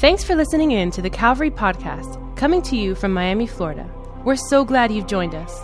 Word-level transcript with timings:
Thanks 0.00 0.24
for 0.24 0.34
listening 0.34 0.70
in 0.70 0.90
to 0.92 1.02
the 1.02 1.10
Calvary 1.10 1.50
Podcast, 1.50 2.16
coming 2.34 2.62
to 2.62 2.74
you 2.74 2.94
from 2.94 3.12
Miami, 3.12 3.46
Florida. 3.46 3.86
We're 4.24 4.34
so 4.34 4.64
glad 4.64 4.90
you've 4.90 5.06
joined 5.06 5.34
us. 5.34 5.62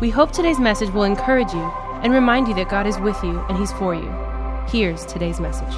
We 0.00 0.08
hope 0.08 0.30
today's 0.30 0.60
message 0.60 0.90
will 0.90 1.02
encourage 1.02 1.52
you 1.52 1.64
and 2.04 2.12
remind 2.12 2.46
you 2.46 2.54
that 2.54 2.68
God 2.68 2.86
is 2.86 2.96
with 3.00 3.20
you 3.24 3.40
and 3.48 3.58
He's 3.58 3.72
for 3.72 3.92
you. 3.92 4.08
Here's 4.68 5.04
today's 5.04 5.40
message. 5.40 5.72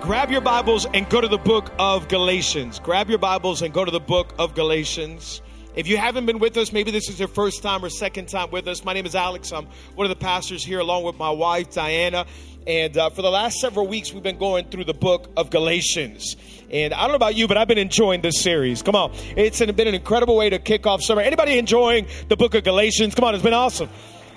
Grab 0.00 0.30
your 0.30 0.40
Bibles 0.40 0.86
and 0.94 1.06
go 1.10 1.20
to 1.20 1.28
the 1.28 1.36
book 1.36 1.70
of 1.78 2.08
Galatians. 2.08 2.80
Grab 2.80 3.10
your 3.10 3.18
Bibles 3.18 3.60
and 3.60 3.74
go 3.74 3.84
to 3.84 3.90
the 3.90 4.00
book 4.00 4.32
of 4.38 4.54
Galatians. 4.54 5.42
If 5.74 5.88
you 5.88 5.96
haven't 5.96 6.26
been 6.26 6.38
with 6.38 6.56
us, 6.56 6.72
maybe 6.72 6.92
this 6.92 7.08
is 7.08 7.18
your 7.18 7.26
first 7.26 7.60
time 7.60 7.84
or 7.84 7.90
second 7.90 8.28
time 8.28 8.52
with 8.52 8.68
us. 8.68 8.84
My 8.84 8.92
name 8.92 9.06
is 9.06 9.16
Alex. 9.16 9.52
I'm 9.52 9.66
one 9.96 10.04
of 10.04 10.08
the 10.08 10.24
pastors 10.24 10.64
here, 10.64 10.78
along 10.78 11.02
with 11.02 11.18
my 11.18 11.30
wife, 11.30 11.72
Diana. 11.72 12.26
And 12.64 12.96
uh, 12.96 13.10
for 13.10 13.22
the 13.22 13.30
last 13.30 13.58
several 13.58 13.88
weeks, 13.88 14.12
we've 14.12 14.22
been 14.22 14.38
going 14.38 14.68
through 14.70 14.84
the 14.84 14.94
book 14.94 15.30
of 15.36 15.50
Galatians. 15.50 16.36
And 16.70 16.94
I 16.94 17.00
don't 17.00 17.08
know 17.08 17.16
about 17.16 17.34
you, 17.34 17.48
but 17.48 17.56
I've 17.56 17.66
been 17.66 17.78
enjoying 17.78 18.20
this 18.20 18.40
series. 18.40 18.82
Come 18.82 18.94
on. 18.94 19.10
It's 19.36 19.58
been 19.58 19.88
an 19.88 19.96
incredible 19.96 20.36
way 20.36 20.48
to 20.48 20.60
kick 20.60 20.86
off 20.86 21.02
summer. 21.02 21.22
Anybody 21.22 21.58
enjoying 21.58 22.06
the 22.28 22.36
book 22.36 22.54
of 22.54 22.62
Galatians? 22.62 23.16
Come 23.16 23.24
on, 23.24 23.34
it's 23.34 23.42
been 23.42 23.52
awesome. 23.52 23.88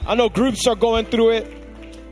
I 0.07 0.15
know 0.15 0.29
groups 0.29 0.65
are 0.65 0.75
going 0.75 1.05
through 1.05 1.29
it. 1.33 1.66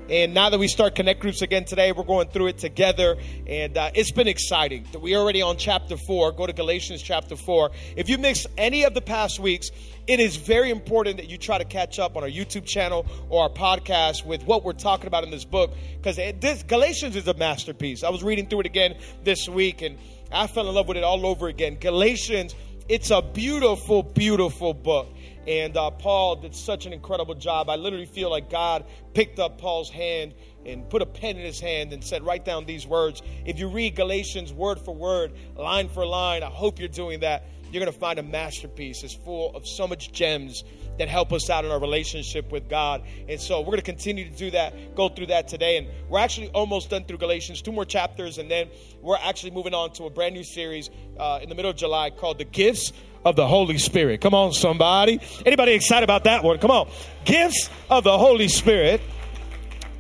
And 0.08 0.36
now 0.36 0.52
that 0.52 0.60
we 0.60 0.68
start 0.68 0.94
Connect 0.94 1.20
Groups 1.20 1.42
again 1.42 1.66
today, 1.66 1.92
we're 1.92 2.04
going 2.04 2.28
through 2.28 2.48
it 2.48 2.60
together. 2.60 3.18
And 3.48 3.76
uh, 3.76 3.90
it's 3.96 4.12
been 4.12 4.28
exciting. 4.28 4.86
We're 4.94 5.18
already 5.18 5.42
on 5.42 5.58
chapter 5.58 5.98
4. 5.98 6.34
Go 6.34 6.46
to 6.46 6.54
Galatians 6.54 7.02
chapter 7.02 7.36
4. 7.36 7.72
If 7.96 8.08
you 8.08 8.20
missed 8.20 8.46
any 8.56 8.84
of 8.84 8.94
the 8.94 9.02
past 9.02 9.40
weeks, 9.40 9.72
it 10.06 10.20
is 10.20 10.36
very 10.36 10.70
important 10.70 11.18
that 11.18 11.28
you 11.28 11.40
try 11.40 11.58
to 11.58 11.66
catch 11.66 11.98
up 11.98 12.16
on 12.16 12.22
our 12.22 12.30
YouTube 12.30 12.66
channel 12.66 13.08
or 13.30 13.44
our 13.44 13.50
podcast 13.50 14.24
with 14.24 14.44
what 14.44 14.64
we're 14.64 14.74
talking 14.74 15.08
about 15.08 15.24
in 15.24 15.32
this 15.32 15.44
book. 15.44 15.74
Because 15.98 16.18
this 16.18 16.62
Galatians 16.62 17.16
is 17.16 17.28
a 17.28 17.34
masterpiece. 17.34 18.04
I 18.04 18.10
was 18.10 18.24
reading 18.24 18.48
through 18.48 18.60
it 18.60 18.68
again 18.68 18.98
this 19.24 19.50
week 19.50 19.82
and 19.82 19.98
I 20.32 20.46
fell 20.46 20.70
in 20.70 20.76
love 20.76 20.88
with 20.88 20.98
it 20.98 21.04
all 21.04 21.26
over 21.26 21.48
again. 21.48 21.78
Galatians, 21.80 22.54
it's 22.88 23.10
a 23.12 23.22
beautiful, 23.22 24.04
beautiful 24.04 24.74
book. 24.74 25.08
And 25.48 25.78
uh, 25.78 25.92
Paul 25.92 26.38
did 26.38 26.56
such 26.56 26.86
an 26.86 26.94
incredible 26.94 27.36
job. 27.36 27.70
I 27.70 27.76
literally 27.76 28.06
feel 28.06 28.30
like 28.30 28.50
God 28.50 28.86
picked 29.14 29.40
up 29.40 29.60
Paul's 29.60 29.90
hand 29.90 30.34
and 30.66 30.90
put 30.90 31.02
a 31.02 31.06
pen 31.06 31.38
in 31.38 31.46
his 31.46 31.60
hand 31.60 31.94
and 31.94 32.04
said, 32.04 32.24
Write 32.24 32.46
down 32.46 32.66
these 32.66 32.88
words. 32.88 33.22
If 33.46 33.60
you 33.60 33.68
read 33.70 33.96
Galatians 33.96 34.52
word 34.52 34.80
for 34.80 34.96
word, 34.96 35.34
line 35.56 35.90
for 35.90 36.06
line, 36.06 36.42
I 36.42 36.50
hope 36.50 36.80
you're 36.80 36.88
doing 36.88 37.20
that. 37.20 37.46
You're 37.72 37.84
going 37.84 37.94
to 37.94 38.00
find 38.00 38.18
a 38.20 38.24
masterpiece. 38.24 39.04
It's 39.04 39.14
full 39.14 39.56
of 39.56 39.68
so 39.68 39.88
much 39.88 40.12
gems 40.12 40.64
that 40.98 41.10
help 41.10 41.34
us 41.34 41.50
out 41.50 41.66
in 41.66 41.72
our 41.72 41.80
relationship 41.80 42.52
with 42.52 42.70
God. 42.70 43.04
And 43.28 43.40
so 43.40 43.60
we're 43.60 43.68
going 43.68 43.78
to 43.78 43.84
continue 43.84 44.30
to 44.30 44.36
do 44.36 44.52
that, 44.52 44.96
go 44.96 45.10
through 45.10 45.28
that 45.28 45.48
today. 45.48 45.78
And 45.78 45.88
we're 46.10 46.20
actually 46.20 46.50
almost 46.50 46.90
done 46.90 47.06
through 47.06 47.18
Galatians, 47.18 47.62
two 47.62 47.72
more 47.72 47.86
chapters, 47.86 48.38
and 48.38 48.50
then 48.50 48.70
we're 49.02 49.18
actually 49.18 49.52
moving 49.52 49.74
on 49.74 49.92
to 49.94 50.06
a 50.06 50.10
brand 50.10 50.36
new 50.36 50.44
series 50.44 50.90
uh, 51.20 51.40
in 51.42 51.50
the 51.50 51.56
middle 51.56 51.72
of 51.72 51.78
July 51.78 52.10
called 52.10 52.38
The 52.38 52.46
Gifts 52.46 52.94
of 53.26 53.36
the 53.36 53.48
Holy 53.48 53.78
Spirit. 53.78 54.22
Come 54.22 54.34
on, 54.34 54.54
somebody. 54.54 55.20
Anybody 55.46 55.74
excited 55.74 56.04
about 56.04 56.26
that 56.26 56.44
one? 56.44 56.60
Come 56.60 56.72
on. 56.72 56.90
Gifts 57.26 57.70
of 57.90 58.04
the 58.04 58.18
Holy 58.18 58.48
Spirit. 58.48 59.02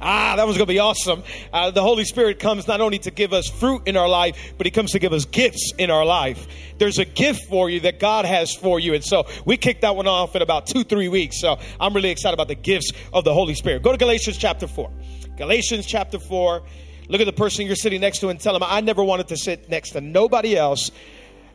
Ah, 0.02 0.36
that 0.36 0.46
was 0.46 0.58
going 0.58 0.68
to 0.68 0.74
be 0.74 0.80
awesome. 0.80 1.24
Uh, 1.54 1.72
the 1.72 1.82
Holy 1.82 2.04
Spirit 2.04 2.40
comes 2.40 2.68
not 2.68 2.82
only 2.82 3.00
to 3.00 3.12
give 3.12 3.34
us 3.34 3.48
fruit 3.48 3.84
in 3.86 3.96
our 3.98 4.10
life, 4.10 4.54
but 4.58 4.68
He 4.68 4.72
comes 4.72 4.92
to 4.92 5.00
give 5.00 5.14
us 5.14 5.26
gifts 5.26 5.74
in 5.78 5.90
our 5.90 6.06
life. 6.06 6.48
There's 6.78 7.00
a 7.00 7.06
gift 7.06 7.46
for 7.50 7.70
you 7.70 7.80
that 7.82 8.00
God 8.00 8.26
has 8.26 8.54
for 8.54 8.80
you. 8.80 8.94
And 8.94 9.04
so 9.04 9.26
we 9.46 9.58
kicked 9.58 9.82
that 9.82 9.96
one 9.96 10.08
off 10.08 10.36
in 10.36 10.42
about 10.42 10.68
two, 10.68 10.84
three 10.84 11.08
weeks. 11.08 11.40
So 11.40 11.58
I'm 11.80 11.94
really 11.94 12.10
excited 12.10 12.34
about 12.34 12.50
the 12.50 12.56
gifts 12.56 12.92
of 13.14 13.24
the 13.24 13.34
Holy 13.34 13.56
Spirit. 13.56 13.84
Go 13.84 13.92
to 13.92 13.98
Galatians 13.98 14.38
chapter 14.38 14.68
4. 14.68 14.92
Galatians 15.38 15.86
chapter 15.86 16.20
4. 16.20 16.62
Look 17.08 17.22
at 17.22 17.26
the 17.26 17.34
person 17.34 17.66
you're 17.66 17.76
sitting 17.76 18.02
next 18.02 18.20
to 18.20 18.30
and 18.30 18.40
tell 18.40 18.54
them, 18.54 18.64
I 18.66 18.82
never 18.82 19.04
wanted 19.04 19.30
to 19.30 19.38
sit 19.38 19.70
next 19.70 19.92
to 19.92 20.02
nobody 20.02 20.58
else 20.58 20.92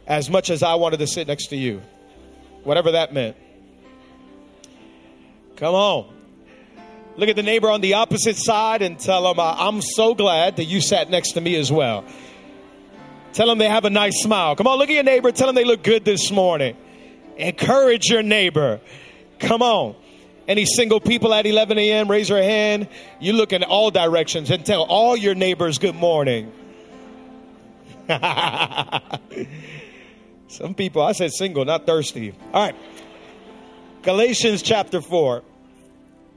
as 0.07 0.31
much 0.31 0.51
as 0.51 0.63
I 0.63 0.75
wanted 0.75 0.99
to 1.01 1.07
sit 1.07 1.29
next 1.29 1.49
to 1.49 1.57
you. 1.57 1.83
Whatever 2.65 2.93
that 2.93 3.13
meant. 3.13 3.37
Come 5.57 5.75
on. 5.75 6.20
Look 7.17 7.29
at 7.29 7.37
the 7.37 7.43
neighbor 7.43 7.71
on 7.71 7.81
the 7.81 7.95
opposite 7.95 8.37
side 8.37 8.83
and 8.83 8.99
tell 8.99 9.23
them, 9.23 9.41
I'm 9.41 9.83
so 9.83 10.15
glad 10.15 10.57
that 10.57 10.65
you 10.65 10.81
sat 10.81 11.11
next 11.11 11.33
to 11.33 11.41
me 11.41 11.57
as 11.57 11.71
well. 11.71 12.05
Tell 13.33 13.47
them 13.47 13.59
they 13.59 13.69
have 13.69 13.85
a 13.85 13.91
nice 13.91 14.23
smile. 14.23 14.57
Come 14.57 14.67
on, 14.67 14.79
look 14.79 14.89
at 14.89 14.95
your 14.95 15.05
neighbor. 15.05 15.31
Tell 15.31 15.47
them 15.47 15.55
they 15.55 15.65
look 15.65 15.83
good 15.83 16.05
this 16.05 16.31
morning. 16.31 16.77
Encourage 17.37 18.07
your 18.07 18.23
neighbor. 18.23 18.81
Come 19.39 19.63
on. 19.63 19.95
Any 20.49 20.65
single 20.65 21.01
people 21.01 21.33
at 21.33 21.47
11 21.47 21.79
a.m., 21.79 22.11
raise 22.11 22.29
your 22.29 22.43
hand. 22.43 22.89
You 23.21 23.35
look 23.35 23.53
in 23.53 23.63
all 23.63 23.91
directions 23.91 24.51
and 24.51 24.67
tell 24.67 24.83
all 24.83 25.17
your 25.17 25.35
neighbors 25.35 25.79
good 25.79 25.95
morning. 25.95 26.53
Some 30.49 30.75
people, 30.75 31.03
I 31.03 31.13
said 31.13 31.33
single, 31.33 31.65
not 31.65 31.87
thirsty. 31.87 32.35
All 32.53 32.65
right. 32.65 32.75
Galatians 34.03 34.63
chapter 34.63 35.01
4. 35.01 35.45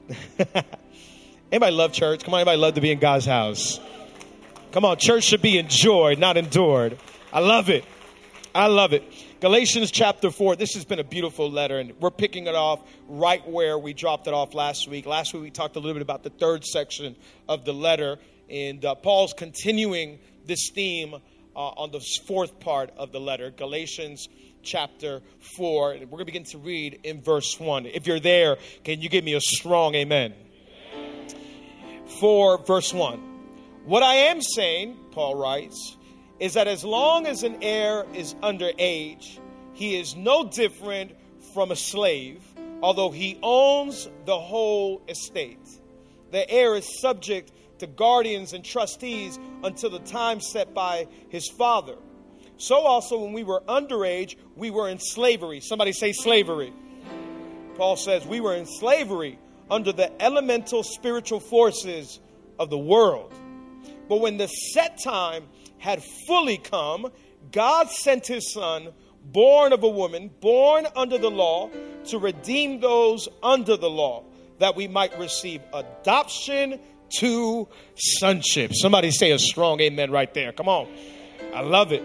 anybody 1.52 1.76
love 1.76 1.94
church? 1.94 2.24
Come 2.24 2.34
on, 2.34 2.42
anybody 2.42 2.58
love 2.58 2.74
to 2.76 2.82
be 2.82 2.92
in 2.92 3.00
God's 3.00 3.26
house? 3.26 3.80
Come 4.72 4.86
on, 4.86 4.98
church 4.98 5.24
should 5.24 5.42
be 5.42 5.58
enjoyed, 5.58 6.20
not 6.20 6.38
endured. 6.38 6.98
I 7.32 7.40
love 7.40 7.70
it. 7.70 7.86
I 8.56 8.68
love 8.68 8.94
it. 8.94 9.04
Galatians 9.40 9.92
chapter 9.92 10.32
4. 10.32 10.56
This 10.56 10.74
has 10.74 10.86
been 10.86 11.00
a 11.00 11.04
beautiful 11.04 11.50
letter, 11.50 11.80
and 11.80 11.94
we're 12.00 12.12
picking 12.12 12.48
it 12.48 12.56
off 12.56 12.82
right 13.08 13.48
where 13.48 13.78
we 13.78 13.94
dropped 13.94 14.28
it 14.28 14.34
off 14.34 14.54
last 14.54 14.88
week. 14.88 15.06
Last 15.06 15.34
week, 15.34 15.44
we 15.44 15.52
talked 15.52 15.76
a 15.76 15.80
little 15.80 15.96
bit 15.96 16.02
about 16.02 16.24
the 16.24 16.30
third 16.30 16.66
section 16.66 17.16
of 17.48 17.66
the 17.66 17.74
letter, 17.74 18.18
and 18.50 18.84
uh, 18.84 18.96
Paul's 18.96 19.34
continuing 19.34 20.20
this 20.46 20.70
theme 20.74 21.14
uh, 21.14 21.20
on 21.60 21.92
the 21.92 22.00
fourth 22.28 22.60
part 22.60 22.92
of 22.98 23.12
the 23.12 23.20
letter, 23.20 23.52
Galatians 23.52 24.28
chapter 24.64 25.22
4. 25.58 25.90
We're 25.90 26.06
going 26.06 26.18
to 26.20 26.26
begin 26.26 26.44
to 26.46 26.58
read 26.58 27.00
in 27.04 27.22
verse 27.22 27.60
1. 27.60 27.86
If 27.86 28.08
you're 28.08 28.20
there, 28.20 28.58
can 28.84 29.02
you 29.02 29.10
give 29.10 29.24
me 29.24 29.34
a 29.34 29.42
strong 29.42 29.96
amen? 29.96 30.34
4, 32.20 32.66
verse 32.66 32.94
1. 32.94 33.20
What 33.86 34.02
I 34.02 34.16
am 34.16 34.42
saying, 34.42 34.98
Paul 35.12 35.36
writes, 35.36 35.98
is 36.40 36.54
that 36.54 36.68
as 36.68 36.84
long 36.84 37.28
as 37.28 37.44
an 37.44 37.58
heir 37.62 38.06
is 38.14 38.36
under 38.42 38.72
age, 38.78 39.40
he 39.74 40.00
is 40.00 40.16
no 40.16 40.50
different 40.50 41.12
from 41.54 41.72
a 41.72 41.76
slave, 41.76 42.42
although 42.82 43.12
he 43.12 43.38
owns 43.44 44.10
the 44.26 44.40
whole 44.40 45.02
estate. 45.08 45.60
The 46.32 46.50
heir 46.50 46.76
is 46.76 47.00
subject 47.00 47.52
to 47.80 47.88
guardians 47.88 48.54
and 48.54 48.64
trustees 48.64 49.38
until 49.64 49.90
the 49.90 50.00
time 50.00 50.40
set 50.40 50.74
by 50.74 51.08
his 51.30 51.50
father. 51.50 51.96
So 52.58 52.82
also, 52.82 53.20
when 53.20 53.34
we 53.34 53.44
were 53.44 53.62
underage, 53.68 54.36
we 54.56 54.72
were 54.72 54.90
in 54.90 55.00
slavery. 55.00 55.60
Somebody 55.60 55.92
say 55.92 56.14
slavery. 56.14 56.74
Paul 57.76 57.96
says 57.96 58.26
we 58.26 58.40
were 58.40 58.54
in 58.56 58.66
slavery 58.66 59.40
under 59.70 59.92
the 59.92 60.12
elemental 60.22 60.84
spiritual 60.84 61.40
forces 61.40 62.20
of 62.60 62.70
the 62.70 62.78
world. 62.78 63.34
But 64.08 64.22
when 64.22 64.38
the 64.38 64.48
set 64.48 65.02
time 65.04 65.46
had 65.80 66.04
fully 66.28 66.58
come, 66.58 67.12
God 67.52 67.90
sent 67.90 68.28
his 68.28 68.54
son, 68.54 68.90
born 69.26 69.74
of 69.74 69.84
a 69.84 69.90
woman, 69.90 70.30
born 70.40 70.86
under 70.96 71.18
the 71.18 71.32
law, 71.32 71.70
to 72.06 72.20
redeem 72.20 72.80
those 72.80 73.28
under 73.42 73.78
the 73.78 73.90
law, 73.90 74.24
that 74.60 74.76
we 74.76 74.88
might 74.88 75.18
receive 75.18 75.62
adoption 75.74 76.80
to 77.18 77.68
sonship. 77.96 78.72
Somebody 78.74 79.12
say 79.12 79.32
a 79.32 79.40
strong 79.40 79.80
amen 79.82 80.12
right 80.12 80.34
there. 80.34 80.52
Come 80.52 80.68
on. 80.68 80.88
I 81.54 81.62
love 81.62 81.92
it. 81.92 82.04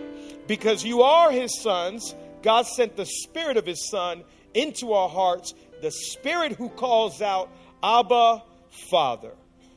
Because 0.49 0.83
you 0.83 1.03
are 1.03 1.31
his 1.31 1.61
sons, 1.61 2.15
God 2.43 2.67
sent 2.67 2.97
the 2.97 3.07
spirit 3.07 3.57
of 3.57 3.67
his 3.67 3.89
son 3.89 4.25
into 4.55 4.93
our 4.93 5.09
hearts, 5.09 5.55
the 5.83 5.93
spirit 5.93 6.53
who 6.53 6.71
calls 6.71 7.23
out, 7.23 7.51
Abba, 7.83 8.43
Father. 8.91 9.33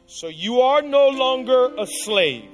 So 0.08 0.28
you 0.28 0.62
are 0.62 0.82
no 0.82 1.10
longer 1.10 1.74
a 1.78 1.86
slave. 1.86 2.50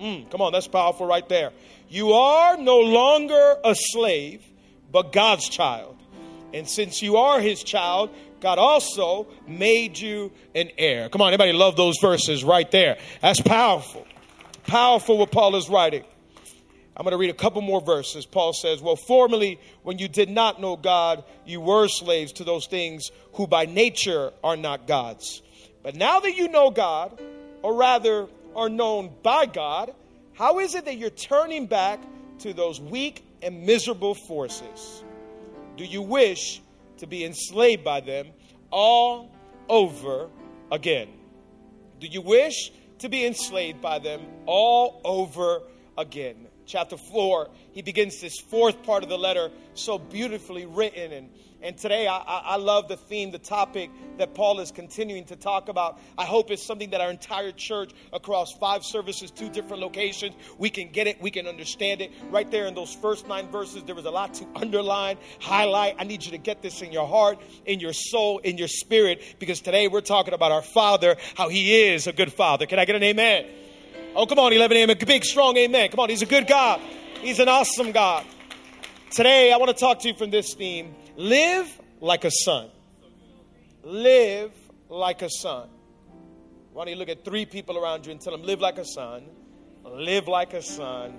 Mm, 0.00 0.30
come 0.30 0.40
on, 0.40 0.52
that's 0.52 0.68
powerful 0.68 1.06
right 1.06 1.28
there. 1.28 1.52
You 1.88 2.12
are 2.14 2.56
no 2.56 2.78
longer 2.78 3.56
a 3.64 3.74
slave, 3.74 4.42
but 4.90 5.12
God's 5.12 5.48
child. 5.48 5.96
And 6.54 6.68
since 6.68 7.02
you 7.02 7.18
are 7.18 7.40
his 7.40 7.62
child, 7.62 8.10
God 8.40 8.58
also 8.58 9.28
made 9.46 9.98
you 9.98 10.32
an 10.54 10.70
heir. 10.78 11.08
Come 11.10 11.20
on, 11.20 11.28
anybody 11.28 11.52
love 11.52 11.76
those 11.76 11.98
verses 12.00 12.42
right 12.42 12.70
there? 12.70 12.98
That's 13.20 13.40
powerful. 13.40 14.06
Powerful 14.66 15.18
what 15.18 15.30
Paul 15.30 15.56
is 15.56 15.68
writing. 15.68 16.04
I'm 17.00 17.04
going 17.04 17.12
to 17.12 17.16
read 17.16 17.30
a 17.30 17.32
couple 17.32 17.62
more 17.62 17.80
verses. 17.80 18.26
Paul 18.26 18.52
says, 18.52 18.82
Well, 18.82 18.96
formerly, 18.96 19.58
when 19.82 19.98
you 19.98 20.06
did 20.06 20.28
not 20.28 20.60
know 20.60 20.76
God, 20.76 21.24
you 21.46 21.58
were 21.58 21.88
slaves 21.88 22.32
to 22.34 22.44
those 22.44 22.66
things 22.66 23.10
who 23.32 23.46
by 23.46 23.64
nature 23.64 24.32
are 24.44 24.56
not 24.56 24.86
God's. 24.86 25.40
But 25.82 25.94
now 25.94 26.20
that 26.20 26.36
you 26.36 26.48
know 26.48 26.70
God, 26.70 27.18
or 27.62 27.74
rather 27.74 28.28
are 28.54 28.68
known 28.68 29.10
by 29.22 29.46
God, 29.46 29.94
how 30.34 30.58
is 30.58 30.74
it 30.74 30.84
that 30.84 30.98
you're 30.98 31.08
turning 31.08 31.66
back 31.66 32.00
to 32.40 32.52
those 32.52 32.78
weak 32.78 33.24
and 33.40 33.64
miserable 33.64 34.14
forces? 34.14 35.02
Do 35.78 35.86
you 35.86 36.02
wish 36.02 36.60
to 37.00 37.06
be 37.06 37.24
enslaved 37.24 37.82
by 37.82 38.00
them. 38.00 38.28
All 38.70 39.30
over 39.68 40.28
again. 40.70 41.08
Do 41.98 42.06
you 42.06 42.20
wish 42.20 42.70
to 42.98 43.08
be 43.08 43.26
enslaved 43.26 43.80
by 43.80 43.98
them 43.98 44.20
all 44.46 45.00
over 45.04 45.62
again? 45.98 46.46
Chapter 46.70 46.96
4, 46.96 47.48
he 47.72 47.82
begins 47.82 48.20
this 48.20 48.38
fourth 48.38 48.84
part 48.84 49.02
of 49.02 49.08
the 49.08 49.18
letter 49.18 49.50
so 49.74 49.98
beautifully 49.98 50.66
written 50.66 51.12
and 51.12 51.28
and 51.62 51.76
today, 51.76 52.06
I, 52.06 52.16
I, 52.16 52.56
love 52.56 52.88
the 52.88 52.96
theme, 52.96 53.32
the 53.32 53.38
topic 53.38 53.90
that 54.16 54.34
Paul 54.34 54.60
is 54.60 54.70
continuing 54.70 55.24
to 55.26 55.36
talk 55.36 55.68
about. 55.68 56.00
I 56.16 56.24
hope 56.24 56.50
it's 56.50 56.64
something 56.64 56.90
that 56.90 57.02
our 57.02 57.10
entire 57.10 57.52
church 57.52 57.92
across 58.14 58.52
five 58.54 58.82
services, 58.82 59.30
two 59.30 59.50
different 59.50 59.82
locations, 59.82 60.34
we 60.56 60.70
can 60.70 60.88
get 60.88 61.06
it, 61.06 61.20
we 61.20 61.30
can 61.30 61.46
understand 61.46 62.00
it. 62.00 62.12
Right 62.30 62.50
there 62.50 62.66
in 62.66 62.74
those 62.74 62.94
first 62.94 63.28
nine 63.28 63.50
verses, 63.50 63.82
there 63.82 63.94
was 63.94 64.06
a 64.06 64.10
lot 64.10 64.32
to 64.34 64.46
underline, 64.54 65.18
highlight. 65.38 65.96
I 65.98 66.04
need 66.04 66.24
you 66.24 66.30
to 66.30 66.38
get 66.38 66.62
this 66.62 66.80
in 66.80 66.92
your 66.92 67.06
heart, 67.06 67.38
in 67.66 67.78
your 67.78 67.92
soul, 67.92 68.38
in 68.38 68.56
your 68.56 68.68
spirit, 68.68 69.22
because 69.38 69.60
today 69.60 69.86
we're 69.86 70.00
talking 70.00 70.32
about 70.32 70.52
our 70.52 70.62
Father, 70.62 71.16
how 71.34 71.50
He 71.50 71.88
is 71.88 72.06
a 72.06 72.12
good 72.12 72.32
Father. 72.32 72.64
Can 72.64 72.78
I 72.78 72.86
get 72.86 72.96
an 72.96 73.02
amen? 73.02 73.44
Oh, 74.14 74.26
come 74.26 74.38
on, 74.38 74.52
11 74.52 74.76
amen. 74.76 74.96
Big, 75.06 75.24
strong 75.24 75.56
amen. 75.56 75.90
Come 75.90 76.00
on, 76.00 76.08
He's 76.08 76.22
a 76.22 76.26
good 76.26 76.46
God, 76.46 76.80
He's 77.20 77.38
an 77.38 77.48
awesome 77.48 77.92
God. 77.92 78.26
Today, 79.10 79.52
I 79.52 79.56
want 79.56 79.70
to 79.70 79.76
talk 79.76 80.00
to 80.00 80.08
you 80.08 80.14
from 80.14 80.30
this 80.30 80.54
theme 80.54 80.94
Live 81.16 81.68
like 82.00 82.24
a 82.24 82.30
son. 82.30 82.70
Live 83.84 84.52
like 84.88 85.22
a 85.22 85.28
son. 85.30 85.68
Why 86.72 86.84
don't 86.84 86.92
you 86.92 86.98
look 86.98 87.08
at 87.08 87.24
three 87.24 87.46
people 87.46 87.78
around 87.78 88.06
you 88.06 88.12
and 88.12 88.20
tell 88.20 88.32
them, 88.32 88.42
live 88.42 88.60
like 88.60 88.78
a 88.78 88.84
son, 88.84 89.24
live 89.84 90.28
like 90.28 90.54
a 90.54 90.62
son, 90.62 91.14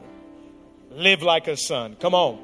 live 0.92 1.22
like 1.22 1.48
a 1.48 1.58
son. 1.58 1.96
Come 2.00 2.16
on. 2.16 2.40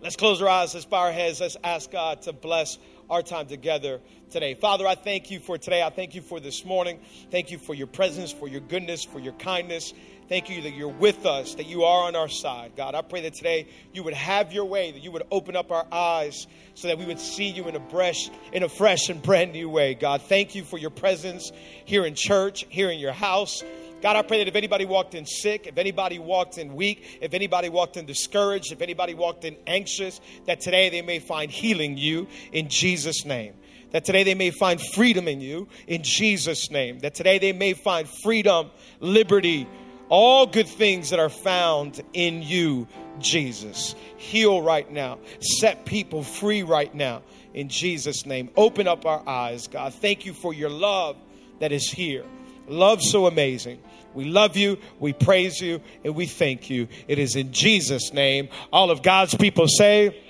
Let's 0.00 0.16
close 0.16 0.40
our 0.40 0.48
eyes, 0.48 0.74
let's 0.74 0.86
bow 0.86 0.98
our 0.98 1.12
heads, 1.12 1.40
let's 1.40 1.56
ask 1.64 1.90
God 1.90 2.22
to 2.22 2.32
bless 2.32 2.78
our 3.08 3.22
time 3.22 3.46
together 3.46 4.00
today. 4.30 4.54
Father, 4.54 4.86
I 4.86 4.94
thank 4.94 5.30
you 5.30 5.40
for 5.40 5.58
today. 5.58 5.82
I 5.82 5.90
thank 5.90 6.14
you 6.14 6.22
for 6.22 6.40
this 6.40 6.64
morning. 6.64 7.00
Thank 7.30 7.50
you 7.50 7.58
for 7.58 7.74
your 7.74 7.86
presence, 7.86 8.32
for 8.32 8.48
your 8.48 8.60
goodness, 8.60 9.04
for 9.04 9.18
your 9.18 9.34
kindness. 9.34 9.92
Thank 10.28 10.50
you 10.50 10.62
that 10.62 10.72
you're 10.72 10.88
with 10.88 11.24
us, 11.24 11.54
that 11.54 11.66
you 11.66 11.84
are 11.84 12.08
on 12.08 12.16
our 12.16 12.28
side. 12.28 12.72
God, 12.76 12.96
I 12.96 13.02
pray 13.02 13.20
that 13.22 13.34
today 13.34 13.68
you 13.92 14.02
would 14.02 14.14
have 14.14 14.52
your 14.52 14.64
way, 14.64 14.90
that 14.90 15.00
you 15.00 15.12
would 15.12 15.22
open 15.30 15.54
up 15.54 15.70
our 15.70 15.86
eyes 15.92 16.48
so 16.74 16.88
that 16.88 16.98
we 16.98 17.06
would 17.06 17.20
see 17.20 17.48
you 17.48 17.68
in 17.68 17.76
a 17.76 17.90
fresh, 17.90 18.28
in 18.52 18.64
a 18.64 18.68
fresh 18.68 19.08
and 19.08 19.22
brand 19.22 19.52
new 19.52 19.70
way. 19.70 19.94
God, 19.94 20.22
thank 20.22 20.56
you 20.56 20.64
for 20.64 20.78
your 20.78 20.90
presence 20.90 21.52
here 21.84 22.04
in 22.04 22.16
church, 22.16 22.66
here 22.68 22.90
in 22.90 22.98
your 22.98 23.12
house. 23.12 23.62
God, 24.02 24.16
I 24.16 24.22
pray 24.22 24.38
that 24.38 24.48
if 24.48 24.54
anybody 24.54 24.84
walked 24.84 25.14
in 25.14 25.24
sick, 25.24 25.66
if 25.66 25.78
anybody 25.78 26.18
walked 26.18 26.58
in 26.58 26.74
weak, 26.74 27.18
if 27.22 27.32
anybody 27.32 27.68
walked 27.68 27.96
in 27.96 28.04
discouraged, 28.04 28.72
if 28.72 28.82
anybody 28.82 29.14
walked 29.14 29.44
in 29.44 29.56
anxious, 29.66 30.20
that 30.44 30.60
today 30.60 30.90
they 30.90 31.02
may 31.02 31.18
find 31.18 31.50
healing 31.50 31.96
you 31.96 32.28
in 32.52 32.68
Jesus' 32.68 33.24
name. 33.24 33.54
That 33.92 34.04
today 34.04 34.24
they 34.24 34.34
may 34.34 34.50
find 34.50 34.80
freedom 34.80 35.28
in 35.28 35.40
you 35.40 35.68
in 35.86 36.02
Jesus' 36.02 36.70
name. 36.70 36.98
That 36.98 37.14
today 37.14 37.38
they 37.38 37.52
may 37.52 37.72
find 37.72 38.08
freedom, 38.22 38.70
liberty, 39.00 39.66
all 40.08 40.46
good 40.46 40.68
things 40.68 41.10
that 41.10 41.18
are 41.18 41.30
found 41.30 42.00
in 42.12 42.42
you, 42.42 42.86
Jesus. 43.18 43.94
Heal 44.18 44.60
right 44.60 44.90
now. 44.90 45.18
Set 45.40 45.86
people 45.86 46.22
free 46.22 46.62
right 46.62 46.94
now 46.94 47.22
in 47.54 47.68
Jesus' 47.68 48.26
name. 48.26 48.50
Open 48.56 48.86
up 48.86 49.06
our 49.06 49.26
eyes, 49.26 49.66
God. 49.68 49.94
Thank 49.94 50.26
you 50.26 50.34
for 50.34 50.52
your 50.52 50.70
love 50.70 51.16
that 51.60 51.72
is 51.72 51.90
here. 51.90 52.24
Love 52.68 53.02
so 53.02 53.26
amazing. 53.26 53.80
We 54.14 54.24
love 54.24 54.56
you, 54.56 54.78
we 54.98 55.12
praise 55.12 55.60
you, 55.60 55.80
and 56.04 56.14
we 56.14 56.26
thank 56.26 56.70
you. 56.70 56.88
It 57.06 57.18
is 57.18 57.36
in 57.36 57.52
Jesus' 57.52 58.12
name. 58.12 58.48
All 58.72 58.90
of 58.90 59.02
God's 59.02 59.34
people 59.34 59.68
say, 59.68 60.22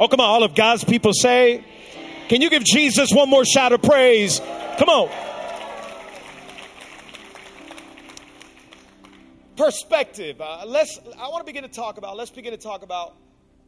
Oh, 0.00 0.08
come 0.08 0.20
on, 0.20 0.26
all 0.26 0.42
of 0.42 0.54
God's 0.54 0.84
people 0.84 1.12
say, 1.12 1.64
Can 2.28 2.40
you 2.40 2.48
give 2.48 2.64
Jesus 2.64 3.10
one 3.12 3.28
more 3.28 3.44
shout 3.44 3.72
of 3.72 3.82
praise? 3.82 4.40
Come 4.78 4.88
on. 4.88 5.10
perspective. 9.56 10.40
Uh, 10.40 10.64
let's. 10.66 10.98
I 11.18 11.28
want 11.28 11.40
to 11.40 11.44
begin 11.44 11.62
to 11.62 11.68
talk 11.68 11.98
about. 11.98 12.16
Let's 12.16 12.30
begin 12.30 12.52
to 12.52 12.58
talk 12.58 12.82
about 12.82 13.16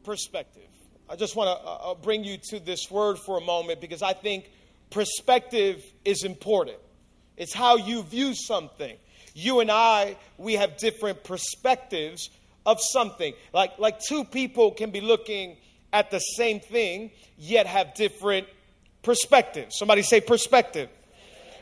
perspective. 0.05 0.69
I 1.09 1.17
just 1.17 1.37
want 1.37 1.49
to 1.49 1.67
uh, 1.67 1.93
uh, 1.93 1.95
bring 1.95 2.25
you 2.25 2.39
to 2.51 2.61
this 2.61 2.91
word 2.91 3.19
for 3.19 3.39
a 3.39 3.41
moment 3.41 3.81
because 3.81 4.03
I 4.03 4.13
think 4.13 4.51
perspective 4.91 5.83
is 6.05 6.25
important. 6.25 6.79
It's 7.37 7.53
how 7.53 7.77
you 7.77 8.03
view 8.03 8.35
something. 8.35 8.97
You 9.35 9.61
and 9.61 9.71
I, 9.71 10.17
we 10.39 10.55
have 10.55 10.77
different 10.79 11.23
perspectives 11.25 12.31
of 12.65 12.81
something. 12.81 13.35
Like 13.53 13.79
like 13.79 14.01
two 14.01 14.25
people 14.25 14.73
can 14.73 14.91
be 14.91 15.01
looking 15.01 15.57
at 15.93 16.11
the 16.11 16.19
same 16.19 16.61
thing 16.61 17.11
yet 17.39 17.67
have 17.67 17.95
different 17.95 18.47
perspectives. 19.03 19.79
Somebody 19.79 20.03
say 20.03 20.21
perspective. 20.21 20.89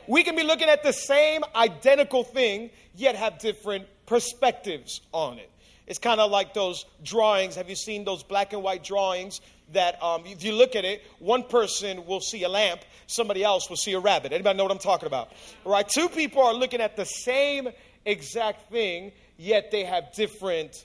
We 0.06 0.22
can 0.22 0.36
be 0.36 0.42
looking 0.42 0.68
at 0.68 0.82
the 0.82 0.92
same 0.92 1.42
identical 1.54 2.24
thing 2.24 2.70
yet 2.94 3.16
have 3.16 3.38
different 3.38 3.86
perspectives 4.06 5.00
on 5.12 5.38
it. 5.38 5.50
It's 5.86 5.98
kind 5.98 6.20
of 6.20 6.30
like 6.30 6.54
those 6.54 6.86
drawings. 7.02 7.56
Have 7.56 7.68
you 7.68 7.76
seen 7.76 8.04
those 8.04 8.22
black 8.22 8.52
and 8.52 8.62
white 8.62 8.82
drawings 8.84 9.40
that 9.72 10.02
um, 10.02 10.24
if 10.26 10.44
you 10.44 10.52
look 10.52 10.76
at 10.76 10.84
it, 10.84 11.02
one 11.18 11.44
person 11.44 12.06
will 12.06 12.20
see 12.20 12.42
a 12.44 12.48
lamp, 12.48 12.80
somebody 13.06 13.42
else 13.42 13.68
will 13.68 13.76
see 13.76 13.92
a 13.92 13.98
rabbit. 13.98 14.32
Anybody 14.32 14.56
know 14.56 14.64
what 14.64 14.72
I'm 14.72 14.78
talking 14.78 15.06
about? 15.06 15.32
Right? 15.64 15.88
Two 15.88 16.08
people 16.08 16.42
are 16.42 16.54
looking 16.54 16.80
at 16.80 16.96
the 16.96 17.04
same 17.04 17.68
exact 18.04 18.70
thing, 18.70 19.12
yet 19.36 19.70
they 19.70 19.84
have 19.84 20.12
different 20.14 20.84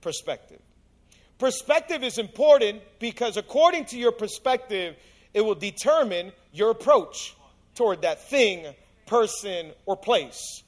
perspective. 0.00 0.60
Perspective 1.38 2.02
is 2.02 2.18
important 2.18 2.82
because 2.98 3.36
according 3.36 3.86
to 3.86 3.98
your 3.98 4.12
perspective, 4.12 4.96
it 5.34 5.42
will 5.42 5.54
determine 5.54 6.32
your 6.52 6.70
approach 6.70 7.34
toward 7.74 8.02
that 8.02 8.28
thing, 8.28 8.72
person, 9.06 9.72
or 9.84 9.96
place 9.96 10.62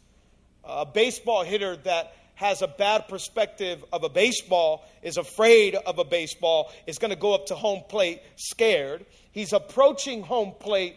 a 0.67 0.85
baseball 0.85 1.45
hitter 1.45 1.77
that 1.77 2.15
has 2.37 2.63
a 2.63 2.69
bad 2.69 3.09
perspective 3.09 3.85
of 3.93 4.05
a 4.05 4.09
baseball, 4.09 4.87
is 5.03 5.17
afraid 5.17 5.75
of 5.75 5.99
a 5.99 6.05
baseball, 6.05 6.71
is 6.87 6.99
going 6.99 7.11
to 7.11 7.17
go 7.17 7.35
up 7.35 7.47
to 7.47 7.55
home 7.55 7.83
plate 7.89 8.23
scared. 8.37 9.05
He's 9.33 9.53
approaching 9.53 10.23
home 10.23 10.53
plate 10.59 10.97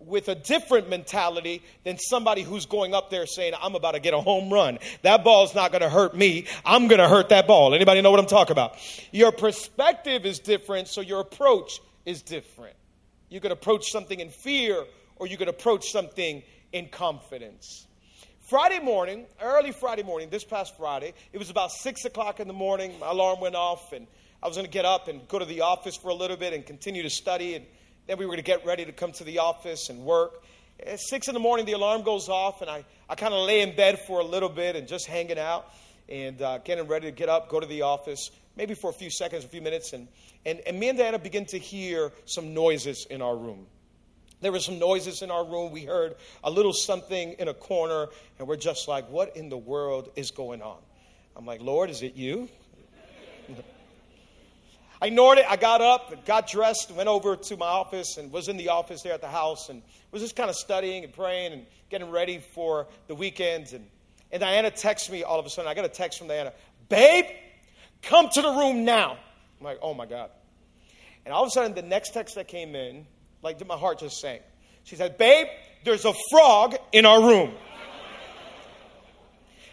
with 0.00 0.28
a 0.28 0.34
different 0.34 0.90
mentality 0.90 1.62
than 1.84 1.98
somebody 1.98 2.42
who's 2.42 2.66
going 2.66 2.94
up 2.94 3.10
there 3.10 3.26
saying, 3.26 3.54
I'm 3.60 3.76
about 3.76 3.92
to 3.92 4.00
get 4.00 4.12
a 4.12 4.20
home 4.20 4.52
run. 4.52 4.78
That 5.02 5.22
ball's 5.22 5.54
not 5.54 5.70
going 5.70 5.82
to 5.82 5.88
hurt 5.88 6.16
me. 6.16 6.46
I'm 6.64 6.88
going 6.88 7.00
to 7.00 7.08
hurt 7.08 7.28
that 7.28 7.46
ball. 7.46 7.74
Anybody 7.74 8.02
know 8.02 8.10
what 8.10 8.18
I'm 8.18 8.26
talking 8.26 8.52
about? 8.52 8.76
Your 9.12 9.30
perspective 9.30 10.26
is 10.26 10.40
different, 10.40 10.88
so 10.88 11.00
your 11.00 11.20
approach 11.20 11.80
is 12.04 12.22
different. 12.22 12.74
You 13.28 13.40
could 13.40 13.52
approach 13.52 13.90
something 13.90 14.18
in 14.18 14.30
fear 14.30 14.84
or 15.16 15.28
you 15.28 15.36
could 15.36 15.48
approach 15.48 15.90
something 15.90 16.42
in 16.72 16.88
confidence. 16.88 17.86
Friday 18.52 18.80
morning, 18.80 19.24
early 19.40 19.72
Friday 19.72 20.02
morning, 20.02 20.28
this 20.28 20.44
past 20.44 20.76
Friday, 20.76 21.14
it 21.32 21.38
was 21.38 21.48
about 21.48 21.72
6 21.72 22.04
o'clock 22.04 22.38
in 22.38 22.46
the 22.46 22.52
morning. 22.52 22.92
My 23.00 23.08
alarm 23.08 23.40
went 23.40 23.54
off, 23.54 23.94
and 23.94 24.06
I 24.42 24.46
was 24.46 24.58
going 24.58 24.66
to 24.66 24.70
get 24.70 24.84
up 24.84 25.08
and 25.08 25.26
go 25.26 25.38
to 25.38 25.46
the 25.46 25.62
office 25.62 25.96
for 25.96 26.08
a 26.08 26.14
little 26.14 26.36
bit 26.36 26.52
and 26.52 26.66
continue 26.66 27.02
to 27.02 27.08
study. 27.08 27.54
And 27.54 27.64
then 28.06 28.18
we 28.18 28.26
were 28.26 28.32
going 28.32 28.44
to 28.44 28.50
get 28.50 28.66
ready 28.66 28.84
to 28.84 28.92
come 28.92 29.10
to 29.12 29.24
the 29.24 29.38
office 29.38 29.88
and 29.88 30.00
work. 30.00 30.44
At 30.86 31.00
6 31.00 31.28
in 31.28 31.32
the 31.32 31.40
morning, 31.40 31.64
the 31.64 31.72
alarm 31.72 32.02
goes 32.02 32.28
off, 32.28 32.60
and 32.60 32.68
I, 32.68 32.84
I 33.08 33.14
kind 33.14 33.32
of 33.32 33.46
lay 33.46 33.62
in 33.62 33.74
bed 33.74 34.00
for 34.06 34.20
a 34.20 34.24
little 34.24 34.50
bit 34.50 34.76
and 34.76 34.86
just 34.86 35.06
hanging 35.06 35.38
out 35.38 35.64
and 36.10 36.42
uh, 36.42 36.58
getting 36.58 36.86
ready 36.86 37.06
to 37.06 37.12
get 37.12 37.30
up, 37.30 37.48
go 37.48 37.58
to 37.58 37.66
the 37.66 37.80
office, 37.80 38.30
maybe 38.54 38.74
for 38.74 38.90
a 38.90 38.92
few 38.92 39.08
seconds, 39.10 39.46
a 39.46 39.48
few 39.48 39.62
minutes. 39.62 39.94
And, 39.94 40.08
and, 40.44 40.60
and 40.66 40.78
me 40.78 40.90
and 40.90 40.98
Diana 40.98 41.18
begin 41.18 41.46
to 41.46 41.58
hear 41.58 42.12
some 42.26 42.52
noises 42.52 43.06
in 43.08 43.22
our 43.22 43.34
room. 43.34 43.64
There 44.42 44.50
were 44.50 44.60
some 44.60 44.80
noises 44.80 45.22
in 45.22 45.30
our 45.30 45.44
room. 45.44 45.70
We 45.70 45.84
heard 45.84 46.16
a 46.42 46.50
little 46.50 46.72
something 46.72 47.34
in 47.38 47.46
a 47.46 47.54
corner, 47.54 48.08
and 48.38 48.48
we're 48.48 48.56
just 48.56 48.88
like, 48.88 49.08
what 49.08 49.36
in 49.36 49.48
the 49.48 49.56
world 49.56 50.10
is 50.16 50.32
going 50.32 50.60
on? 50.60 50.78
I'm 51.36 51.46
like, 51.46 51.62
Lord, 51.62 51.90
is 51.90 52.02
it 52.02 52.16
you? 52.16 52.48
I 55.00 55.06
ignored 55.06 55.38
it. 55.38 55.46
I 55.48 55.56
got 55.56 55.80
up, 55.80 56.26
got 56.26 56.48
dressed, 56.48 56.90
went 56.90 57.08
over 57.08 57.36
to 57.36 57.56
my 57.56 57.66
office, 57.66 58.18
and 58.18 58.32
was 58.32 58.48
in 58.48 58.56
the 58.56 58.70
office 58.70 59.02
there 59.02 59.12
at 59.12 59.20
the 59.20 59.28
house, 59.28 59.68
and 59.68 59.80
was 60.10 60.22
just 60.22 60.34
kind 60.34 60.50
of 60.50 60.56
studying 60.56 61.04
and 61.04 61.12
praying 61.12 61.52
and 61.52 61.66
getting 61.88 62.10
ready 62.10 62.38
for 62.54 62.88
the 63.06 63.14
weekend. 63.14 63.72
And, 63.72 63.86
and 64.32 64.40
Diana 64.40 64.72
texts 64.72 65.08
me 65.08 65.22
all 65.22 65.38
of 65.38 65.46
a 65.46 65.50
sudden. 65.50 65.70
I 65.70 65.74
got 65.74 65.84
a 65.84 65.88
text 65.88 66.18
from 66.18 66.26
Diana, 66.26 66.52
Babe, 66.88 67.26
come 68.02 68.28
to 68.28 68.42
the 68.42 68.50
room 68.50 68.84
now. 68.84 69.18
I'm 69.60 69.64
like, 69.64 69.78
oh 69.82 69.94
my 69.94 70.06
God. 70.06 70.30
And 71.24 71.32
all 71.32 71.44
of 71.44 71.48
a 71.48 71.50
sudden, 71.52 71.74
the 71.74 71.82
next 71.82 72.12
text 72.12 72.34
that 72.34 72.48
came 72.48 72.74
in 72.74 73.06
like 73.42 73.64
my 73.66 73.76
heart 73.76 73.98
just 73.98 74.20
sank. 74.20 74.42
She 74.84 74.96
said, 74.96 75.18
Babe, 75.18 75.46
there's 75.84 76.04
a 76.04 76.14
frog 76.30 76.76
in 76.92 77.06
our 77.06 77.20
room. 77.20 77.52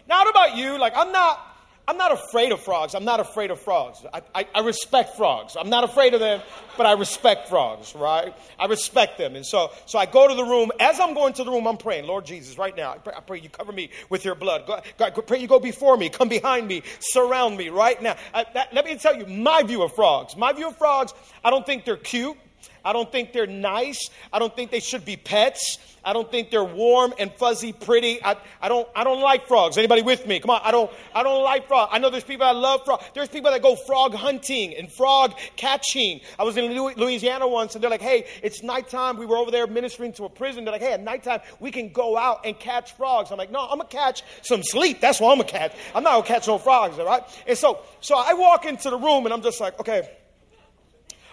Now, 0.08 0.22
about 0.24 0.56
you? 0.56 0.76
Like, 0.78 0.92
I'm 0.96 1.12
not. 1.12 1.46
I'm 1.88 1.96
not 1.96 2.12
afraid 2.12 2.52
of 2.52 2.60
frogs. 2.60 2.94
I'm 2.94 3.04
not 3.04 3.18
afraid 3.18 3.50
of 3.50 3.60
frogs. 3.60 4.04
I, 4.14 4.22
I, 4.32 4.46
I, 4.54 4.60
respect 4.60 5.16
frogs. 5.16 5.56
I'm 5.58 5.70
not 5.70 5.82
afraid 5.82 6.14
of 6.14 6.20
them, 6.20 6.40
but 6.76 6.86
I 6.86 6.92
respect 6.92 7.48
frogs, 7.48 7.96
right? 7.96 8.32
I 8.60 8.66
respect 8.66 9.18
them. 9.18 9.34
And 9.34 9.44
so, 9.44 9.72
so 9.86 9.98
I 9.98 10.06
go 10.06 10.28
to 10.28 10.34
the 10.34 10.44
room. 10.44 10.70
As 10.78 11.00
I'm 11.00 11.14
going 11.14 11.32
to 11.32 11.42
the 11.42 11.50
room, 11.50 11.66
I'm 11.66 11.78
praying, 11.78 12.06
Lord 12.06 12.26
Jesus, 12.26 12.56
right 12.58 12.76
now, 12.76 12.92
I 12.92 12.98
pray, 12.98 13.14
I 13.16 13.20
pray 13.20 13.40
you 13.40 13.48
cover 13.48 13.72
me 13.72 13.90
with 14.08 14.24
your 14.24 14.36
blood. 14.36 14.68
God, 14.68 14.84
God, 14.98 15.26
pray 15.26 15.40
you 15.40 15.48
go 15.48 15.58
before 15.58 15.96
me, 15.96 16.10
come 16.10 16.28
behind 16.28 16.68
me, 16.68 16.84
surround 17.00 17.56
me 17.56 17.70
right 17.70 18.00
now. 18.00 18.14
I, 18.32 18.46
that, 18.54 18.72
let 18.72 18.84
me 18.84 18.94
tell 18.94 19.16
you 19.16 19.26
my 19.26 19.64
view 19.64 19.82
of 19.82 19.92
frogs. 19.92 20.36
My 20.36 20.52
view 20.52 20.68
of 20.68 20.76
frogs, 20.76 21.12
I 21.42 21.50
don't 21.50 21.66
think 21.66 21.84
they're 21.84 21.96
cute. 21.96 22.36
I 22.84 22.92
don't 22.92 23.10
think 23.10 23.32
they're 23.32 23.46
nice. 23.46 24.10
I 24.32 24.38
don't 24.38 24.54
think 24.54 24.70
they 24.70 24.80
should 24.80 25.04
be 25.04 25.16
pets. 25.16 25.78
I 26.04 26.12
don't 26.14 26.30
think 26.30 26.50
they're 26.50 26.64
warm 26.64 27.12
and 27.18 27.30
fuzzy, 27.34 27.72
pretty. 27.72 28.22
I, 28.24 28.36
I 28.60 28.68
don't 28.68 28.88
I 28.94 29.04
don't 29.04 29.20
like 29.20 29.46
frogs. 29.46 29.76
Anybody 29.76 30.02
with 30.02 30.26
me? 30.26 30.40
Come 30.40 30.50
on, 30.50 30.60
I 30.64 30.70
don't 30.70 30.90
I 31.14 31.22
don't 31.22 31.42
like 31.42 31.68
frogs. 31.68 31.90
I 31.92 31.98
know 31.98 32.08
there's 32.08 32.24
people 32.24 32.46
that 32.46 32.56
love 32.56 32.84
frogs. 32.84 33.04
There's 33.14 33.28
people 33.28 33.50
that 33.50 33.60
go 33.62 33.76
frog 33.76 34.14
hunting 34.14 34.74
and 34.76 34.90
frog 34.90 35.34
catching. 35.56 36.20
I 36.38 36.44
was 36.44 36.56
in 36.56 36.72
Louisiana 36.72 37.46
once, 37.46 37.74
and 37.74 37.84
they're 37.84 37.90
like, 37.90 38.00
"Hey, 38.00 38.26
it's 38.42 38.62
nighttime. 38.62 39.18
We 39.18 39.26
were 39.26 39.36
over 39.36 39.50
there 39.50 39.66
ministering 39.66 40.12
to 40.14 40.24
a 40.24 40.30
prison. 40.30 40.64
They're 40.64 40.72
like, 40.72 40.80
"Hey, 40.80 40.94
at 40.94 41.02
nighttime 41.02 41.40
we 41.60 41.70
can 41.70 41.92
go 41.92 42.16
out 42.16 42.46
and 42.46 42.58
catch 42.58 42.92
frogs." 42.96 43.30
I'm 43.30 43.36
like, 43.36 43.50
"No, 43.50 43.60
I'm 43.60 43.78
gonna 43.78 43.84
catch 43.84 44.22
some 44.42 44.62
sleep. 44.62 45.00
That's 45.00 45.20
what 45.20 45.32
I'm 45.32 45.38
gonna 45.38 45.50
catch. 45.50 45.72
I'm 45.94 46.02
not 46.02 46.12
gonna 46.12 46.26
catch 46.26 46.46
no 46.46 46.56
frogs, 46.56 46.98
all 46.98 47.04
right?" 47.04 47.22
And 47.46 47.58
so 47.58 47.80
so 48.00 48.16
I 48.16 48.32
walk 48.32 48.64
into 48.64 48.88
the 48.88 48.98
room, 48.98 49.26
and 49.26 49.34
I'm 49.34 49.42
just 49.42 49.60
like, 49.60 49.78
"Okay." 49.78 50.08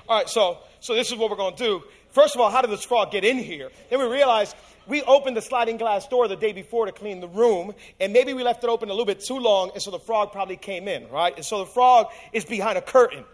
All 0.10 0.18
right, 0.18 0.30
so 0.30 0.60
so 0.80 0.96
this 0.96 1.12
is 1.12 1.18
what 1.18 1.30
we're 1.30 1.36
going 1.36 1.56
to 1.56 1.64
do. 1.64 1.84
First 2.12 2.34
of 2.34 2.42
all, 2.42 2.50
how 2.50 2.62
did 2.62 2.72
this 2.72 2.86
frog 2.86 3.12
get 3.12 3.26
in 3.26 3.38
here? 3.38 3.70
Then 3.90 4.00
we 4.00 4.06
realized 4.06 4.56
we 4.88 5.02
opened 5.02 5.36
the 5.36 5.42
sliding 5.42 5.76
glass 5.76 6.08
door 6.08 6.30
the 6.30 6.38
day 6.38 6.54
before 6.54 6.86
to 6.86 6.94
clean 6.94 7.20
the 7.20 7.28
room, 7.28 7.74
and 8.00 8.14
maybe 8.14 8.34
we 8.34 8.42
left 8.42 8.64
it 8.64 8.70
open 8.70 8.88
a 8.88 8.94
little 8.94 9.06
bit 9.06 9.20
too 9.20 9.38
long, 9.38 9.72
and 9.74 9.82
so 9.82 9.92
the 9.92 10.00
frog 10.00 10.32
probably 10.32 10.56
came 10.56 10.88
in, 10.88 11.10
right? 11.10 11.36
And 11.36 11.46
so 11.46 11.60
the 11.60 11.66
frog 11.66 12.08
is 12.32 12.46
behind 12.46 12.78
a 12.78 12.82
curtain. 12.82 13.26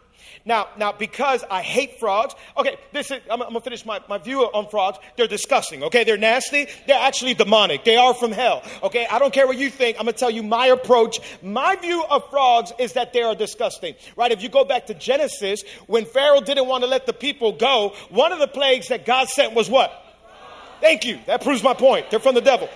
Now, 0.45 0.67
now, 0.77 0.91
because 0.91 1.43
I 1.49 1.61
hate 1.61 1.99
frogs, 1.99 2.35
okay, 2.57 2.77
this 2.91 3.11
is, 3.11 3.21
I'm, 3.29 3.41
I'm, 3.41 3.49
gonna 3.49 3.61
finish 3.61 3.85
my, 3.85 4.01
my 4.09 4.17
view 4.17 4.41
on 4.41 4.69
frogs. 4.69 4.97
They're 5.15 5.27
disgusting, 5.27 5.83
okay? 5.83 6.03
They're 6.03 6.17
nasty. 6.17 6.67
They're 6.87 6.99
actually 6.99 7.33
demonic. 7.33 7.85
They 7.85 7.95
are 7.95 8.13
from 8.13 8.31
hell, 8.31 8.63
okay? 8.83 9.07
I 9.09 9.19
don't 9.19 9.33
care 9.33 9.47
what 9.47 9.57
you 9.57 9.69
think. 9.69 9.97
I'm 9.97 10.05
gonna 10.05 10.13
tell 10.13 10.29
you 10.29 10.43
my 10.43 10.67
approach. 10.67 11.19
My 11.41 11.75
view 11.75 12.03
of 12.09 12.29
frogs 12.29 12.73
is 12.79 12.93
that 12.93 13.13
they 13.13 13.21
are 13.21 13.35
disgusting, 13.35 13.95
right? 14.15 14.31
If 14.31 14.43
you 14.43 14.49
go 14.49 14.65
back 14.65 14.87
to 14.87 14.93
Genesis, 14.93 15.63
when 15.87 16.05
Pharaoh 16.05 16.41
didn't 16.41 16.67
want 16.67 16.83
to 16.83 16.89
let 16.89 17.05
the 17.05 17.13
people 17.13 17.53
go, 17.53 17.93
one 18.09 18.31
of 18.31 18.39
the 18.39 18.47
plagues 18.47 18.89
that 18.89 19.05
God 19.05 19.29
sent 19.29 19.53
was 19.53 19.69
what? 19.69 19.91
Thank 20.81 21.05
you. 21.05 21.19
That 21.27 21.41
proves 21.41 21.63
my 21.63 21.73
point. 21.73 22.09
They're 22.09 22.19
from 22.19 22.35
the 22.35 22.41
devil. 22.41 22.69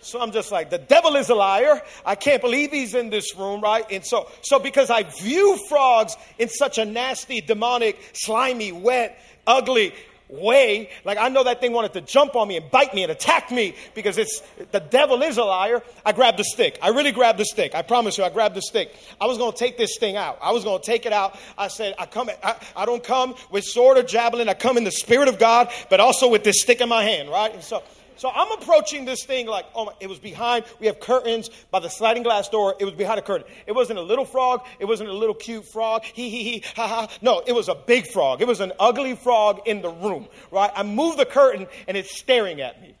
So 0.00 0.20
I'm 0.20 0.32
just 0.32 0.52
like, 0.52 0.70
the 0.70 0.78
devil 0.78 1.16
is 1.16 1.28
a 1.28 1.34
liar. 1.34 1.82
I 2.04 2.14
can't 2.14 2.40
believe 2.40 2.70
he's 2.70 2.94
in 2.94 3.10
this 3.10 3.36
room, 3.36 3.60
right? 3.60 3.84
And 3.90 4.04
so, 4.04 4.30
so 4.42 4.58
because 4.58 4.90
I 4.90 5.02
view 5.02 5.58
frogs 5.68 6.16
in 6.38 6.48
such 6.48 6.78
a 6.78 6.84
nasty, 6.84 7.40
demonic, 7.40 7.98
slimy, 8.12 8.72
wet, 8.72 9.20
ugly 9.46 9.92
way, 10.28 10.90
like 11.04 11.18
I 11.18 11.28
know 11.28 11.44
that 11.44 11.60
thing 11.60 11.72
wanted 11.72 11.94
to 11.94 12.00
jump 12.02 12.36
on 12.36 12.48
me 12.48 12.56
and 12.56 12.70
bite 12.70 12.94
me 12.94 13.02
and 13.02 13.10
attack 13.10 13.50
me 13.50 13.74
because 13.94 14.18
it's 14.18 14.42
the 14.72 14.80
devil 14.80 15.22
is 15.22 15.38
a 15.38 15.44
liar. 15.44 15.82
I 16.04 16.12
grabbed 16.12 16.38
the 16.38 16.44
stick. 16.44 16.78
I 16.82 16.88
really 16.88 17.12
grabbed 17.12 17.38
the 17.38 17.44
stick. 17.44 17.74
I 17.74 17.82
promise 17.82 18.18
you, 18.18 18.24
I 18.24 18.30
grabbed 18.30 18.54
the 18.54 18.62
stick. 18.62 18.94
I 19.20 19.26
was 19.26 19.38
going 19.38 19.52
to 19.52 19.58
take 19.58 19.78
this 19.78 19.96
thing 19.98 20.16
out. 20.16 20.38
I 20.42 20.52
was 20.52 20.64
going 20.64 20.80
to 20.80 20.86
take 20.86 21.06
it 21.06 21.12
out. 21.12 21.38
I 21.56 21.68
said, 21.68 21.94
I 21.98 22.06
come, 22.06 22.30
I, 22.42 22.56
I 22.76 22.84
don't 22.84 23.02
come 23.02 23.34
with 23.50 23.64
sword 23.64 23.96
or 23.96 24.02
javelin. 24.02 24.48
I 24.48 24.54
come 24.54 24.76
in 24.76 24.84
the 24.84 24.90
spirit 24.90 25.28
of 25.28 25.38
God, 25.38 25.72
but 25.88 26.00
also 26.00 26.28
with 26.28 26.44
this 26.44 26.60
stick 26.60 26.80
in 26.80 26.88
my 26.88 27.02
hand, 27.02 27.30
right? 27.30 27.52
And 27.52 27.62
so 27.62 27.82
so 28.18 28.28
I'm 28.28 28.50
approaching 28.60 29.04
this 29.04 29.24
thing 29.24 29.46
like, 29.46 29.64
oh, 29.74 29.86
my, 29.86 29.92
it 30.00 30.08
was 30.08 30.18
behind. 30.18 30.64
We 30.80 30.86
have 30.88 30.98
curtains 30.98 31.50
by 31.70 31.78
the 31.78 31.88
sliding 31.88 32.24
glass 32.24 32.48
door. 32.48 32.74
It 32.78 32.84
was 32.84 32.94
behind 32.94 33.18
a 33.18 33.22
curtain. 33.22 33.46
It 33.66 33.72
wasn't 33.72 34.00
a 34.00 34.02
little 34.02 34.24
frog. 34.24 34.66
It 34.80 34.86
wasn't 34.86 35.10
a 35.10 35.12
little 35.12 35.34
cute 35.34 35.64
frog. 35.72 36.04
He, 36.04 36.28
he, 36.28 36.42
he, 36.42 36.64
ha, 36.74 36.88
ha. 36.88 37.08
No, 37.22 37.42
it 37.46 37.52
was 37.52 37.68
a 37.68 37.76
big 37.76 38.08
frog. 38.08 38.42
It 38.42 38.48
was 38.48 38.60
an 38.60 38.72
ugly 38.80 39.14
frog 39.14 39.60
in 39.66 39.82
the 39.82 39.90
room, 39.90 40.28
right? 40.50 40.70
I 40.74 40.82
move 40.82 41.16
the 41.16 41.26
curtain 41.26 41.68
and 41.86 41.96
it's 41.96 42.18
staring 42.18 42.60
at 42.60 42.82
me. 42.82 42.94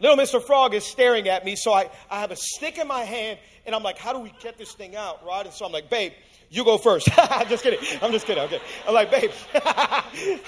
Little 0.00 0.16
Mr. 0.16 0.40
Frog 0.40 0.74
is 0.74 0.84
staring 0.84 1.28
at 1.28 1.44
me. 1.44 1.56
So 1.56 1.72
I, 1.72 1.90
I 2.10 2.20
have 2.20 2.30
a 2.30 2.36
stick 2.36 2.78
in 2.78 2.86
my 2.86 3.00
hand 3.00 3.38
and 3.66 3.74
I'm 3.74 3.82
like, 3.82 3.98
how 3.98 4.12
do 4.12 4.20
we 4.20 4.32
get 4.40 4.58
this 4.58 4.72
thing 4.72 4.94
out, 4.94 5.26
right? 5.26 5.44
And 5.44 5.54
so 5.54 5.64
I'm 5.64 5.72
like, 5.72 5.90
babe, 5.90 6.12
you 6.50 6.64
go 6.64 6.78
first. 6.78 7.06
just 7.48 7.62
kidding. 7.62 7.80
I'm 8.00 8.12
just 8.12 8.26
kidding. 8.26 8.44
Okay. 8.44 8.60
I'm 8.86 8.94
like, 8.94 9.10
babe, 9.10 9.30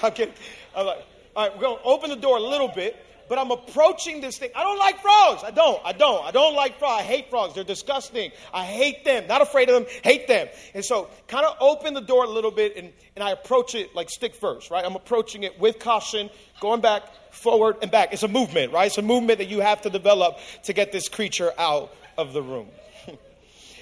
I'm 0.03 0.11
kidding. 0.11 0.33
I'm 0.75 0.85
like, 0.85 1.05
all 1.35 1.47
right, 1.47 1.55
we're 1.55 1.61
going 1.61 1.77
to 1.77 1.83
open 1.83 2.09
the 2.09 2.15
door 2.15 2.37
a 2.37 2.41
little 2.41 2.67
bit, 2.67 2.95
but 3.31 3.39
I'm 3.39 3.51
approaching 3.51 4.19
this 4.19 4.37
thing. 4.37 4.49
I 4.53 4.63
don't 4.63 4.77
like 4.77 5.01
frogs. 5.01 5.43
I 5.45 5.51
don't. 5.51 5.79
I 5.85 5.93
don't. 5.93 6.25
I 6.25 6.31
don't 6.31 6.53
like 6.53 6.77
frogs. 6.79 7.01
I 7.01 7.05
hate 7.05 7.29
frogs. 7.29 7.55
They're 7.55 7.63
disgusting. 7.63 8.31
I 8.53 8.65
hate 8.65 9.05
them. 9.05 9.25
Not 9.27 9.41
afraid 9.41 9.69
of 9.69 9.75
them. 9.75 9.85
Hate 10.03 10.27
them. 10.27 10.49
And 10.73 10.83
so, 10.83 11.07
kind 11.29 11.45
of 11.45 11.55
open 11.61 11.93
the 11.93 12.01
door 12.01 12.25
a 12.25 12.29
little 12.29 12.51
bit, 12.51 12.75
and, 12.75 12.91
and 13.15 13.23
I 13.23 13.31
approach 13.31 13.73
it 13.73 13.95
like 13.95 14.09
stick 14.09 14.35
first, 14.35 14.69
right? 14.69 14.83
I'm 14.83 14.97
approaching 14.97 15.43
it 15.43 15.57
with 15.61 15.79
caution, 15.79 16.29
going 16.59 16.81
back, 16.81 17.03
forward, 17.33 17.77
and 17.81 17.89
back. 17.89 18.11
It's 18.11 18.23
a 18.23 18.27
movement, 18.27 18.73
right? 18.73 18.87
It's 18.87 18.97
a 18.97 19.01
movement 19.01 19.39
that 19.39 19.47
you 19.47 19.61
have 19.61 19.81
to 19.83 19.89
develop 19.89 20.37
to 20.63 20.73
get 20.73 20.91
this 20.91 21.07
creature 21.07 21.53
out 21.57 21.93
of 22.17 22.33
the 22.33 22.41
room. 22.41 22.67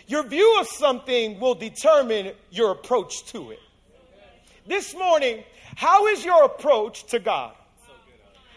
your 0.07 0.27
view 0.27 0.59
of 0.59 0.67
something 0.67 1.39
will 1.39 1.55
determine 1.55 2.33
your 2.51 2.69
approach 2.69 3.25
to 3.31 3.49
it. 3.49 3.59
This 4.69 4.93
morning, 4.93 5.43
how 5.75 6.05
is 6.05 6.23
your 6.23 6.43
approach 6.43 7.05
to 7.05 7.17
God? 7.17 7.55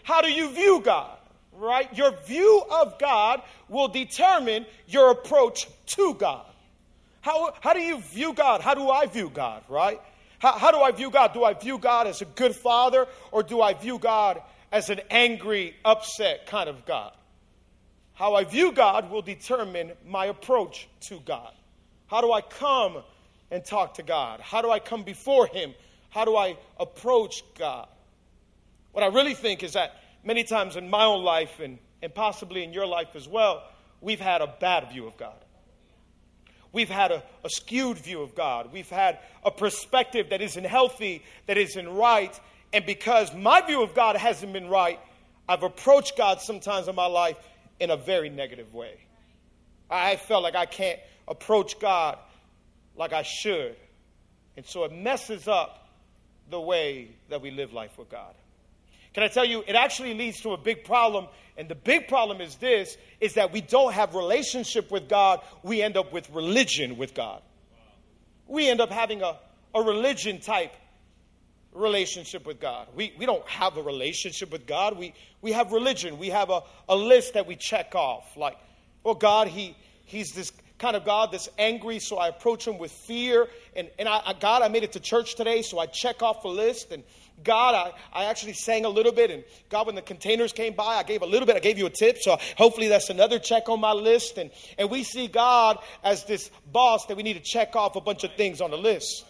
How 0.03 0.21
do 0.21 0.31
you 0.31 0.51
view 0.51 0.79
God? 0.79 1.17
Right? 1.53 1.91
Your 1.97 2.11
view 2.27 2.63
of 2.69 2.99
God 2.99 3.41
will 3.67 3.87
determine 3.87 4.67
your 4.85 5.09
approach 5.09 5.67
to 5.87 6.13
God. 6.13 6.45
How, 7.21 7.55
how 7.61 7.73
do 7.73 7.79
you 7.79 7.99
view 7.99 8.33
God? 8.33 8.61
How 8.61 8.75
do 8.75 8.91
I 8.91 9.07
view 9.07 9.31
God? 9.33 9.63
Right? 9.67 9.99
How, 10.37 10.51
how 10.51 10.69
do 10.69 10.81
I 10.81 10.91
view 10.91 11.09
God? 11.09 11.33
Do 11.33 11.43
I 11.45 11.55
view 11.55 11.79
God 11.79 12.05
as 12.05 12.21
a 12.21 12.25
good 12.25 12.55
father 12.55 13.07
or 13.31 13.41
do 13.41 13.59
I 13.63 13.73
view 13.73 13.97
God 13.97 14.39
as 14.71 14.91
an 14.91 15.01
angry, 15.09 15.75
upset 15.83 16.45
kind 16.45 16.69
of 16.69 16.85
God? 16.85 17.13
How 18.13 18.35
I 18.35 18.43
view 18.43 18.71
God 18.71 19.09
will 19.09 19.23
determine 19.23 19.93
my 20.05 20.27
approach 20.27 20.87
to 21.07 21.19
God. 21.21 21.53
How 22.05 22.21
do 22.21 22.31
I 22.31 22.41
come 22.41 23.01
and 23.49 23.65
talk 23.65 23.95
to 23.95 24.03
God? 24.03 24.41
How 24.41 24.61
do 24.61 24.69
I 24.69 24.77
come 24.77 25.01
before 25.01 25.47
Him 25.47 25.73
how 26.13 26.25
do 26.25 26.35
I 26.35 26.57
approach 26.79 27.43
God? 27.57 27.87
What 28.91 29.03
I 29.03 29.07
really 29.07 29.33
think 29.33 29.63
is 29.63 29.73
that 29.73 29.95
many 30.23 30.43
times 30.43 30.75
in 30.75 30.87
my 30.87 31.05
own 31.05 31.23
life 31.23 31.59
and, 31.59 31.79
and 32.03 32.13
possibly 32.13 32.63
in 32.63 32.71
your 32.71 32.85
life 32.85 33.15
as 33.15 33.27
well, 33.27 33.63
we've 33.99 34.19
had 34.19 34.41
a 34.41 34.53
bad 34.59 34.91
view 34.91 35.07
of 35.07 35.17
God. 35.17 35.33
We've 36.71 36.89
had 36.89 37.11
a, 37.11 37.23
a 37.43 37.49
skewed 37.49 37.97
view 37.97 38.21
of 38.21 38.35
God. 38.35 38.71
We've 38.71 38.89
had 38.89 39.17
a 39.43 39.49
perspective 39.49 40.29
that 40.29 40.41
isn't 40.41 40.65
healthy, 40.65 41.23
that 41.47 41.57
isn't 41.57 41.89
right. 41.89 42.39
And 42.73 42.85
because 42.85 43.33
my 43.33 43.61
view 43.61 43.81
of 43.81 43.95
God 43.95 44.15
hasn't 44.15 44.53
been 44.53 44.69
right, 44.69 44.99
I've 45.49 45.63
approached 45.63 46.15
God 46.15 46.41
sometimes 46.41 46.87
in 46.87 46.93
my 46.93 47.07
life 47.07 47.37
in 47.79 47.89
a 47.89 47.97
very 47.97 48.29
negative 48.29 48.71
way. 48.75 48.97
I 49.89 50.15
felt 50.17 50.43
like 50.43 50.55
I 50.55 50.67
can't 50.67 50.99
approach 51.27 51.79
God 51.79 52.19
like 52.95 53.13
I 53.13 53.23
should. 53.23 53.75
And 54.55 54.65
so 54.65 54.83
it 54.83 54.91
messes 54.91 55.47
up 55.47 55.82
the 56.49 56.59
way 56.59 57.09
that 57.29 57.41
we 57.41 57.51
live 57.51 57.73
life 57.73 57.97
with 57.97 58.09
God. 58.09 58.33
Can 59.13 59.23
I 59.23 59.27
tell 59.27 59.45
you, 59.45 59.63
it 59.67 59.75
actually 59.75 60.13
leads 60.13 60.41
to 60.41 60.51
a 60.51 60.57
big 60.57 60.85
problem. 60.85 61.27
And 61.55 61.69
the 61.69 61.75
big 61.75 62.07
problem 62.07 62.41
is 62.41 62.55
this 62.55 62.97
is 63.19 63.35
that 63.35 63.51
we 63.51 63.61
don't 63.61 63.93
have 63.93 64.15
relationship 64.15 64.91
with 64.91 65.07
God. 65.07 65.41
We 65.61 65.81
end 65.81 65.97
up 65.97 66.11
with 66.11 66.29
religion 66.31 66.97
with 66.97 67.13
God. 67.13 67.41
We 68.47 68.69
end 68.69 68.81
up 68.81 68.89
having 68.89 69.21
a, 69.21 69.37
a 69.75 69.81
religion 69.81 70.39
type 70.39 70.73
relationship 71.73 72.45
with 72.45 72.59
God. 72.59 72.87
We, 72.95 73.13
we 73.17 73.25
don't 73.25 73.47
have 73.47 73.77
a 73.77 73.81
relationship 73.81 74.51
with 74.51 74.65
God. 74.65 74.97
We, 74.97 75.13
we 75.41 75.51
have 75.51 75.71
religion. 75.71 76.17
We 76.17 76.29
have 76.29 76.49
a, 76.49 76.61
a 76.89 76.95
list 76.95 77.35
that 77.35 77.47
we 77.47 77.55
check 77.55 77.95
off. 77.95 78.35
Like, 78.35 78.57
well, 79.03 79.15
God, 79.15 79.47
he, 79.47 79.75
He's 80.05 80.33
this 80.33 80.51
kind 80.83 80.97
of 80.97 81.05
God 81.05 81.31
that's 81.31 81.47
angry, 81.57 81.99
so 81.99 82.17
I 82.17 82.27
approach 82.27 82.67
him 82.67 82.77
with 82.77 82.91
fear. 82.91 83.47
And, 83.73 83.89
and 83.97 84.09
I, 84.09 84.33
God, 84.37 84.61
I 84.61 84.67
made 84.67 84.83
it 84.83 84.91
to 84.91 84.99
church 84.99 85.35
today, 85.35 85.61
so 85.61 85.79
I 85.79 85.85
check 85.85 86.21
off 86.21 86.43
a 86.43 86.49
list. 86.49 86.91
And 86.91 87.03
God, 87.41 87.73
I, 87.73 87.93
I 88.11 88.25
actually 88.25 88.51
sang 88.51 88.83
a 88.83 88.89
little 88.89 89.13
bit. 89.13 89.31
And 89.31 89.45
God, 89.69 89.85
when 89.85 89.95
the 89.95 90.01
containers 90.01 90.51
came 90.51 90.73
by, 90.73 90.97
I 90.97 91.03
gave 91.03 91.21
a 91.21 91.25
little 91.25 91.45
bit. 91.45 91.55
I 91.55 91.59
gave 91.59 91.77
you 91.77 91.85
a 91.85 91.89
tip. 91.89 92.17
So 92.19 92.37
hopefully 92.57 92.89
that's 92.89 93.09
another 93.09 93.39
check 93.39 93.69
on 93.69 93.79
my 93.79 93.93
list. 93.93 94.37
And, 94.37 94.51
and 94.77 94.91
we 94.91 95.05
see 95.05 95.27
God 95.27 95.77
as 96.03 96.25
this 96.25 96.51
boss 96.69 97.05
that 97.05 97.15
we 97.15 97.23
need 97.23 97.35
to 97.35 97.39
check 97.39 97.77
off 97.77 97.95
a 97.95 98.01
bunch 98.01 98.25
of 98.25 98.33
things 98.35 98.59
on 98.59 98.69
the 98.69 98.77
list. 98.77 99.23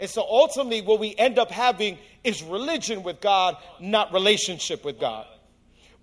And 0.00 0.10
so 0.10 0.22
ultimately, 0.22 0.80
what 0.82 0.98
we 0.98 1.14
end 1.16 1.38
up 1.38 1.52
having 1.52 1.96
is 2.24 2.42
religion 2.42 3.04
with 3.04 3.20
God, 3.20 3.56
not 3.78 4.12
relationship 4.12 4.84
with 4.84 4.98
God. 4.98 5.26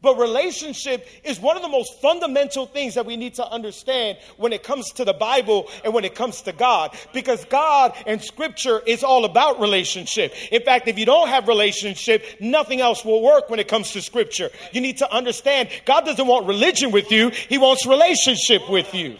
But 0.01 0.19
relationship 0.19 1.07
is 1.23 1.39
one 1.39 1.55
of 1.55 1.63
the 1.63 1.69
most 1.69 1.99
fundamental 1.99 2.67
things 2.67 2.93
that 2.93 3.07
we 3.07 3.17
need 3.17 3.35
to 3.35 3.47
understand 3.47 4.19
when 4.37 4.53
it 4.53 4.61
comes 4.61 4.91
to 4.93 5.05
the 5.05 5.13
Bible 5.13 5.67
and 5.83 5.95
when 5.95 6.05
it 6.05 6.13
comes 6.13 6.43
to 6.43 6.51
God. 6.51 6.95
Because 7.11 7.43
God 7.45 7.93
and 8.05 8.21
Scripture 8.21 8.79
is 8.85 9.03
all 9.03 9.25
about 9.25 9.59
relationship. 9.59 10.33
In 10.51 10.61
fact, 10.61 10.87
if 10.87 10.99
you 10.99 11.05
don't 11.05 11.29
have 11.29 11.47
relationship, 11.47 12.23
nothing 12.39 12.81
else 12.81 13.03
will 13.03 13.23
work 13.23 13.49
when 13.49 13.59
it 13.59 13.67
comes 13.67 13.91
to 13.93 14.01
Scripture. 14.01 14.51
You 14.71 14.81
need 14.81 14.97
to 14.99 15.11
understand 15.11 15.69
God 15.85 16.05
doesn't 16.05 16.27
want 16.27 16.45
religion 16.45 16.91
with 16.91 17.11
you, 17.11 17.29
He 17.29 17.57
wants 17.57 17.87
relationship 17.87 18.69
with 18.69 18.93
you. 18.93 19.17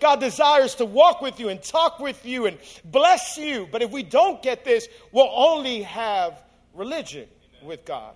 God 0.00 0.20
desires 0.20 0.74
to 0.76 0.84
walk 0.84 1.22
with 1.22 1.40
you 1.40 1.48
and 1.48 1.62
talk 1.62 1.98
with 1.98 2.24
you 2.24 2.46
and 2.46 2.58
bless 2.84 3.36
you. 3.38 3.66
But 3.70 3.82
if 3.82 3.90
we 3.90 4.02
don't 4.02 4.42
get 4.42 4.64
this, 4.64 4.88
we'll 5.10 5.30
only 5.32 5.82
have 5.82 6.42
religion 6.74 7.28
with 7.62 7.84
God. 7.84 8.14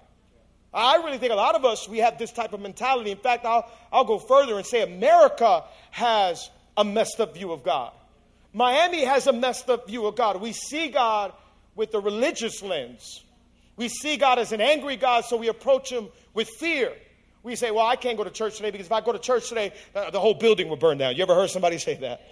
I 0.75 0.97
really 0.97 1.19
think 1.19 1.33
a 1.33 1.37
lot 1.37 1.55
of 1.55 1.65
us, 1.65 1.89
we 1.89 1.99
have 1.99 2.19
this 2.19 2.33
type 2.33 2.53
of 2.53 2.61
mentality. 2.61 3.11
In 3.11 3.19
fact, 3.19 3.45
I'll, 3.45 3.71
I'll 3.93 4.05
go 4.05 4.19
further 4.19 4.57
and 4.57 4.65
say 4.65 4.83
America 4.83 5.65
has 5.91 6.51
a 6.77 6.85
messed 6.85 7.21
up 7.21 7.35
view 7.35 7.53
of 7.53 7.63
God. 7.63 7.93
Miami 8.55 9.05
has 9.05 9.27
a 9.27 9.33
messed 9.33 9.69
up 9.69 9.87
view 9.87 10.07
of 10.07 10.17
God. 10.17 10.41
We 10.41 10.53
see 10.53 10.89
God 10.89 11.33
with 11.75 11.95
a 11.95 12.01
religious 12.01 12.63
lens. 12.63 13.23
We 13.77 13.89
see 13.89 14.17
God 14.17 14.39
as 14.39 14.53
an 14.53 14.61
angry 14.61 14.97
God, 14.97 15.25
so 15.25 15.37
we 15.37 15.49
approach 15.49 15.91
Him 15.91 16.09
with 16.35 16.49
fear. 16.59 16.93
We 17.43 17.57
say, 17.57 17.71
Well, 17.71 17.87
I 17.87 17.97
can't 17.97 18.17
go 18.17 18.25
to 18.25 18.31
church 18.31 18.57
today 18.57 18.71
because 18.71 18.87
if 18.87 18.93
I 18.93 19.01
go 19.01 19.13
to 19.13 19.19
church 19.19 19.49
today, 19.49 19.73
uh, 19.95 20.11
the 20.11 20.21
whole 20.21 20.35
building 20.35 20.69
will 20.69 20.77
burn 20.77 20.99
down. 20.99 21.17
You 21.17 21.23
ever 21.23 21.35
heard 21.35 21.51
somebody 21.51 21.79
say 21.79 21.97
that? 21.97 22.23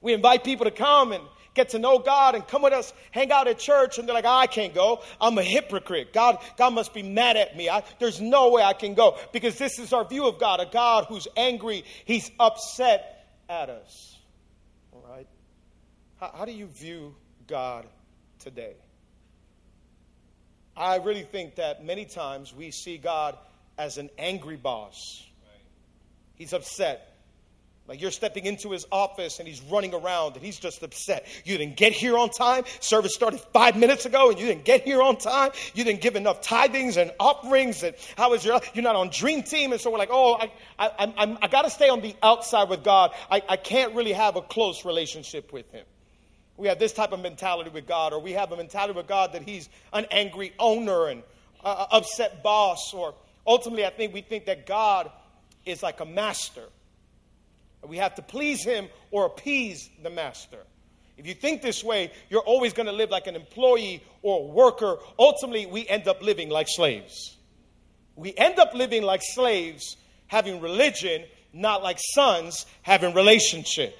We 0.00 0.12
invite 0.12 0.44
people 0.44 0.64
to 0.64 0.70
come 0.70 1.12
and 1.12 1.22
get 1.56 1.70
to 1.70 1.78
know 1.78 1.98
God 1.98 2.36
and 2.36 2.46
come 2.46 2.62
with 2.62 2.72
us, 2.72 2.92
hang 3.10 3.32
out 3.32 3.48
at 3.48 3.58
church, 3.58 3.98
and 3.98 4.06
they're 4.06 4.14
like, 4.14 4.24
oh, 4.24 4.28
I 4.28 4.46
can't 4.46 4.74
go. 4.74 5.02
I'm 5.20 5.36
a 5.38 5.42
hypocrite. 5.42 6.12
God, 6.12 6.38
God 6.56 6.74
must 6.74 6.94
be 6.94 7.02
mad 7.02 7.36
at 7.36 7.56
me. 7.56 7.68
I, 7.68 7.82
there's 7.98 8.20
no 8.20 8.50
way 8.50 8.62
I 8.62 8.74
can 8.74 8.94
go 8.94 9.18
because 9.32 9.58
this 9.58 9.78
is 9.78 9.92
our 9.92 10.04
view 10.04 10.26
of 10.26 10.38
God, 10.38 10.60
a 10.60 10.66
God 10.66 11.06
who's 11.08 11.26
angry. 11.36 11.84
He's 12.04 12.30
upset 12.38 13.26
at 13.48 13.70
us. 13.70 14.18
All 14.92 15.04
right? 15.08 15.26
How, 16.20 16.32
how 16.38 16.44
do 16.44 16.52
you 16.52 16.66
view 16.66 17.14
God 17.48 17.86
today? 18.38 18.74
I 20.76 20.96
really 20.96 21.22
think 21.22 21.56
that 21.56 21.84
many 21.84 22.04
times 22.04 22.54
we 22.54 22.70
see 22.70 22.98
God 22.98 23.36
as 23.78 23.96
an 23.96 24.10
angry 24.18 24.56
boss. 24.56 25.24
He's 26.34 26.52
upset. 26.52 27.15
Like 27.88 28.00
you're 28.00 28.10
stepping 28.10 28.46
into 28.46 28.72
his 28.72 28.84
office 28.90 29.38
and 29.38 29.46
he's 29.46 29.62
running 29.62 29.94
around 29.94 30.34
and 30.34 30.44
he's 30.44 30.58
just 30.58 30.82
upset. 30.82 31.26
You 31.44 31.56
didn't 31.56 31.76
get 31.76 31.92
here 31.92 32.18
on 32.18 32.30
time. 32.30 32.64
Service 32.80 33.14
started 33.14 33.40
five 33.52 33.76
minutes 33.76 34.06
ago 34.06 34.30
and 34.30 34.38
you 34.38 34.46
didn't 34.46 34.64
get 34.64 34.82
here 34.82 35.00
on 35.00 35.16
time. 35.16 35.52
You 35.74 35.84
didn't 35.84 36.00
give 36.00 36.16
enough 36.16 36.42
tithings 36.42 37.00
and 37.00 37.12
offerings. 37.20 37.84
And 37.84 37.94
how 38.16 38.34
is 38.34 38.44
your, 38.44 38.60
you're 38.74 38.82
not 38.82 38.96
on 38.96 39.10
dream 39.10 39.44
team. 39.44 39.70
And 39.70 39.80
so 39.80 39.92
we're 39.92 39.98
like, 39.98 40.10
oh, 40.10 40.34
I, 40.34 40.50
I, 40.78 40.90
I, 40.98 41.38
I 41.42 41.48
got 41.48 41.62
to 41.62 41.70
stay 41.70 41.88
on 41.88 42.00
the 42.00 42.16
outside 42.24 42.68
with 42.68 42.82
God. 42.82 43.12
I, 43.30 43.42
I 43.48 43.56
can't 43.56 43.94
really 43.94 44.12
have 44.12 44.34
a 44.34 44.42
close 44.42 44.84
relationship 44.84 45.52
with 45.52 45.70
him. 45.70 45.84
We 46.56 46.68
have 46.68 46.78
this 46.78 46.92
type 46.92 47.12
of 47.12 47.20
mentality 47.20 47.70
with 47.70 47.86
God, 47.86 48.12
or 48.12 48.20
we 48.20 48.32
have 48.32 48.50
a 48.50 48.56
mentality 48.56 48.94
with 48.94 49.06
God 49.06 49.34
that 49.34 49.42
he's 49.42 49.68
an 49.92 50.06
angry 50.10 50.54
owner 50.58 51.08
and 51.08 51.22
uh, 51.62 51.86
upset 51.90 52.42
boss, 52.42 52.94
or 52.94 53.14
ultimately, 53.46 53.84
I 53.84 53.90
think 53.90 54.14
we 54.14 54.22
think 54.22 54.46
that 54.46 54.66
God 54.66 55.10
is 55.66 55.82
like 55.82 56.00
a 56.00 56.06
master 56.06 56.62
we 57.88 57.98
have 57.98 58.14
to 58.16 58.22
please 58.22 58.62
him 58.62 58.88
or 59.10 59.26
appease 59.26 59.88
the 60.02 60.10
master. 60.10 60.58
If 61.16 61.26
you 61.26 61.34
think 61.34 61.62
this 61.62 61.82
way, 61.82 62.12
you're 62.28 62.42
always 62.42 62.72
going 62.72 62.86
to 62.86 62.92
live 62.92 63.10
like 63.10 63.26
an 63.26 63.36
employee 63.36 64.02
or 64.22 64.40
a 64.40 64.52
worker. 64.52 64.98
Ultimately, 65.18 65.66
we 65.66 65.86
end 65.88 66.08
up 66.08 66.22
living 66.22 66.50
like 66.50 66.66
slaves. 66.68 67.36
We 68.16 68.34
end 68.36 68.58
up 68.58 68.74
living 68.74 69.02
like 69.02 69.22
slaves, 69.22 69.96
having 70.26 70.60
religion, 70.60 71.24
not 71.52 71.82
like 71.82 71.98
sons 72.14 72.66
having 72.82 73.14
relationship. 73.14 73.96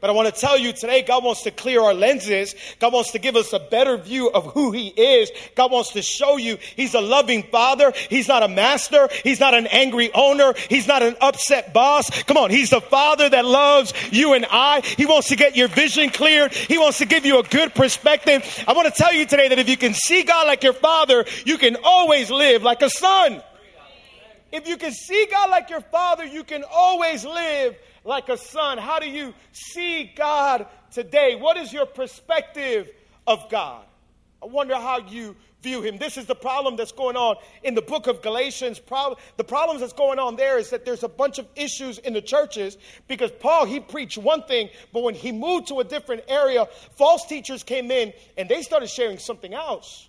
But 0.00 0.10
I 0.10 0.12
want 0.12 0.32
to 0.32 0.40
tell 0.40 0.58
you 0.58 0.72
today, 0.72 1.02
God 1.02 1.24
wants 1.24 1.42
to 1.42 1.50
clear 1.50 1.80
our 1.80 1.94
lenses. 1.94 2.54
God 2.78 2.92
wants 2.92 3.12
to 3.12 3.18
give 3.18 3.34
us 3.34 3.52
a 3.52 3.58
better 3.58 3.96
view 3.96 4.30
of 4.30 4.52
who 4.52 4.72
He 4.72 4.88
is. 4.88 5.30
God 5.54 5.72
wants 5.72 5.92
to 5.92 6.02
show 6.02 6.36
you 6.36 6.58
He's 6.76 6.94
a 6.94 7.00
loving 7.00 7.42
Father. 7.44 7.92
He's 8.10 8.28
not 8.28 8.42
a 8.42 8.48
master. 8.48 9.08
He's 9.24 9.40
not 9.40 9.54
an 9.54 9.66
angry 9.68 10.10
owner. 10.12 10.54
He's 10.68 10.86
not 10.86 11.02
an 11.02 11.16
upset 11.20 11.72
boss. 11.72 12.10
Come 12.24 12.36
on. 12.36 12.50
He's 12.50 12.70
the 12.70 12.80
Father 12.80 13.28
that 13.28 13.44
loves 13.44 13.94
you 14.12 14.34
and 14.34 14.46
I. 14.50 14.82
He 14.82 15.06
wants 15.06 15.28
to 15.28 15.36
get 15.36 15.56
your 15.56 15.68
vision 15.68 16.10
cleared. 16.10 16.52
He 16.52 16.78
wants 16.78 16.98
to 16.98 17.06
give 17.06 17.24
you 17.24 17.38
a 17.38 17.42
good 17.42 17.74
perspective. 17.74 18.64
I 18.68 18.74
want 18.74 18.94
to 18.94 19.02
tell 19.02 19.14
you 19.14 19.26
today 19.26 19.48
that 19.48 19.58
if 19.58 19.68
you 19.68 19.76
can 19.76 19.94
see 19.94 20.22
God 20.22 20.46
like 20.46 20.62
your 20.62 20.74
Father, 20.74 21.24
you 21.44 21.58
can 21.58 21.76
always 21.82 22.30
live 22.30 22.62
like 22.62 22.82
a 22.82 22.90
son. 22.90 23.42
If 24.56 24.66
you 24.66 24.78
can 24.78 24.92
see 24.92 25.26
God 25.30 25.50
like 25.50 25.68
your 25.68 25.82
Father, 25.82 26.24
you 26.24 26.42
can 26.42 26.64
always 26.72 27.26
live 27.26 27.76
like 28.04 28.30
a 28.30 28.38
son? 28.38 28.78
How 28.78 28.98
do 28.98 29.06
you 29.06 29.34
see 29.52 30.10
God 30.16 30.66
today? 30.90 31.36
What 31.36 31.58
is 31.58 31.74
your 31.74 31.84
perspective 31.84 32.88
of 33.26 33.50
God? 33.50 33.84
I 34.42 34.46
wonder 34.46 34.74
how 34.76 35.00
you 35.00 35.36
view 35.60 35.82
him. 35.82 35.98
This 35.98 36.16
is 36.16 36.24
the 36.24 36.34
problem 36.34 36.76
that's 36.76 36.92
going 36.92 37.16
on 37.16 37.36
in 37.64 37.74
the 37.74 37.82
book 37.82 38.06
of 38.06 38.22
Galatians. 38.22 38.80
The 39.36 39.44
problems 39.44 39.82
that's 39.82 39.92
going 39.92 40.18
on 40.18 40.36
there 40.36 40.58
is 40.58 40.70
that 40.70 40.86
there's 40.86 41.02
a 41.02 41.08
bunch 41.08 41.38
of 41.38 41.46
issues 41.54 41.98
in 41.98 42.14
the 42.14 42.22
churches 42.22 42.78
because 43.08 43.30
Paul, 43.32 43.66
he 43.66 43.78
preached 43.78 44.16
one 44.16 44.42
thing, 44.44 44.70
but 44.90 45.02
when 45.02 45.14
he 45.14 45.32
moved 45.32 45.68
to 45.68 45.80
a 45.80 45.84
different 45.84 46.22
area, 46.28 46.66
false 46.96 47.26
teachers 47.26 47.62
came 47.62 47.90
in 47.90 48.14
and 48.38 48.48
they 48.48 48.62
started 48.62 48.88
sharing 48.88 49.18
something 49.18 49.52
else. 49.52 50.08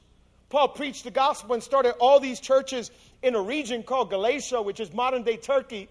Paul 0.49 0.69
preached 0.69 1.03
the 1.03 1.11
gospel 1.11 1.53
and 1.53 1.63
started 1.63 1.95
all 1.99 2.19
these 2.19 2.39
churches 2.39 2.91
in 3.21 3.35
a 3.35 3.41
region 3.41 3.83
called 3.83 4.09
Galatia, 4.09 4.61
which 4.61 4.79
is 4.79 4.93
modern 4.93 5.23
day 5.23 5.37
Turkey. 5.37 5.89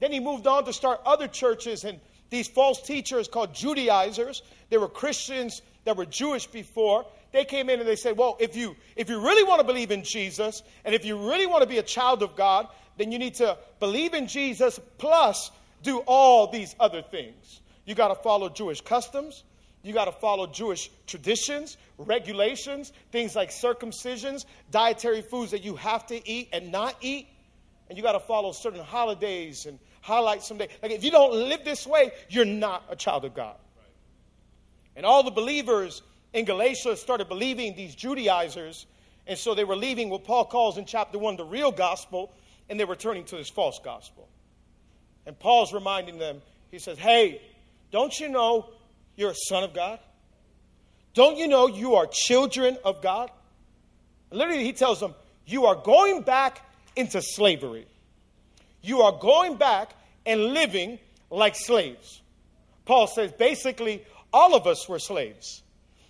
Then 0.00 0.12
he 0.12 0.20
moved 0.20 0.46
on 0.46 0.64
to 0.64 0.72
start 0.72 1.00
other 1.04 1.28
churches 1.28 1.84
and 1.84 2.00
these 2.30 2.48
false 2.48 2.80
teachers 2.80 3.28
called 3.28 3.54
Judaizers. 3.54 4.42
They 4.70 4.78
were 4.78 4.88
Christians 4.88 5.62
that 5.84 5.96
were 5.96 6.06
Jewish 6.06 6.46
before. 6.46 7.04
They 7.32 7.44
came 7.44 7.68
in 7.68 7.80
and 7.80 7.88
they 7.88 7.96
said, 7.96 8.16
Well, 8.16 8.36
if 8.40 8.56
you 8.56 8.76
if 8.96 9.10
you 9.10 9.20
really 9.20 9.44
want 9.44 9.60
to 9.60 9.66
believe 9.66 9.90
in 9.90 10.04
Jesus 10.04 10.62
and 10.84 10.94
if 10.94 11.04
you 11.04 11.28
really 11.28 11.46
want 11.46 11.62
to 11.62 11.68
be 11.68 11.78
a 11.78 11.82
child 11.82 12.22
of 12.22 12.36
God, 12.36 12.68
then 12.96 13.12
you 13.12 13.18
need 13.18 13.34
to 13.36 13.58
believe 13.80 14.14
in 14.14 14.26
Jesus 14.26 14.80
plus 14.98 15.50
do 15.82 15.98
all 16.06 16.46
these 16.46 16.74
other 16.80 17.02
things. 17.02 17.60
You 17.84 17.94
got 17.94 18.08
to 18.08 18.14
follow 18.14 18.48
Jewish 18.48 18.80
customs. 18.80 19.42
You 19.82 19.94
got 19.94 20.04
to 20.04 20.12
follow 20.12 20.46
Jewish 20.46 20.90
traditions, 21.06 21.78
regulations, 22.06 22.92
things 23.12 23.36
like 23.36 23.50
circumcisions, 23.50 24.44
dietary 24.70 25.22
foods 25.22 25.52
that 25.52 25.62
you 25.62 25.76
have 25.76 26.06
to 26.06 26.28
eat 26.28 26.48
and 26.52 26.72
not 26.72 26.96
eat. 27.00 27.28
And 27.88 27.96
you 27.96 28.02
got 28.02 28.12
to 28.12 28.20
follow 28.20 28.52
certain 28.52 28.82
holidays 28.82 29.66
and 29.66 29.78
highlight 30.00 30.42
someday. 30.42 30.68
Like 30.82 30.92
if 30.92 31.04
you 31.04 31.10
don't 31.10 31.32
live 31.32 31.64
this 31.64 31.86
way, 31.86 32.12
you're 32.28 32.44
not 32.44 32.84
a 32.88 32.96
child 32.96 33.24
of 33.24 33.34
God. 33.34 33.56
And 34.96 35.04
all 35.04 35.22
the 35.22 35.30
believers 35.30 36.02
in 36.32 36.44
Galatia 36.44 36.96
started 36.96 37.28
believing 37.28 37.74
these 37.74 37.94
Judaizers, 37.94 38.86
and 39.26 39.38
so 39.38 39.54
they 39.54 39.64
were 39.64 39.76
leaving 39.76 40.08
what 40.10 40.24
Paul 40.24 40.44
calls 40.44 40.78
in 40.78 40.84
chapter 40.84 41.18
1 41.18 41.36
the 41.36 41.44
real 41.44 41.72
gospel, 41.72 42.32
and 42.68 42.78
they 42.78 42.84
were 42.84 42.96
turning 42.96 43.24
to 43.24 43.36
this 43.36 43.48
false 43.48 43.80
gospel. 43.82 44.28
And 45.26 45.38
Paul's 45.38 45.72
reminding 45.72 46.18
them, 46.18 46.40
he 46.70 46.78
says, 46.78 46.98
Hey, 46.98 47.40
don't 47.90 48.18
you 48.18 48.28
know 48.28 48.70
you're 49.16 49.30
a 49.30 49.34
son 49.34 49.64
of 49.64 49.74
God? 49.74 49.98
Don't 51.14 51.36
you 51.36 51.48
know 51.48 51.66
you 51.66 51.94
are 51.96 52.06
children 52.10 52.78
of 52.84 53.02
God? 53.02 53.30
Literally, 54.30 54.64
he 54.64 54.72
tells 54.72 55.00
them, 55.00 55.14
You 55.46 55.66
are 55.66 55.74
going 55.74 56.22
back 56.22 56.64
into 56.96 57.20
slavery 57.20 57.86
you 58.82 59.02
are 59.02 59.12
going 59.12 59.56
back 59.56 59.94
and 60.26 60.40
living 60.40 60.98
like 61.30 61.54
slaves. 61.54 62.22
Paul 62.84 63.06
says 63.06 63.32
basically, 63.32 64.04
all 64.32 64.54
of 64.54 64.66
us 64.66 64.88
were 64.88 64.98
slaves. 64.98 65.62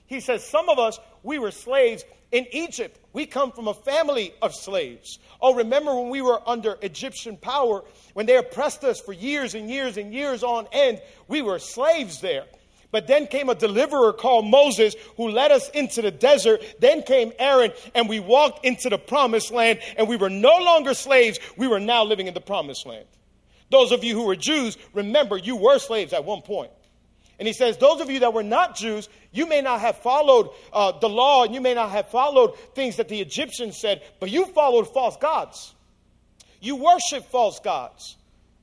He 0.06 0.20
says, 0.20 0.44
some 0.44 0.68
of 0.68 0.78
us, 0.78 0.98
we 1.22 1.38
were 1.38 1.50
slaves 1.50 2.04
in 2.32 2.46
Egypt. 2.52 2.98
We 3.12 3.26
come 3.26 3.52
from 3.52 3.68
a 3.68 3.74
family 3.74 4.32
of 4.40 4.54
slaves. 4.54 5.18
Oh, 5.40 5.54
remember 5.54 5.94
when 5.94 6.10
we 6.10 6.22
were 6.22 6.40
under 6.48 6.78
Egyptian 6.82 7.36
power, 7.36 7.82
when 8.14 8.26
they 8.26 8.36
oppressed 8.36 8.84
us 8.84 9.00
for 9.00 9.12
years 9.12 9.54
and 9.54 9.70
years 9.70 9.96
and 9.96 10.12
years 10.12 10.42
on 10.42 10.66
end? 10.72 11.00
We 11.28 11.42
were 11.42 11.58
slaves 11.58 12.20
there. 12.20 12.44
But 12.92 13.06
then 13.06 13.26
came 13.26 13.48
a 13.48 13.54
deliverer 13.54 14.12
called 14.12 14.46
Moses 14.46 14.94
who 15.16 15.28
led 15.28 15.52
us 15.52 15.68
into 15.70 16.02
the 16.02 16.10
desert. 16.10 16.62
Then 16.80 17.02
came 17.02 17.32
Aaron 17.38 17.72
and 17.94 18.08
we 18.08 18.18
walked 18.18 18.64
into 18.64 18.88
the 18.88 18.98
promised 18.98 19.52
land 19.52 19.80
and 19.96 20.08
we 20.08 20.16
were 20.16 20.30
no 20.30 20.58
longer 20.58 20.94
slaves. 20.94 21.38
We 21.56 21.68
were 21.68 21.80
now 21.80 22.04
living 22.04 22.26
in 22.26 22.34
the 22.34 22.40
promised 22.40 22.86
land. 22.86 23.06
Those 23.70 23.92
of 23.92 24.02
you 24.02 24.14
who 24.14 24.26
were 24.26 24.36
Jews, 24.36 24.76
remember 24.92 25.36
you 25.36 25.56
were 25.56 25.78
slaves 25.78 26.12
at 26.12 26.24
one 26.24 26.42
point. 26.42 26.72
And 27.38 27.46
he 27.46 27.54
says, 27.54 27.78
Those 27.78 28.00
of 28.00 28.10
you 28.10 28.20
that 28.20 28.34
were 28.34 28.42
not 28.42 28.76
Jews, 28.76 29.08
you 29.30 29.46
may 29.46 29.62
not 29.62 29.80
have 29.80 29.98
followed 29.98 30.50
uh, 30.72 30.92
the 30.98 31.08
law 31.08 31.44
and 31.44 31.54
you 31.54 31.60
may 31.60 31.74
not 31.74 31.90
have 31.90 32.08
followed 32.08 32.58
things 32.74 32.96
that 32.96 33.08
the 33.08 33.20
Egyptians 33.20 33.78
said, 33.78 34.02
but 34.18 34.30
you 34.30 34.46
followed 34.46 34.92
false 34.92 35.16
gods. 35.16 35.74
You 36.60 36.76
worship 36.76 37.24
false 37.30 37.60
gods. 37.60 38.16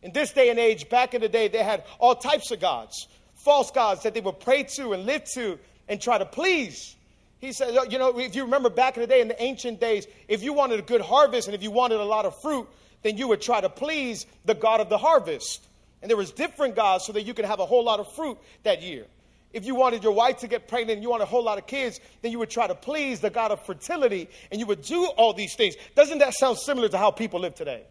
In 0.03 0.11
this 0.11 0.31
day 0.31 0.49
and 0.49 0.59
age, 0.59 0.89
back 0.89 1.15
in 1.15 1.21
the 1.21 1.29
day, 1.29 1.47
they 1.47 1.63
had 1.63 1.85
all 1.97 2.15
types 2.15 2.51
of 2.51 2.59
gods 2.59 3.07
false 3.47 3.71
gods 3.71 4.03
that 4.03 4.13
they 4.13 4.19
would 4.19 4.41
pray 4.41 4.63
to 4.63 4.91
and 4.91 5.05
live 5.05 5.23
to 5.23 5.57
and 5.87 6.01
try 6.01 6.17
to 6.17 6.25
please. 6.25 6.97
He 7.39 7.53
said, 7.53 7.73
you 7.89 7.97
know, 7.97 8.19
if 8.19 8.35
you 8.35 8.43
remember 8.43 8.69
back 8.69 8.97
in 8.97 9.01
the 9.01 9.07
day, 9.07 9.21
in 9.21 9.29
the 9.29 9.41
ancient 9.41 9.79
days, 9.79 10.05
if 10.27 10.43
you 10.43 10.51
wanted 10.51 10.79
a 10.79 10.81
good 10.81 10.99
harvest 10.99 11.47
and 11.47 11.55
if 11.55 11.63
you 11.63 11.71
wanted 11.71 12.01
a 12.01 12.03
lot 12.03 12.25
of 12.25 12.37
fruit, 12.41 12.67
then 13.03 13.15
you 13.15 13.29
would 13.29 13.39
try 13.39 13.61
to 13.61 13.69
please 13.69 14.25
the 14.43 14.53
God 14.53 14.81
of 14.81 14.89
the 14.89 14.97
harvest. 14.97 15.65
And 16.01 16.09
there 16.09 16.17
was 16.17 16.31
different 16.31 16.75
gods 16.75 17.05
so 17.05 17.13
that 17.13 17.21
you 17.21 17.33
could 17.33 17.45
have 17.45 17.61
a 17.61 17.65
whole 17.65 17.85
lot 17.85 18.01
of 18.01 18.11
fruit 18.15 18.37
that 18.63 18.81
year. 18.81 19.05
If 19.53 19.65
you 19.65 19.75
wanted 19.75 20.03
your 20.03 20.11
wife 20.11 20.39
to 20.39 20.49
get 20.49 20.67
pregnant 20.67 20.97
and 20.97 21.03
you 21.03 21.09
wanted 21.09 21.23
a 21.23 21.27
whole 21.27 21.43
lot 21.43 21.57
of 21.57 21.67
kids, 21.67 22.01
then 22.21 22.33
you 22.33 22.39
would 22.39 22.49
try 22.49 22.67
to 22.67 22.75
please 22.75 23.21
the 23.21 23.29
God 23.29 23.51
of 23.51 23.65
fertility 23.65 24.27
and 24.51 24.59
you 24.59 24.65
would 24.65 24.81
do 24.81 25.05
all 25.15 25.31
these 25.31 25.55
things. 25.55 25.75
Doesn't 25.95 26.17
that 26.17 26.33
sound 26.33 26.57
similar 26.57 26.89
to 26.89 26.97
how 26.97 27.11
people 27.11 27.39
live 27.39 27.55
today? 27.55 27.83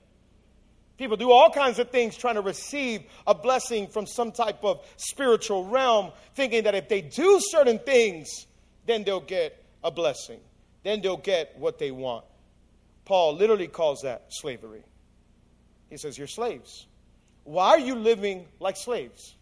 People 0.96 1.16
do 1.16 1.30
all 1.30 1.50
kinds 1.50 1.78
of 1.78 1.90
things 1.90 2.16
trying 2.16 2.36
to 2.36 2.40
receive 2.40 3.02
a 3.26 3.34
blessing 3.34 3.86
from 3.86 4.06
some 4.06 4.32
type 4.32 4.64
of 4.64 4.86
spiritual 4.96 5.66
realm, 5.66 6.12
thinking 6.34 6.64
that 6.64 6.74
if 6.74 6.88
they 6.88 7.02
do 7.02 7.38
certain 7.40 7.78
things, 7.78 8.46
then 8.86 9.04
they'll 9.04 9.20
get 9.20 9.62
a 9.84 9.90
blessing. 9.90 10.40
Then 10.82 11.02
they'll 11.02 11.16
get 11.16 11.58
what 11.58 11.78
they 11.78 11.90
want. 11.90 12.24
Paul 13.04 13.34
literally 13.36 13.68
calls 13.68 14.02
that 14.02 14.26
slavery. 14.30 14.84
He 15.90 15.96
says, 15.96 16.16
You're 16.16 16.26
slaves. 16.26 16.86
Why 17.44 17.70
are 17.70 17.78
you 17.78 17.94
living 17.94 18.46
like 18.58 18.76
slaves? 18.76 19.36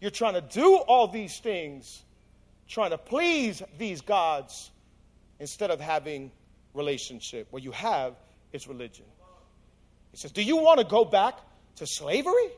You're 0.00 0.10
trying 0.10 0.34
to 0.34 0.40
do 0.40 0.76
all 0.76 1.08
these 1.08 1.38
things 1.40 2.02
trying 2.68 2.90
to 2.90 2.98
please 2.98 3.62
these 3.76 4.00
gods 4.00 4.70
instead 5.38 5.70
of 5.70 5.80
having 5.80 6.32
relationship. 6.74 7.46
What 7.50 7.62
you 7.62 7.72
have 7.72 8.14
is 8.52 8.66
religion. 8.66 9.04
He 10.12 10.18
says, 10.18 10.30
Do 10.30 10.42
you 10.42 10.56
want 10.58 10.78
to 10.78 10.86
go 10.86 11.04
back 11.04 11.38
to 11.76 11.86
slavery? 11.86 12.50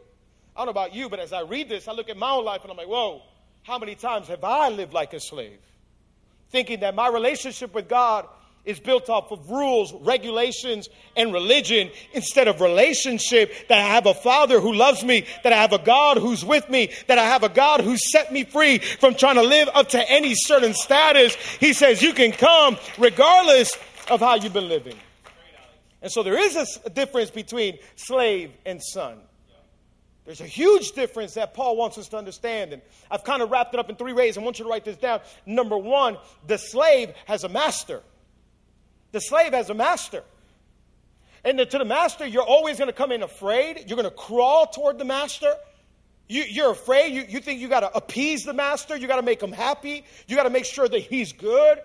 I 0.57 0.61
don't 0.61 0.67
know 0.67 0.71
about 0.71 0.95
you, 0.95 1.09
but 1.09 1.19
as 1.19 1.33
I 1.33 1.41
read 1.41 1.69
this, 1.69 1.89
I 1.89 1.93
look 1.93 2.09
at 2.09 2.17
my 2.17 2.31
own 2.31 2.45
life 2.45 2.63
and 2.63 2.71
I'm 2.71 2.77
like, 2.77 2.87
whoa, 2.87 3.23
how 3.65 3.79
many 3.79 3.97
times 3.97 4.29
have 4.29 4.45
I 4.45 4.69
lived 4.69 4.93
like 4.93 5.13
a 5.13 5.21
slave? 5.21 5.59
Thinking 6.51 6.81
that 6.81 6.95
my 6.95 7.09
relationship 7.09 7.75
with 7.75 7.89
God 7.89 8.29
is 8.65 8.79
built 8.79 9.11
off 9.11 9.33
of 9.33 9.51
rules, 9.51 9.93
regulations, 9.93 10.89
and 11.17 11.33
religion 11.33 11.91
instead 12.13 12.47
of 12.47 12.61
relationship 12.61 13.53
that 13.69 13.79
I 13.79 13.89
have 13.89 14.07
a 14.07 14.15
father 14.15 14.61
who 14.61 14.73
loves 14.73 15.05
me, 15.05 15.27
that 15.43 15.53
I 15.53 15.57
have 15.57 15.73
a 15.73 15.79
God 15.79 16.19
who's 16.19 16.45
with 16.45 16.71
me, 16.71 16.91
that 17.09 17.19
I 17.19 17.25
have 17.25 17.43
a 17.43 17.49
God 17.49 17.81
who 17.81 17.97
set 17.97 18.33
me 18.33 18.45
free 18.45 18.79
from 18.79 19.17
trying 19.17 19.35
to 19.35 19.43
live 19.43 19.69
up 19.75 19.91
to 19.91 20.11
any 20.11 20.35
certain 20.35 20.73
status. 20.73 21.35
He 21.35 21.73
says, 21.73 22.01
You 22.01 22.15
can 22.15 22.33
come 22.33 22.79
regardless 22.97 23.77
of 24.09 24.21
how 24.21 24.37
you've 24.37 24.53
been 24.53 24.69
living. 24.69 24.97
And 26.05 26.13
so 26.13 26.23
there 26.23 26.39
is 26.39 26.79
a 26.85 26.91
difference 26.91 27.31
between 27.31 27.79
slave 27.97 28.53
and 28.67 28.79
son. 28.83 29.17
There's 30.27 30.43
a 30.43 30.47
huge 30.47 30.93
difference 30.93 31.33
that 31.33 31.55
Paul 31.55 31.77
wants 31.77 31.97
us 31.97 32.09
to 32.09 32.19
understand. 32.19 32.75
And 32.75 32.83
I've 33.11 33.25
kind 33.25 33.41
of 33.41 33.51
wrapped 33.51 33.73
it 33.73 33.81
up 33.81 33.89
in 33.89 33.97
three 33.97 34.13
ways. 34.13 34.37
I 34.37 34.43
want 34.43 34.59
you 34.59 34.67
to 34.67 34.71
write 34.71 34.85
this 34.85 34.99
down. 34.99 35.21
Number 35.47 35.79
one, 35.79 36.19
the 36.47 36.59
slave 36.59 37.15
has 37.25 37.43
a 37.45 37.49
master. 37.49 38.03
The 39.13 39.21
slave 39.21 39.55
has 39.55 39.71
a 39.71 39.75
master. 39.75 40.23
And 41.43 41.59
to 41.59 41.79
the 41.79 41.87
master, 41.87 42.27
you're 42.27 42.43
always 42.43 42.77
going 42.77 42.89
to 42.89 42.95
come 42.95 43.11
in 43.11 43.23
afraid. 43.23 43.85
You're 43.87 43.97
going 43.97 44.05
to 44.05 44.15
crawl 44.15 44.67
toward 44.67 44.99
the 44.99 45.07
master. 45.07 45.55
You, 46.29 46.65
are 46.65 46.73
afraid. 46.73 47.15
You, 47.15 47.25
you 47.27 47.41
think 47.41 47.61
you 47.61 47.69
got 47.69 47.81
to 47.81 47.97
appease 47.97 48.43
the 48.43 48.53
master. 48.53 48.95
You 48.95 49.07
got 49.07 49.17
to 49.17 49.23
make 49.23 49.43
him 49.43 49.53
happy. 49.53 50.05
You 50.27 50.37
got 50.37 50.43
to 50.43 50.51
make 50.51 50.67
sure 50.67 50.87
that 50.87 51.01
he's 51.01 51.33
good. 51.33 51.79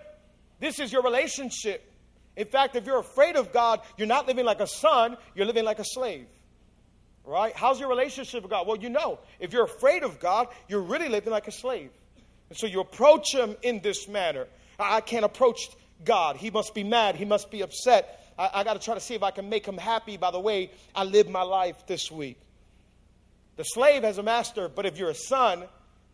This 0.58 0.78
is 0.78 0.92
your 0.92 1.02
relationship. 1.02 1.89
In 2.36 2.46
fact, 2.46 2.76
if 2.76 2.86
you're 2.86 2.98
afraid 2.98 3.36
of 3.36 3.52
God, 3.52 3.80
you're 3.96 4.06
not 4.06 4.26
living 4.26 4.44
like 4.44 4.60
a 4.60 4.66
son, 4.66 5.16
you're 5.34 5.46
living 5.46 5.64
like 5.64 5.78
a 5.78 5.84
slave. 5.84 6.26
Right? 7.24 7.54
How's 7.54 7.78
your 7.78 7.88
relationship 7.88 8.42
with 8.42 8.50
God? 8.50 8.66
Well, 8.66 8.78
you 8.78 8.88
know, 8.88 9.18
if 9.38 9.52
you're 9.52 9.64
afraid 9.64 10.02
of 10.02 10.18
God, 10.20 10.48
you're 10.68 10.80
really 10.80 11.08
living 11.08 11.32
like 11.32 11.48
a 11.48 11.52
slave. 11.52 11.90
And 12.48 12.58
so 12.58 12.66
you 12.66 12.80
approach 12.80 13.34
Him 13.34 13.56
in 13.62 13.80
this 13.80 14.08
manner. 14.08 14.46
I 14.78 15.00
can't 15.00 15.24
approach 15.24 15.68
God. 16.04 16.36
He 16.36 16.50
must 16.50 16.74
be 16.74 16.82
mad. 16.82 17.16
He 17.16 17.24
must 17.24 17.50
be 17.50 17.62
upset. 17.62 18.32
I, 18.38 18.50
I 18.54 18.64
got 18.64 18.74
to 18.74 18.80
try 18.80 18.94
to 18.94 19.00
see 19.00 19.14
if 19.14 19.22
I 19.22 19.30
can 19.30 19.48
make 19.48 19.66
Him 19.66 19.76
happy 19.76 20.16
by 20.16 20.30
the 20.30 20.40
way 20.40 20.70
I 20.94 21.04
live 21.04 21.28
my 21.28 21.42
life 21.42 21.86
this 21.86 22.10
week. 22.10 22.38
The 23.56 23.64
slave 23.64 24.02
has 24.02 24.16
a 24.16 24.22
master, 24.22 24.68
but 24.68 24.86
if 24.86 24.96
you're 24.96 25.10
a 25.10 25.14
son, 25.14 25.64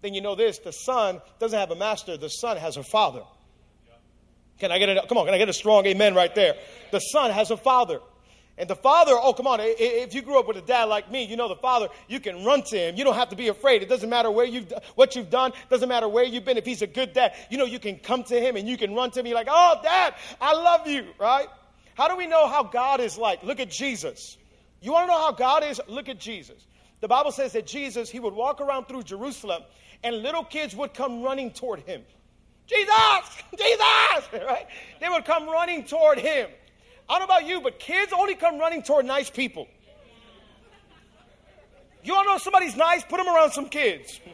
then 0.02 0.14
you 0.14 0.20
know 0.20 0.34
this 0.34 0.58
the 0.58 0.72
son 0.72 1.20
doesn't 1.38 1.58
have 1.58 1.70
a 1.70 1.76
master, 1.76 2.16
the 2.16 2.28
son 2.28 2.56
has 2.56 2.76
a 2.76 2.82
father. 2.82 3.22
Can 4.58 4.72
I 4.72 4.78
get 4.78 4.88
a, 4.88 5.06
come 5.06 5.18
on, 5.18 5.26
can 5.26 5.34
I 5.34 5.38
get 5.38 5.48
a 5.48 5.52
strong 5.52 5.86
amen 5.86 6.14
right 6.14 6.34
there? 6.34 6.54
The 6.90 7.00
son 7.00 7.30
has 7.30 7.50
a 7.50 7.56
father. 7.56 8.00
And 8.58 8.70
the 8.70 8.76
father, 8.76 9.12
oh, 9.14 9.34
come 9.34 9.46
on, 9.46 9.58
if 9.60 10.14
you 10.14 10.22
grew 10.22 10.38
up 10.38 10.48
with 10.48 10.56
a 10.56 10.62
dad 10.62 10.84
like 10.84 11.10
me, 11.10 11.24
you 11.24 11.36
know 11.36 11.46
the 11.46 11.56
father, 11.56 11.88
you 12.08 12.20
can 12.20 12.42
run 12.42 12.62
to 12.62 12.78
him. 12.78 12.96
You 12.96 13.04
don't 13.04 13.14
have 13.14 13.28
to 13.28 13.36
be 13.36 13.48
afraid. 13.48 13.82
It 13.82 13.88
doesn't 13.90 14.08
matter 14.08 14.30
where 14.30 14.46
you've, 14.46 14.72
what 14.94 15.14
you've 15.14 15.28
done, 15.28 15.52
doesn't 15.68 15.90
matter 15.90 16.08
where 16.08 16.24
you've 16.24 16.46
been. 16.46 16.56
If 16.56 16.64
he's 16.64 16.80
a 16.80 16.86
good 16.86 17.12
dad, 17.12 17.34
you 17.50 17.58
know 17.58 17.66
you 17.66 17.78
can 17.78 17.98
come 17.98 18.24
to 18.24 18.40
him 18.40 18.56
and 18.56 18.66
you 18.66 18.78
can 18.78 18.94
run 18.94 19.10
to 19.10 19.20
him. 19.20 19.26
You're 19.26 19.34
like, 19.34 19.48
oh, 19.50 19.78
dad, 19.82 20.14
I 20.40 20.54
love 20.54 20.86
you, 20.86 21.06
right? 21.18 21.48
How 21.96 22.08
do 22.08 22.16
we 22.16 22.26
know 22.26 22.46
how 22.46 22.62
God 22.62 23.00
is 23.00 23.18
like? 23.18 23.42
Look 23.42 23.60
at 23.60 23.70
Jesus. 23.70 24.38
You 24.80 24.92
want 24.92 25.04
to 25.04 25.08
know 25.08 25.18
how 25.18 25.32
God 25.32 25.62
is? 25.62 25.78
Look 25.86 26.08
at 26.08 26.18
Jesus. 26.18 26.66
The 27.00 27.08
Bible 27.08 27.32
says 27.32 27.52
that 27.52 27.66
Jesus, 27.66 28.10
he 28.10 28.20
would 28.20 28.32
walk 28.32 28.62
around 28.62 28.88
through 28.88 29.02
Jerusalem 29.02 29.62
and 30.02 30.22
little 30.22 30.44
kids 30.44 30.74
would 30.74 30.94
come 30.94 31.22
running 31.22 31.50
toward 31.50 31.80
him. 31.80 32.02
Jesus, 32.66 33.44
Jesus, 33.56 33.78
right? 34.46 34.66
They 35.00 35.08
would 35.08 35.24
come 35.24 35.48
running 35.48 35.84
toward 35.84 36.18
him. 36.18 36.48
I 37.08 37.18
don't 37.18 37.28
know 37.28 37.36
about 37.36 37.46
you, 37.46 37.60
but 37.60 37.78
kids 37.78 38.12
only 38.12 38.34
come 38.34 38.58
running 38.58 38.82
toward 38.82 39.06
nice 39.06 39.30
people. 39.30 39.68
You 42.02 42.14
to 42.14 42.24
know 42.24 42.38
somebody's 42.38 42.76
nice? 42.76 43.02
Put 43.04 43.18
them 43.18 43.28
around 43.28 43.52
some 43.52 43.68
kids. 43.68 44.20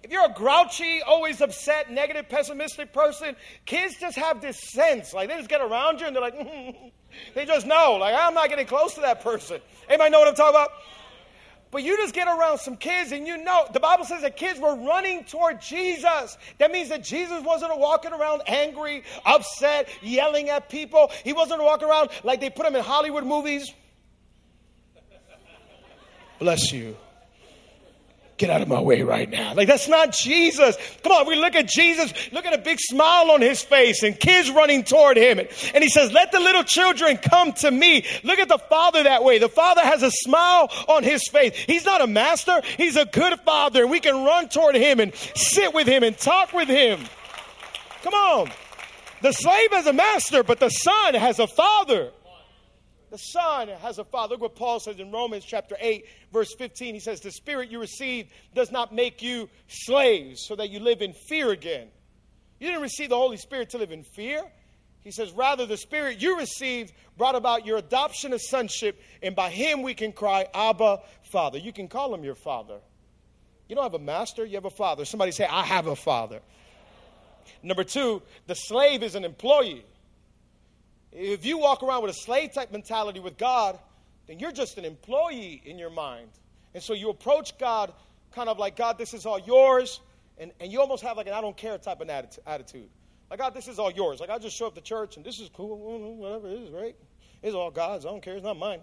If 0.00 0.12
you're 0.12 0.24
a 0.24 0.32
grouchy, 0.32 1.02
always 1.02 1.42
upset, 1.42 1.90
negative, 1.90 2.30
pessimistic 2.30 2.94
person, 2.94 3.36
kids 3.66 3.96
just 4.00 4.16
have 4.16 4.40
this 4.40 4.58
sense. 4.58 5.12
Like 5.12 5.28
they 5.28 5.36
just 5.36 5.50
get 5.50 5.60
around 5.60 6.00
you 6.00 6.06
and 6.06 6.16
they're 6.16 6.22
like, 6.22 6.34
they 7.34 7.44
just 7.44 7.66
know. 7.66 7.98
Like 8.00 8.14
I'm 8.18 8.32
not 8.32 8.48
getting 8.48 8.66
close 8.66 8.94
to 8.94 9.02
that 9.02 9.22
person. 9.22 9.60
Anybody 9.86 10.10
know 10.10 10.20
what 10.20 10.28
I'm 10.28 10.34
talking 10.34 10.54
about? 10.54 10.70
But 11.70 11.82
you 11.82 11.96
just 11.96 12.14
get 12.14 12.28
around 12.28 12.58
some 12.58 12.76
kids 12.76 13.12
and 13.12 13.26
you 13.26 13.36
know, 13.36 13.66
the 13.72 13.80
Bible 13.80 14.04
says 14.04 14.22
that 14.22 14.36
kids 14.36 14.58
were 14.58 14.74
running 14.74 15.24
toward 15.24 15.60
Jesus. 15.60 16.38
That 16.58 16.70
means 16.70 16.88
that 16.88 17.04
Jesus 17.04 17.42
wasn't 17.42 17.78
walking 17.78 18.12
around 18.12 18.42
angry, 18.46 19.04
upset, 19.26 19.88
yelling 20.02 20.48
at 20.48 20.68
people. 20.68 21.10
He 21.24 21.32
wasn't 21.32 21.62
walking 21.62 21.88
around 21.88 22.10
like 22.24 22.40
they 22.40 22.50
put 22.50 22.66
him 22.66 22.74
in 22.74 22.82
Hollywood 22.82 23.24
movies. 23.24 23.72
Bless 26.38 26.72
you 26.72 26.96
get 28.38 28.50
out 28.50 28.62
of 28.62 28.68
my 28.68 28.80
way 28.80 29.02
right 29.02 29.28
now. 29.28 29.52
Like, 29.52 29.66
that's 29.66 29.88
not 29.88 30.12
Jesus. 30.12 30.76
Come 31.02 31.12
on, 31.12 31.26
we 31.26 31.34
look 31.34 31.56
at 31.56 31.68
Jesus, 31.68 32.12
look 32.32 32.46
at 32.46 32.54
a 32.54 32.58
big 32.58 32.78
smile 32.80 33.30
on 33.32 33.42
his 33.42 33.62
face 33.62 34.02
and 34.04 34.18
kids 34.18 34.50
running 34.50 34.84
toward 34.84 35.16
him. 35.16 35.40
And, 35.40 35.48
and 35.74 35.84
he 35.84 35.90
says, 35.90 36.12
Let 36.12 36.32
the 36.32 36.40
little 36.40 36.62
children 36.62 37.16
come 37.18 37.52
to 37.54 37.70
me. 37.70 38.06
Look 38.22 38.38
at 38.38 38.48
the 38.48 38.58
Father 38.58 39.02
that 39.02 39.24
way. 39.24 39.38
The 39.38 39.48
Father 39.48 39.82
has 39.82 40.02
a 40.02 40.10
smile 40.10 40.70
on 40.88 41.02
his 41.02 41.28
face. 41.28 41.54
He's 41.54 41.84
not 41.84 42.00
a 42.00 42.06
master, 42.06 42.62
he's 42.76 42.96
a 42.96 43.04
good 43.04 43.38
Father. 43.40 43.82
And 43.82 43.90
we 43.90 44.00
can 44.00 44.24
run 44.24 44.48
toward 44.48 44.76
him 44.76 45.00
and 45.00 45.14
sit 45.14 45.74
with 45.74 45.86
him 45.86 46.02
and 46.04 46.16
talk 46.16 46.52
with 46.52 46.68
him. 46.68 47.00
Come 48.02 48.14
on. 48.14 48.50
The 49.20 49.32
slave 49.32 49.72
has 49.72 49.86
a 49.86 49.92
master, 49.92 50.44
but 50.44 50.60
the 50.60 50.68
son 50.68 51.14
has 51.14 51.40
a 51.40 51.48
father. 51.48 52.12
The 53.10 53.18
Son 53.18 53.68
has 53.68 53.98
a 53.98 54.04
Father. 54.04 54.34
Look 54.34 54.42
what 54.42 54.56
Paul 54.56 54.80
says 54.80 54.98
in 54.98 55.10
Romans 55.10 55.44
chapter 55.44 55.76
8, 55.80 56.04
verse 56.32 56.54
15. 56.56 56.94
He 56.94 57.00
says, 57.00 57.20
The 57.20 57.30
Spirit 57.30 57.70
you 57.70 57.80
received 57.80 58.30
does 58.54 58.70
not 58.70 58.94
make 58.94 59.22
you 59.22 59.48
slaves 59.66 60.44
so 60.46 60.56
that 60.56 60.70
you 60.70 60.80
live 60.80 61.00
in 61.00 61.12
fear 61.12 61.50
again. 61.50 61.88
You 62.60 62.68
didn't 62.68 62.82
receive 62.82 63.08
the 63.08 63.16
Holy 63.16 63.36
Spirit 63.36 63.70
to 63.70 63.78
live 63.78 63.92
in 63.92 64.02
fear. 64.02 64.42
He 65.00 65.10
says, 65.10 65.32
Rather, 65.32 65.64
the 65.64 65.76
Spirit 65.76 66.20
you 66.20 66.38
received 66.38 66.92
brought 67.16 67.34
about 67.34 67.64
your 67.64 67.78
adoption 67.78 68.32
of 68.32 68.42
sonship, 68.42 69.00
and 69.22 69.34
by 69.34 69.48
Him 69.48 69.82
we 69.82 69.94
can 69.94 70.12
cry, 70.12 70.46
Abba, 70.52 71.00
Father. 71.22 71.58
You 71.58 71.72
can 71.72 71.88
call 71.88 72.14
Him 72.14 72.24
your 72.24 72.34
Father. 72.34 72.80
You 73.68 73.74
don't 73.74 73.84
have 73.84 73.94
a 73.94 73.98
master, 73.98 74.44
you 74.44 74.54
have 74.54 74.64
a 74.64 74.70
father. 74.70 75.04
Somebody 75.04 75.30
say, 75.30 75.44
I 75.44 75.62
have 75.62 75.86
a 75.86 75.96
father. 75.96 76.40
Number 77.62 77.84
two, 77.84 78.22
the 78.46 78.54
slave 78.54 79.02
is 79.02 79.14
an 79.14 79.24
employee. 79.24 79.84
If 81.20 81.44
you 81.44 81.58
walk 81.58 81.82
around 81.82 82.02
with 82.02 82.12
a 82.12 82.18
slave 82.18 82.52
type 82.52 82.70
mentality 82.70 83.18
with 83.18 83.36
God, 83.36 83.76
then 84.28 84.38
you're 84.38 84.52
just 84.52 84.78
an 84.78 84.84
employee 84.84 85.60
in 85.64 85.76
your 85.76 85.90
mind. 85.90 86.28
And 86.74 86.82
so 86.82 86.94
you 86.94 87.10
approach 87.10 87.58
God 87.58 87.92
kind 88.32 88.48
of 88.48 88.60
like, 88.60 88.76
God, 88.76 88.98
this 88.98 89.14
is 89.14 89.26
all 89.26 89.40
yours. 89.40 90.00
And, 90.38 90.52
and 90.60 90.70
you 90.70 90.80
almost 90.80 91.02
have 91.02 91.16
like 91.16 91.26
an 91.26 91.32
I 91.32 91.40
don't 91.40 91.56
care 91.56 91.76
type 91.76 92.00
of 92.00 92.08
attitude. 92.08 92.88
Like, 93.30 93.40
God, 93.40 93.52
this 93.52 93.66
is 93.66 93.80
all 93.80 93.90
yours. 93.90 94.20
Like, 94.20 94.30
I 94.30 94.38
just 94.38 94.56
show 94.56 94.68
up 94.68 94.76
to 94.76 94.80
church 94.80 95.16
and 95.16 95.26
this 95.26 95.40
is 95.40 95.50
cool, 95.52 95.76
whatever 96.16 96.46
it 96.46 96.52
is, 96.52 96.70
right? 96.70 96.94
It's 97.42 97.54
all 97.54 97.72
God's. 97.72 98.06
I 98.06 98.10
don't 98.10 98.22
care. 98.22 98.36
It's 98.36 98.44
not 98.44 98.56
mine. 98.56 98.80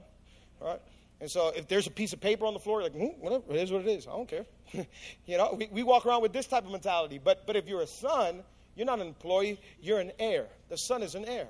All 0.59 0.67
right? 0.67 0.81
And 1.21 1.31
so 1.31 1.53
if 1.55 1.69
there's 1.69 1.87
a 1.87 1.91
piece 1.91 2.11
of 2.11 2.19
paper 2.19 2.45
on 2.45 2.53
the 2.53 2.59
floor, 2.59 2.81
like, 2.81 2.93
mm, 2.93 3.17
whatever, 3.19 3.43
it 3.49 3.55
is 3.55 3.71
what 3.71 3.81
it 3.81 3.87
is. 3.87 4.07
I 4.07 4.11
don't 4.11 4.27
care. 4.27 4.45
you 5.25 5.37
know, 5.37 5.55
we, 5.57 5.69
we 5.71 5.83
walk 5.83 6.05
around 6.05 6.21
with 6.21 6.33
this 6.33 6.47
type 6.47 6.65
of 6.65 6.71
mentality. 6.71 7.17
But, 7.17 7.47
but 7.47 7.55
if 7.55 7.65
you're 7.65 7.81
a 7.81 7.87
son, 7.87 8.43
you're 8.75 8.85
not 8.85 8.99
an 8.99 9.07
employee, 9.07 9.57
you're 9.81 9.99
an 9.99 10.11
heir. 10.19 10.47
The 10.67 10.77
son 10.77 11.01
is 11.01 11.15
an 11.15 11.23
heir 11.23 11.47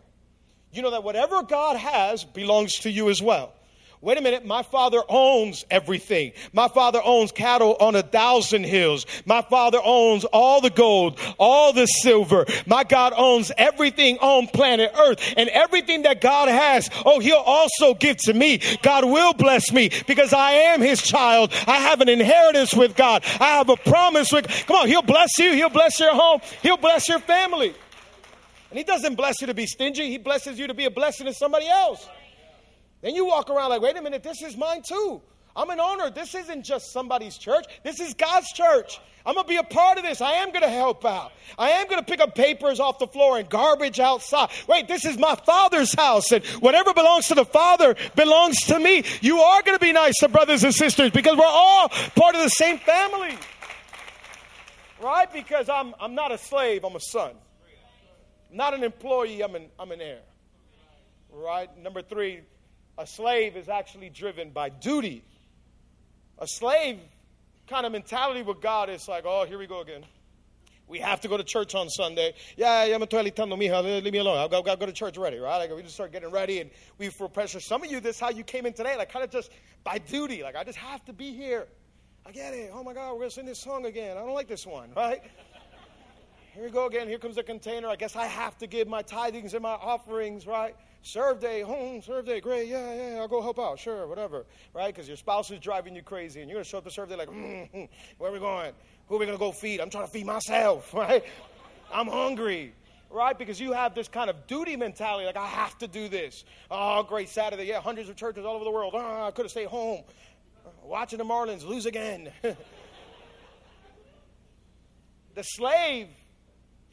you 0.76 0.82
know 0.82 0.92
that 0.92 1.04
whatever 1.04 1.44
God 1.44 1.78
has 1.78 2.24
belongs 2.24 2.80
to 2.80 2.92
you 2.92 3.10
as 3.10 3.22
well. 3.22 3.54
Wait 4.02 4.20
a 4.20 4.22
minute, 4.22 4.46
my 4.46 4.62
father 4.62 5.02
owns 5.10 5.66
everything. 5.72 6.32
My 6.54 6.68
father 6.68 7.02
owns 7.04 7.32
cattle 7.32 7.76
on 7.80 7.96
a 7.96 8.04
thousand 8.04 8.66
hills. 8.66 9.08
My 9.26 9.42
father 9.42 9.80
owns 9.84 10.26
all 10.26 10.62
the 10.62 10.70
gold, 10.70 11.20
all 11.40 11.74
the 11.74 11.88
silver. 11.88 12.46
My 12.68 12.84
God 12.84 13.14
owns 13.18 13.52
everything 13.58 14.20
on 14.20 14.46
planet 14.46 14.92
earth 14.96 15.34
and 15.36 15.50
everything 15.50 16.04
that 16.04 16.22
God 16.22 16.50
has. 16.50 16.88
Oh, 17.04 17.20
he'll 17.20 17.38
also 17.38 17.96
give 17.96 18.18
to 18.18 18.34
me. 18.36 18.60
God 18.84 19.06
will 19.06 19.34
bless 19.34 19.72
me 19.72 19.90
because 20.06 20.34
I 20.34 20.52
am 20.52 20.82
his 20.82 21.02
child. 21.02 21.52
I 21.66 21.78
have 21.78 22.00
an 22.02 22.10
inheritance 22.10 22.76
with 22.76 22.96
God. 22.96 23.24
I 23.40 23.56
have 23.56 23.70
a 23.70 23.78
promise 23.78 24.32
with, 24.32 24.48
come 24.68 24.76
on, 24.76 24.88
he'll 24.88 25.02
bless 25.02 25.32
you. 25.40 25.54
He'll 25.54 25.70
bless 25.70 26.00
your 26.00 26.14
home. 26.14 26.42
He'll 26.62 26.78
bless 26.78 27.10
your 27.10 27.20
family. 27.20 27.74
And 28.76 28.80
He 28.80 28.84
doesn't 28.84 29.16
bless 29.16 29.40
you 29.40 29.48
to 29.48 29.54
be 29.54 29.68
stingy, 29.68 30.10
He 30.10 30.18
blesses 30.18 30.60
you 30.60 30.68
to 30.68 30.74
be 30.74 30.84
a 30.84 30.92
blessing 30.92 31.28
to 31.28 31.34
somebody 31.34 31.66
else. 31.66 32.10
Then 33.02 33.16
you 33.16 33.26
walk 33.26 33.50
around 33.50 33.70
like, 33.70 33.82
wait 33.82 33.96
a 33.96 34.02
minute, 34.02 34.22
this 34.22 34.42
is 34.42 34.58
mine 34.58 34.82
too. 34.86 35.22
I'm 35.56 35.70
an 35.70 35.80
owner. 35.80 36.10
This 36.10 36.36
isn't 36.36 36.66
just 36.66 36.92
somebody's 36.92 37.38
church. 37.38 37.64
This 37.86 38.02
is 38.02 38.14
God's 38.16 38.52
church. 38.52 39.00
I'm 39.26 39.36
going 39.36 39.46
to 39.46 39.50
be 39.50 39.56
a 39.56 39.64
part 39.64 39.98
of 39.98 40.04
this. 40.04 40.20
I 40.20 40.34
am 40.34 40.50
going 40.50 40.64
to 40.64 40.70
help 40.70 41.06
out. 41.06 41.32
I 41.58 41.70
am 41.70 41.88
going 41.88 42.00
to 42.00 42.06
pick 42.06 42.20
up 42.20 42.36
papers 42.36 42.82
off 42.82 43.00
the 43.00 43.08
floor 43.08 43.38
and 43.38 43.50
garbage 43.50 44.02
outside. 44.02 44.50
Wait, 44.68 44.90
this 44.90 45.06
is 45.06 45.18
my 45.18 45.36
father's 45.46 45.94
house, 45.94 46.34
and 46.34 46.44
whatever 46.60 46.94
belongs 46.94 47.30
to 47.30 47.36
the 47.36 47.46
father 47.46 47.96
belongs 48.18 48.60
to 48.64 48.78
me. 48.78 49.06
You 49.22 49.40
are 49.40 49.64
going 49.64 49.78
to 49.80 49.86
be 49.86 49.94
nice 49.94 50.16
to 50.20 50.28
brothers 50.28 50.66
and 50.66 50.76
sisters 50.76 51.12
because 51.12 51.38
we're 51.38 51.46
all 51.46 51.88
part 51.88 52.36
of 52.36 52.42
the 52.42 52.50
same 52.50 52.78
family. 52.80 53.38
Right? 55.02 55.32
Because 55.32 55.70
I'm, 55.70 55.96
I'm 55.98 56.14
not 56.14 56.34
a 56.34 56.38
slave, 56.38 56.84
I'm 56.84 56.98
a 56.98 57.00
son. 57.00 57.32
Not 58.56 58.74
an 58.74 58.86
employee, 58.86 59.42
I'm 59.42 59.54
an, 59.54 59.66
I'm 59.78 59.92
an 59.92 60.00
heir. 60.00 60.22
Right? 61.30 61.70
Number 61.78 62.02
three, 62.02 62.40
a 62.98 63.06
slave 63.06 63.58
is 63.58 63.68
actually 63.68 64.10
driven 64.10 64.52
by 64.52 64.70
duty. 64.70 65.26
A 66.40 66.48
slave 66.48 67.00
kind 67.68 67.86
of 67.86 67.92
mentality 67.92 68.44
with 68.44 68.62
God 68.62 68.90
is 68.90 69.10
like, 69.10 69.26
oh, 69.28 69.44
here 69.44 69.58
we 69.58 69.68
go 69.68 69.82
again. 69.82 70.06
We 70.88 71.00
have 71.00 71.20
to 71.22 71.28
go 71.28 71.36
to 71.36 71.44
church 71.44 71.76
on 71.76 71.90
Sunday. 71.90 72.34
Yeah, 72.56 72.86
yeah, 72.86 72.98
me 72.98 73.06
estoy 73.06 73.30
alistando, 73.30 73.58
mija. 73.58 74.02
Leave 74.02 74.14
me 74.14 74.20
alone. 74.20 74.38
I've 74.38 74.50
got, 74.50 74.64
to 74.64 74.78
go 74.78 74.86
to 74.86 74.94
church 74.94 75.18
ready, 75.18 75.38
right? 75.38 75.58
Like, 75.58 75.76
we 75.76 75.82
just 75.82 75.96
start 75.96 76.14
getting 76.14 76.32
ready 76.32 76.62
and 76.62 76.70
we 76.98 77.10
feel 77.10 77.28
pressure. 77.28 77.60
Some 77.60 77.84
of 77.84 77.92
you, 77.92 78.00
this 78.00 78.16
is 78.16 78.20
how 78.22 78.30
you 78.30 78.46
came 78.46 78.66
in 78.66 78.72
today, 78.72 78.96
like 78.96 79.12
kind 79.12 79.26
of 79.26 79.32
just 79.32 79.52
by 79.84 79.98
duty. 79.98 80.44
Like, 80.44 80.56
I 80.56 80.64
just 80.64 80.78
have 80.78 81.04
to 81.06 81.14
be 81.14 81.34
here. 81.34 81.68
I 82.26 82.32
get 82.32 82.54
it. 82.54 82.72
Oh 82.74 82.84
my 82.86 82.94
God, 82.94 83.12
we're 83.12 83.20
going 83.20 83.30
to 83.30 83.36
sing 83.36 83.46
this 83.46 83.60
song 83.60 83.86
again. 83.86 84.16
I 84.16 84.22
don't 84.22 84.34
like 84.34 84.48
this 84.48 84.66
one, 84.66 84.92
right? 84.96 85.22
Here 86.56 86.64
we 86.64 86.70
go 86.70 86.86
again. 86.86 87.10
Here 87.10 87.18
comes 87.18 87.36
the 87.36 87.44
container. 87.44 87.90
I 87.90 87.98
guess 87.98 88.16
I 88.16 88.28
have 88.28 88.58
to 88.60 88.68
give 88.68 88.88
my 88.88 89.04
tithings 89.04 89.54
and 89.54 89.62
my 89.62 89.74
offerings, 89.74 90.48
right? 90.48 90.74
Serve 91.02 91.42
day, 91.42 91.60
home, 91.60 92.02
serve 92.02 92.26
day, 92.26 92.40
great, 92.40 92.70
yeah, 92.70 92.94
yeah, 92.94 93.20
I'll 93.20 93.28
go 93.28 93.42
help 93.42 93.60
out, 93.60 93.78
sure, 93.78 94.08
whatever, 94.08 94.46
right? 94.74 94.96
Because 94.96 95.06
your 95.06 95.18
spouse 95.18 95.52
is 95.52 95.60
driving 95.60 95.94
you 95.94 96.02
crazy 96.02 96.40
and 96.40 96.50
you're 96.50 96.56
going 96.56 96.64
to 96.64 96.70
show 96.70 96.78
up 96.78 96.86
to 96.86 96.92
serve 96.92 97.10
day 97.10 97.18
like, 97.18 97.28
mm-hmm, 97.28 97.84
where 98.18 98.30
are 98.30 98.34
we 98.34 98.40
going? 98.40 98.72
Who 99.10 99.16
are 99.16 99.20
we 99.20 99.26
going 99.26 99.38
to 99.38 99.40
go 99.40 99.52
feed? 99.52 99.82
I'm 99.82 99.90
trying 99.90 100.06
to 100.06 100.12
feed 100.12 100.26
myself, 100.26 100.94
right? 100.94 101.26
I'm 101.94 102.08
hungry, 102.08 102.74
right? 103.12 103.38
Because 103.38 103.60
you 103.60 103.74
have 103.74 103.94
this 103.94 104.08
kind 104.08 104.30
of 104.30 104.48
duty 104.48 104.78
mentality, 104.78 105.26
like, 105.26 105.36
I 105.36 105.48
have 105.48 105.78
to 105.80 105.90
do 105.90 106.08
this. 106.08 106.46
Oh, 106.72 107.04
great 107.04 107.28
Saturday, 107.28 107.66
yeah, 107.66 107.82
hundreds 107.82 108.08
of 108.08 108.16
churches 108.16 108.46
all 108.46 108.56
over 108.56 108.64
the 108.64 108.72
world. 108.72 108.94
Oh, 108.96 109.28
I 109.28 109.32
could 109.32 109.44
have 109.44 109.52
stayed 109.52 109.68
home 109.68 110.04
watching 110.82 111.20
the 111.20 111.26
Marlins 111.26 111.66
lose 111.68 111.86
again. 111.86 112.32
the 115.36 115.44
slave 115.44 116.08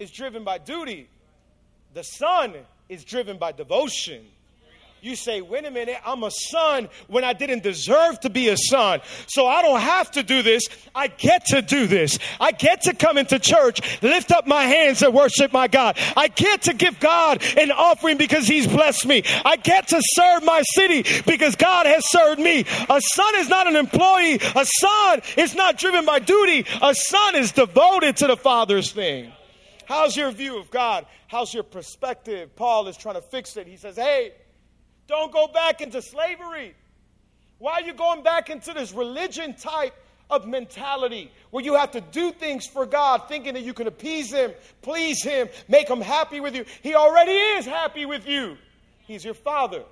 is 0.02 0.10
driven 0.10 0.44
by 0.44 0.58
duty, 0.58 1.08
the 1.94 2.02
son 2.02 2.54
is 2.88 3.04
driven 3.04 3.38
by 3.38 3.52
devotion. 3.52 4.24
You 5.00 5.16
say, 5.16 5.40
wait 5.40 5.64
a 5.64 5.70
minute, 5.72 5.96
I'm 6.06 6.22
a 6.22 6.30
son 6.30 6.88
when 7.08 7.24
I 7.24 7.32
didn't 7.32 7.64
deserve 7.64 8.20
to 8.20 8.30
be 8.30 8.50
a 8.50 8.56
son. 8.56 9.00
So 9.26 9.48
I 9.48 9.60
don't 9.60 9.80
have 9.80 10.12
to 10.12 10.22
do 10.22 10.42
this. 10.42 10.68
I 10.94 11.08
get 11.08 11.46
to 11.46 11.60
do 11.60 11.88
this. 11.88 12.20
I 12.40 12.52
get 12.52 12.82
to 12.82 12.94
come 12.94 13.18
into 13.18 13.40
church, 13.40 13.80
lift 14.00 14.30
up 14.30 14.46
my 14.46 14.62
hands 14.62 15.02
and 15.02 15.12
worship 15.12 15.52
my 15.52 15.66
God. 15.66 15.98
I 16.16 16.28
get 16.28 16.62
to 16.62 16.74
give 16.74 17.00
God 17.00 17.42
an 17.58 17.72
offering 17.72 18.16
because 18.16 18.46
He's 18.46 18.68
blessed 18.68 19.04
me. 19.06 19.24
I 19.44 19.56
get 19.56 19.88
to 19.88 20.00
serve 20.00 20.44
my 20.44 20.62
city 20.62 21.04
because 21.26 21.56
God 21.56 21.86
has 21.86 22.08
served 22.08 22.38
me. 22.38 22.60
A 22.88 23.00
son 23.00 23.34
is 23.38 23.48
not 23.48 23.66
an 23.66 23.74
employee. 23.74 24.36
A 24.54 24.64
son 24.64 25.20
is 25.36 25.56
not 25.56 25.78
driven 25.78 26.06
by 26.06 26.20
duty. 26.20 26.64
A 26.80 26.94
son 26.94 27.34
is 27.34 27.50
devoted 27.50 28.18
to 28.18 28.28
the 28.28 28.36
Father's 28.36 28.92
thing. 28.92 29.32
How's 29.92 30.16
your 30.16 30.30
view 30.30 30.56
of 30.58 30.70
God? 30.70 31.04
How's 31.28 31.52
your 31.52 31.64
perspective? 31.64 32.56
Paul 32.56 32.88
is 32.88 32.96
trying 32.96 33.16
to 33.16 33.20
fix 33.20 33.58
it. 33.58 33.66
He 33.66 33.76
says, 33.76 33.94
hey, 33.94 34.32
don't 35.06 35.30
go 35.30 35.48
back 35.48 35.82
into 35.82 36.00
slavery. 36.00 36.74
Why 37.58 37.72
are 37.74 37.82
you 37.82 37.92
going 37.92 38.22
back 38.22 38.48
into 38.48 38.72
this 38.72 38.94
religion 38.94 39.54
type 39.54 39.94
of 40.30 40.46
mentality 40.46 41.30
where 41.50 41.62
you 41.62 41.74
have 41.74 41.90
to 41.90 42.00
do 42.00 42.32
things 42.32 42.66
for 42.66 42.86
God, 42.86 43.28
thinking 43.28 43.52
that 43.52 43.64
you 43.64 43.74
can 43.74 43.86
appease 43.86 44.32
Him, 44.32 44.52
please 44.80 45.22
Him, 45.22 45.50
make 45.68 45.90
Him 45.90 46.00
happy 46.00 46.40
with 46.40 46.56
you? 46.56 46.64
He 46.82 46.94
already 46.94 47.32
is 47.32 47.66
happy 47.66 48.06
with 48.06 48.26
you. 48.26 48.56
He's 49.00 49.22
your 49.22 49.34
Father. 49.34 49.82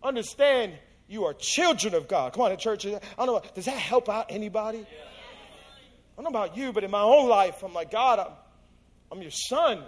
Understand 0.00 0.74
you 1.08 1.24
are 1.24 1.34
children 1.34 1.94
of 1.94 2.06
God. 2.06 2.34
Come 2.34 2.42
on, 2.42 2.56
church. 2.56 2.86
I 2.86 3.00
don't 3.18 3.26
know. 3.26 3.42
Does 3.56 3.64
that 3.64 3.76
help 3.76 4.08
out 4.08 4.26
anybody? 4.28 4.78
I 4.78 6.22
don't 6.22 6.32
know 6.32 6.38
about 6.38 6.56
you, 6.56 6.72
but 6.72 6.84
in 6.84 6.92
my 6.92 7.02
own 7.02 7.28
life, 7.28 7.64
I'm 7.64 7.74
like, 7.74 7.90
God, 7.90 8.20
I'm, 8.20 8.28
I'm 9.12 9.20
your 9.20 9.30
son. 9.30 9.84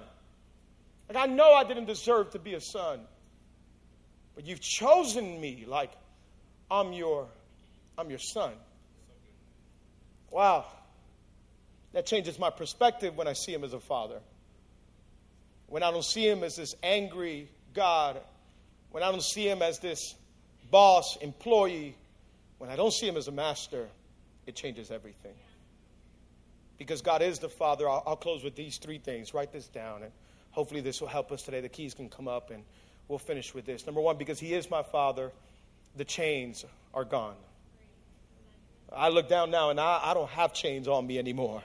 Like, 1.08 1.16
I 1.16 1.32
know 1.32 1.54
I 1.54 1.64
didn't 1.64 1.86
deserve 1.86 2.32
to 2.32 2.38
be 2.38 2.52
a 2.54 2.60
son. 2.60 3.00
But 4.34 4.46
you've 4.46 4.60
chosen 4.60 5.40
me 5.40 5.64
like 5.66 5.90
I'm 6.70 6.92
your 6.92 7.26
I'm 7.96 8.10
your 8.10 8.18
son. 8.18 8.52
Wow. 10.30 10.66
That 11.92 12.06
changes 12.06 12.38
my 12.38 12.50
perspective 12.50 13.16
when 13.16 13.28
I 13.28 13.34
see 13.34 13.54
him 13.54 13.64
as 13.64 13.72
a 13.72 13.80
father. 13.80 14.18
When 15.68 15.82
I 15.82 15.90
don't 15.90 16.04
see 16.04 16.28
him 16.28 16.42
as 16.42 16.56
this 16.56 16.74
angry 16.82 17.48
God, 17.72 18.20
when 18.90 19.02
I 19.02 19.10
don't 19.10 19.22
see 19.22 19.48
him 19.48 19.62
as 19.62 19.78
this 19.78 20.14
boss, 20.70 21.16
employee, 21.20 21.94
when 22.58 22.68
I 22.68 22.76
don't 22.76 22.92
see 22.92 23.06
him 23.06 23.16
as 23.16 23.28
a 23.28 23.32
master, 23.32 23.86
it 24.46 24.56
changes 24.56 24.90
everything. 24.90 25.34
Because 26.78 27.02
God 27.02 27.22
is 27.22 27.38
the 27.38 27.48
Father, 27.48 27.88
I'll, 27.88 28.02
I'll 28.06 28.16
close 28.16 28.42
with 28.42 28.56
these 28.56 28.78
three 28.78 28.98
things. 28.98 29.32
Write 29.34 29.52
this 29.52 29.68
down, 29.68 30.02
and 30.02 30.12
hopefully 30.50 30.80
this 30.80 31.00
will 31.00 31.08
help 31.08 31.32
us 31.32 31.42
today. 31.42 31.60
The 31.60 31.68
keys 31.68 31.94
can 31.94 32.08
come 32.08 32.28
up 32.28 32.50
and 32.50 32.64
we'll 33.08 33.18
finish 33.18 33.54
with 33.54 33.64
this. 33.66 33.86
Number 33.86 34.00
one, 34.00 34.16
because 34.16 34.40
He 34.40 34.54
is 34.54 34.70
my 34.70 34.82
Father, 34.82 35.32
the 35.96 36.04
chains 36.04 36.64
are 36.92 37.04
gone. 37.04 37.36
I 38.92 39.08
look 39.08 39.28
down 39.28 39.50
now 39.50 39.70
and 39.70 39.80
I, 39.80 40.00
I 40.04 40.14
don't 40.14 40.30
have 40.30 40.52
chains 40.52 40.88
on 40.88 41.06
me 41.06 41.18
anymore. 41.18 41.62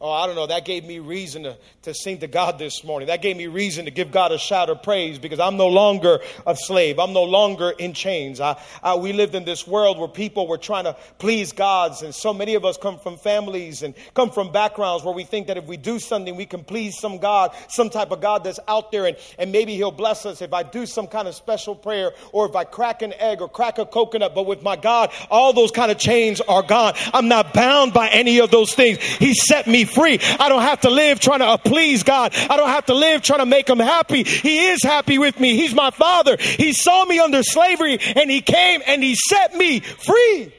Oh, 0.00 0.10
I 0.10 0.26
don't 0.26 0.34
know. 0.34 0.48
That 0.48 0.64
gave 0.64 0.84
me 0.84 0.98
reason 0.98 1.44
to, 1.44 1.56
to 1.82 1.94
sing 1.94 2.18
to 2.18 2.26
God 2.26 2.58
this 2.58 2.82
morning. 2.82 3.06
That 3.06 3.22
gave 3.22 3.36
me 3.36 3.46
reason 3.46 3.84
to 3.84 3.92
give 3.92 4.10
God 4.10 4.32
a 4.32 4.38
shout 4.38 4.68
of 4.68 4.82
praise 4.82 5.20
because 5.20 5.38
I'm 5.38 5.56
no 5.56 5.68
longer 5.68 6.18
a 6.44 6.56
slave. 6.56 6.98
I'm 6.98 7.12
no 7.12 7.22
longer 7.22 7.70
in 7.70 7.92
chains. 7.92 8.40
I, 8.40 8.60
I, 8.82 8.96
we 8.96 9.12
lived 9.12 9.36
in 9.36 9.44
this 9.44 9.68
world 9.68 9.98
where 9.98 10.08
people 10.08 10.48
were 10.48 10.58
trying 10.58 10.84
to 10.84 10.96
please 11.18 11.52
gods, 11.52 12.02
and 12.02 12.12
so 12.12 12.34
many 12.34 12.56
of 12.56 12.64
us 12.64 12.76
come 12.76 12.98
from 12.98 13.16
families 13.16 13.84
and 13.84 13.94
come 14.14 14.32
from 14.32 14.50
backgrounds 14.50 15.04
where 15.04 15.14
we 15.14 15.22
think 15.22 15.46
that 15.46 15.56
if 15.56 15.66
we 15.66 15.76
do 15.76 16.00
something, 16.00 16.34
we 16.34 16.46
can 16.46 16.64
please 16.64 16.98
some 16.98 17.18
God, 17.18 17.52
some 17.68 17.88
type 17.88 18.10
of 18.10 18.20
God 18.20 18.42
that's 18.42 18.60
out 18.66 18.90
there, 18.90 19.06
and, 19.06 19.16
and 19.38 19.52
maybe 19.52 19.76
He'll 19.76 19.92
bless 19.92 20.26
us 20.26 20.42
if 20.42 20.52
I 20.52 20.64
do 20.64 20.86
some 20.86 21.06
kind 21.06 21.28
of 21.28 21.36
special 21.36 21.76
prayer 21.76 22.10
or 22.32 22.48
if 22.48 22.56
I 22.56 22.64
crack 22.64 23.02
an 23.02 23.14
egg 23.14 23.40
or 23.40 23.48
crack 23.48 23.78
a 23.78 23.86
coconut. 23.86 24.34
But 24.34 24.46
with 24.46 24.60
my 24.60 24.74
God, 24.74 25.12
all 25.30 25.52
those 25.52 25.70
kind 25.70 25.92
of 25.92 25.98
chains 25.98 26.40
are 26.40 26.64
gone. 26.64 26.94
I'm 27.12 27.28
not 27.28 27.54
bound 27.54 27.94
by 27.94 28.08
any 28.08 28.40
of 28.40 28.50
those 28.50 28.74
things. 28.74 28.98
He 28.98 29.34
set 29.34 29.68
me 29.68 29.83
free. 29.84 30.18
I 30.38 30.48
don't 30.48 30.62
have 30.62 30.80
to 30.82 30.90
live 30.90 31.20
trying 31.20 31.40
to 31.40 31.58
please 31.58 32.02
God. 32.02 32.34
I 32.34 32.56
don't 32.56 32.68
have 32.68 32.86
to 32.86 32.94
live 32.94 33.22
trying 33.22 33.40
to 33.40 33.46
make 33.46 33.68
him 33.68 33.78
happy. 33.78 34.22
He 34.24 34.68
is 34.68 34.82
happy 34.82 35.18
with 35.18 35.38
me. 35.38 35.56
He's 35.56 35.74
my 35.74 35.90
father. 35.90 36.36
He 36.38 36.72
saw 36.72 37.04
me 37.04 37.18
under 37.18 37.42
slavery 37.42 37.98
and 38.00 38.30
he 38.30 38.40
came 38.40 38.82
and 38.86 39.02
he 39.02 39.14
set 39.14 39.54
me 39.54 39.80
free. 39.80 40.52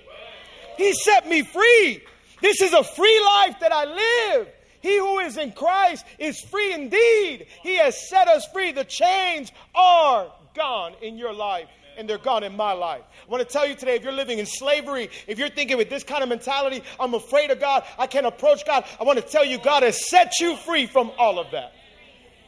He 0.78 0.94
set 0.94 1.28
me 1.28 1.44
free. 1.44 2.04
This 2.42 2.62
is 2.62 2.74
a 2.74 2.84
free 2.84 3.22
life 3.24 3.60
that 3.62 3.72
I 3.72 3.86
live. 3.86 4.48
He 4.82 4.98
who 4.98 5.20
is 5.20 5.38
in 5.38 5.52
Christ 5.52 6.06
is 6.20 6.40
free 6.40 6.74
indeed. 6.74 7.48
He 7.64 7.78
has 7.78 8.08
set 8.10 8.28
us 8.28 8.46
free. 8.54 8.72
The 8.72 8.84
chains 8.84 9.52
are 9.74 10.32
gone 10.54 10.94
in 11.02 11.18
your 11.18 11.34
life 11.34 11.68
and 11.98 12.10
they're 12.10 12.18
gone 12.18 12.44
in 12.44 12.56
my 12.56 12.74
life. 12.74 13.04
I 13.28 13.32
want 13.32 13.48
to 13.48 13.52
tell 13.52 13.68
you 13.68 13.76
today 13.76 13.96
if 13.96 14.04
you're 14.04 14.12
living 14.12 14.40
in 14.40 14.46
slavery, 14.46 15.10
if 15.28 15.40
you're 15.40 15.50
thinking 15.50 15.78
with 15.78 15.90
this 15.90 16.04
kind 16.04 16.24
of 16.24 16.30
mentality, 16.30 16.84
I'm 17.00 17.14
afraid 17.14 17.52
of 17.52 17.60
God, 17.60 17.84
I 17.98 18.08
can't 18.08 18.26
approach 18.26 18.66
God, 18.66 18.86
I 19.00 19.04
want 19.04 19.20
to 19.20 19.26
tell 19.26 19.46
you 19.46 19.58
God 19.58 19.84
has 19.84 20.10
set 20.10 20.40
you 20.40 20.56
free 20.58 20.88
from 20.88 21.12
all 21.18 21.40
of 21.40 21.52
that. 21.52 21.74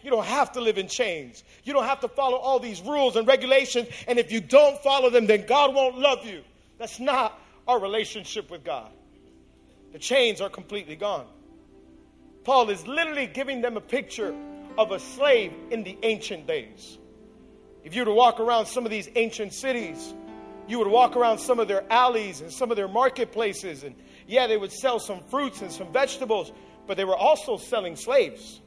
You 0.04 0.12
don't 0.12 0.26
have 0.26 0.54
to 0.54 0.62
live 0.62 0.78
in 0.78 0.88
chains. 0.88 1.44
You 1.64 1.74
don't 1.74 1.86
have 1.86 2.00
to 2.02 2.08
follow 2.08 2.38
all 2.38 2.60
these 2.60 2.82
rules 2.82 3.18
and 3.18 3.28
regulations. 3.28 3.90
And 4.08 4.18
if 4.20 4.32
you 4.32 4.40
don't 4.40 4.82
follow 4.82 5.10
them, 5.10 5.28
then 5.28 5.46
God 5.46 5.76
won't 5.76 5.98
love 5.98 6.26
you. 6.26 6.44
That's 6.78 7.00
not 7.00 7.38
our 7.68 7.80
relationship 7.80 8.50
with 8.50 8.64
God. 8.64 8.90
The 9.92 10.00
chains 10.00 10.40
are 10.40 10.50
completely 10.50 10.96
gone. 10.96 11.26
Paul 12.44 12.70
is 12.70 12.88
literally 12.88 13.28
giving 13.28 13.62
them 13.62 13.76
a 13.76 13.82
picture 13.82 14.34
of 14.78 14.92
a 14.92 15.00
slave 15.00 15.52
in 15.72 15.84
the 15.84 15.98
ancient 16.04 16.48
days. 16.48 16.98
If 17.88 17.96
you 17.96 18.02
were 18.02 18.08
to 18.08 18.14
walk 18.14 18.42
around 18.42 18.66
some 18.66 18.84
of 18.84 18.92
these 18.92 19.08
ancient 19.16 19.54
cities, 19.54 20.14
you 20.68 20.78
would 20.78 20.90
walk 20.90 21.16
around 21.16 21.38
some 21.38 21.58
of 21.58 21.70
their 21.70 21.86
alleys 21.90 22.42
and 22.42 22.52
some 22.52 22.70
of 22.70 22.76
their 22.76 22.90
marketplaces, 22.90 23.86
and 23.86 23.96
yeah, 24.28 24.46
they 24.46 24.58
would 24.58 24.74
sell 24.74 25.00
some 25.00 25.22
fruits 25.30 25.62
and 25.62 25.72
some 25.72 25.94
vegetables, 25.94 26.52
but 26.86 26.98
they 26.98 27.06
were 27.06 27.16
also 27.16 27.56
selling 27.56 27.96
slaves. 27.96 28.60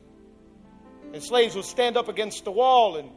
And 1.12 1.22
slaves 1.22 1.54
would 1.54 1.66
stand 1.66 1.98
up 1.98 2.09
against 2.09 2.46
the 2.46 2.50
wall 2.50 2.96
and 2.96 3.11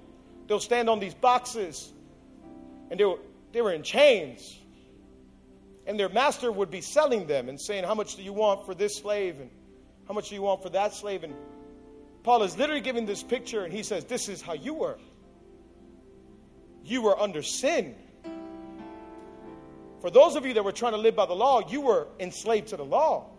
they'll 0.48 0.60
stand 0.60 0.90
on 0.90 1.00
these 1.00 1.14
boxes, 1.14 1.94
and 2.92 3.00
they 3.00 3.06
were, 3.06 3.20
they 3.54 3.62
were 3.62 3.72
in 3.72 3.82
chains. 3.82 4.60
And 5.88 5.98
their 5.98 6.10
master 6.10 6.52
would 6.52 6.70
be 6.70 6.82
selling 6.82 7.28
them 7.28 7.48
and 7.48 7.58
saying, 7.58 7.86
How 7.86 7.96
much 7.96 8.18
do 8.18 8.24
you 8.24 8.34
want 8.34 8.66
for 8.66 8.76
this 8.76 8.98
slave? 8.98 9.40
And 9.40 9.50
how 10.10 10.14
much 10.14 10.28
do 10.28 10.36
you 10.36 10.42
want 10.42 10.64
for 10.64 10.70
that 10.72 10.94
slave? 10.94 11.24
And 11.24 11.34
Paul 12.24 12.44
is 12.44 12.58
literally 12.58 12.82
giving 12.82 13.06
this 13.06 13.24
picture, 13.24 13.64
and 13.64 13.72
he 13.72 13.84
says, 13.84 14.04
This 14.04 14.28
is 14.28 14.42
how 14.42 14.52
you 14.52 14.74
were 14.74 14.98
you 16.84 17.02
were 17.02 17.20
under 17.20 17.42
sin. 17.42 17.96
For 20.02 20.10
those 20.10 20.36
of 20.36 20.46
you 20.46 20.54
that 20.56 20.64
were 20.64 20.74
trying 20.74 20.92
to 20.92 20.98
live 20.98 21.16
by 21.16 21.26
the 21.26 21.34
law, 21.34 21.68
you 21.70 21.82
were 21.82 22.08
enslaved 22.20 22.68
to 22.70 22.78
the 22.78 22.86
law. 22.86 23.30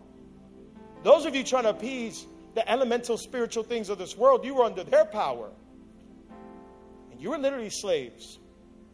Those 1.03 1.25
of 1.25 1.35
you 1.35 1.43
trying 1.43 1.63
to 1.63 1.69
appease 1.69 2.25
the 2.55 2.67
elemental 2.69 3.17
spiritual 3.17 3.63
things 3.63 3.89
of 3.89 3.99
this 3.99 4.17
world, 4.17 4.43
you 4.43 4.55
were 4.55 4.63
under 4.63 4.83
their 4.83 5.05
power. 5.05 5.51
And 7.11 7.21
you 7.21 7.29
were 7.29 7.37
literally 7.37 7.69
slaves. 7.69 8.39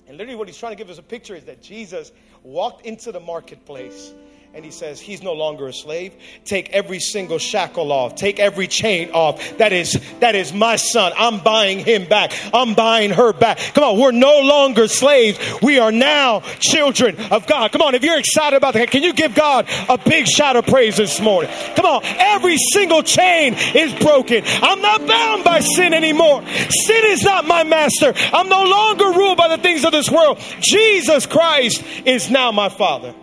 And 0.08 0.18
literally, 0.18 0.36
what 0.36 0.50
he's 0.50 0.58
trying 0.58 0.74
to 0.74 0.76
give 0.76 0.90
us 0.90 0.98
a 0.98 1.04
picture 1.04 1.36
is 1.36 1.46
that 1.46 1.62
Jesus 1.62 2.12
walked 2.44 2.86
into 2.86 3.14
the 3.14 3.20
marketplace 3.22 4.12
and 4.54 4.66
he 4.66 4.72
says 4.72 5.00
he's 5.00 5.24
no 5.24 5.32
longer 5.32 5.68
a 5.68 5.74
slave. 5.74 6.14
Take 6.44 6.72
every 6.72 7.00
single 7.00 7.38
shackle 7.38 7.90
off. 7.90 8.16
Take 8.16 8.38
every 8.38 8.68
chain 8.68 9.12
off. 9.12 9.58
That 9.60 9.72
is 9.72 9.98
that 10.20 10.36
is 10.36 10.52
my 10.52 10.76
son. 10.76 11.14
I'm 11.16 11.40
buying 11.40 11.80
him 11.80 12.06
back. 12.06 12.34
I'm 12.54 12.74
buying 12.74 13.12
her 13.12 13.32
back. 13.32 13.60
Come 13.74 13.86
on 13.86 14.00
we're 14.00 14.12
no 14.12 14.42
longer 14.42 14.90
slaves. 14.90 15.40
We 15.62 15.80
are 15.80 15.92
now 15.92 16.42
children 16.60 17.18
of 17.32 17.48
god. 17.48 17.72
Come 17.72 17.82
on 17.82 17.96
if 17.96 18.04
you're 18.04 18.20
excited 18.20 18.58
about 18.58 18.74
that 18.74 18.92
can 18.92 19.04
you 19.04 19.14
give 19.14 19.36
god 19.36 19.68
a 19.88 19.98
big 19.98 20.28
shout 20.28 20.58
of 20.58 20.66
praise 20.66 20.98
this 20.98 21.22
morning? 21.22 21.50
Come 21.76 21.86
on 21.86 22.02
every 22.04 22.58
single 22.74 23.04
chain 23.04 23.54
is 23.54 23.94
broken. 24.04 24.44
I'm 24.46 24.82
not 24.82 25.08
bound 25.08 25.46
by 25.46 25.62
sin 25.62 25.94
anymore. 25.94 26.44
Sin 26.46 27.04
is 27.06 27.24
not 27.24 27.48
my 27.48 27.64
master. 27.64 28.14
I'm 28.34 28.50
no 28.50 28.64
longer 28.66 29.06
ruled 29.18 29.38
by 29.38 29.48
the 29.48 29.64
things 29.64 29.86
of 29.86 29.94
this 29.94 30.12
world. 30.12 30.40
Jesus 30.60 31.26
christ 31.26 31.82
is 32.06 32.30
now 32.30 32.52
my 32.52 32.68
father 32.68 33.16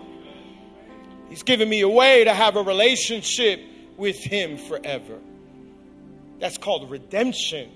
He's 1.39 1.45
given 1.45 1.69
me 1.69 1.83
a 1.83 1.89
way 1.89 2.25
to 2.25 2.35
have 2.35 2.57
a 2.57 2.63
relationship 2.65 3.61
with 3.97 4.17
Him 4.17 4.59
forever. 4.59 5.21
That's 6.41 6.59
called 6.59 6.91
redemption. 6.91 7.71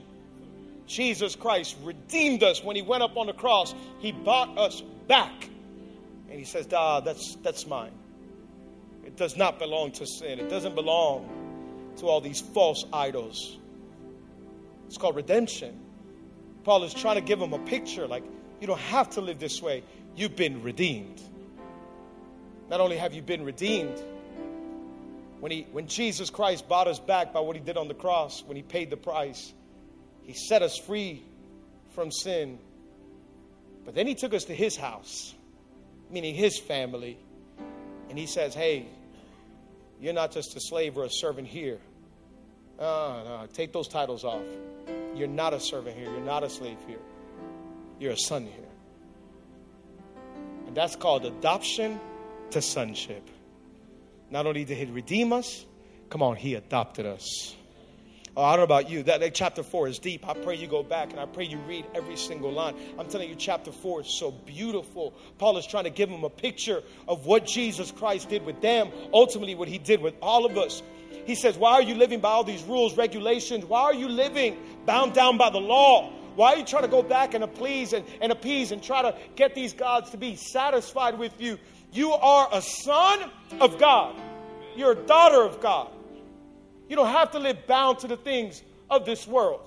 Jesus 0.89 1.37
Christ 1.37 1.77
redeemed 1.85 2.43
us 2.43 2.65
when 2.65 2.75
He 2.75 2.83
went 2.83 3.05
up 3.05 3.17
on 3.17 3.29
the 3.29 3.33
cross. 3.33 3.73
He 4.01 4.11
bought 4.11 4.59
us 4.59 4.83
back. 5.07 5.49
And 6.29 6.41
He 6.41 6.45
says, 6.45 6.67
Ah, 6.73 6.99
that's, 6.99 7.37
that's 7.45 7.65
mine. 7.69 7.93
It 9.05 9.17
does 9.17 9.37
not 9.37 9.61
belong 9.61 9.93
to 9.93 10.09
sin, 10.09 10.41
it 10.41 10.51
doesn't 10.51 10.75
belong 10.75 11.93
to 11.99 12.07
all 12.07 12.21
these 12.21 12.41
false 12.41 12.85
idols. 12.93 13.59
It's 14.89 14.99
called 14.99 15.15
redemption. 15.15 15.79
Paul 16.65 16.83
is 16.83 16.93
trying 16.95 17.15
to 17.15 17.23
give 17.23 17.41
him 17.41 17.53
a 17.53 17.61
picture 17.61 18.09
like, 18.09 18.25
you 18.61 18.67
don't 18.67 18.81
have 18.81 19.11
to 19.11 19.21
live 19.21 19.39
this 19.39 19.63
way. 19.63 19.85
You've 20.17 20.35
been 20.35 20.65
redeemed. 20.65 21.23
Not 22.73 22.81
only 22.81 22.97
have 22.97 23.13
you 23.13 23.21
been 23.21 23.45
redeemed, 23.45 24.03
when, 25.41 25.53
he, 25.53 25.67
when 25.73 25.89
Jesus 25.89 26.31
Christ 26.31 26.67
bought 26.71 26.89
us 26.89 26.99
back 26.99 27.35
by 27.35 27.41
what 27.41 27.55
he 27.55 27.61
did 27.61 27.77
on 27.77 27.87
the 27.87 27.93
cross, 27.93 28.43
when 28.47 28.57
he 28.57 28.63
paid 28.63 28.89
the 28.89 28.97
price, 28.97 29.53
he 30.23 30.33
set 30.33 30.63
us 30.63 30.79
free 30.79 31.23
from 31.95 32.11
sin. 32.11 32.59
But 33.85 33.95
then 33.95 34.07
he 34.07 34.15
took 34.15 34.33
us 34.33 34.45
to 34.45 34.55
his 34.55 34.75
house, 34.75 35.35
meaning 36.11 36.35
his 36.35 36.59
family, 36.59 37.19
and 38.09 38.19
he 38.19 38.25
says, 38.25 38.55
Hey, 38.55 38.87
you're 40.01 40.15
not 40.15 40.33
just 40.33 40.57
a 40.57 40.61
slave 40.61 40.97
or 40.97 41.05
a 41.05 41.11
servant 41.11 41.49
here. 41.49 41.79
Uh, 42.79 42.85
no, 43.23 43.47
take 43.53 43.75
those 43.75 43.87
titles 43.87 44.25
off. 44.25 44.47
You're 45.15 45.29
not 45.29 45.53
a 45.53 45.61
servant 45.61 45.95
here. 45.95 46.11
You're 46.11 46.25
not 46.25 46.43
a 46.43 46.49
slave 46.49 46.79
here. 46.87 47.01
You're 48.01 48.13
a 48.13 48.19
son 48.19 48.47
here. 48.47 48.65
And 50.67 50.75
that's 50.75 50.97
called 50.97 51.27
adoption 51.27 52.01
to 52.53 52.63
sonship. 52.63 53.29
Not 54.31 54.47
only 54.47 54.65
did 54.65 54.79
he 54.79 54.85
redeem 54.87 55.33
us, 55.33 55.67
come 56.09 56.23
on, 56.23 56.37
he 56.37 56.55
adopted 56.55 57.07
us. 57.07 57.55
Oh, 58.35 58.43
I 58.43 58.53
don't 58.53 58.61
know 58.61 58.65
about 58.65 58.89
you. 58.89 59.03
That, 59.03 59.21
that, 59.21 59.35
chapter 59.35 59.63
four 59.63 59.89
is 59.89 59.99
deep. 59.99 60.27
I 60.27 60.33
pray 60.33 60.57
you 60.57 60.67
go 60.67 60.83
back 60.83 61.11
and 61.11 61.21
I 61.21 61.27
pray 61.27 61.45
you 61.45 61.59
read 61.59 61.85
every 61.95 62.17
single 62.17 62.51
line. 62.51 62.75
I'm 62.99 63.07
telling 63.09 63.29
you, 63.29 63.35
chapter 63.35 63.71
four 63.71 64.01
is 64.01 64.19
so 64.19 64.31
beautiful. 64.31 65.13
Paul 65.37 65.59
is 65.59 65.67
trying 65.67 65.85
to 65.85 65.91
give 65.91 66.09
them 66.09 66.25
a 66.25 66.31
picture 66.31 66.83
of 67.07 67.27
what 67.27 67.45
Jesus 67.45 67.91
Christ 67.91 68.31
did 68.31 68.47
with 68.47 68.63
them, 68.63 68.91
ultimately, 69.13 69.55
what 69.55 69.69
he 69.69 69.77
did 69.77 70.01
with 70.01 70.15
all 70.23 70.47
of 70.47 70.57
us. 70.57 70.83
He 71.27 71.35
says, 71.35 71.59
Why 71.59 71.73
are 71.73 71.83
you 71.83 71.95
living 71.95 72.21
by 72.21 72.31
all 72.31 72.43
these 72.43 72.63
rules, 72.63 72.97
regulations? 72.97 73.67
Why 73.67 73.83
are 73.83 73.95
you 73.95 74.09
living 74.09 74.57
bound 74.87 75.13
down 75.13 75.37
by 75.37 75.51
the 75.51 75.61
law? 75.61 76.11
Why 76.35 76.55
are 76.55 76.57
you 76.57 76.65
trying 76.65 76.83
to 76.85 76.89
go 76.89 77.03
back 77.03 77.35
and 77.35 77.45
appease 77.45 77.93
and, 77.93 78.07
and 78.23 78.33
appease 78.33 78.73
and 78.73 78.83
try 78.83 79.03
to 79.03 79.15
get 79.37 79.55
these 79.55 79.75
gods 79.75 80.11
to 80.11 80.17
be 80.17 80.37
satisfied 80.37 81.19
with 81.19 81.39
you? 81.39 81.59
You 81.93 82.13
are 82.13 82.49
a 82.53 82.63
son 82.63 83.31
of 83.61 83.79
God. 83.79 84.17
You're 84.77 84.93
a 84.93 85.07
daughter 85.07 85.43
of 85.43 85.61
God. 85.61 85.91
You 86.89 86.97
don't 86.97 87.09
have 87.09 87.33
to 87.33 87.39
live 87.39 87.67
bound 87.67 88.01
to 88.01 88.09
the 88.09 88.17
things 88.17 88.63
of 88.91 89.05
this 89.05 89.27
world. 89.27 89.61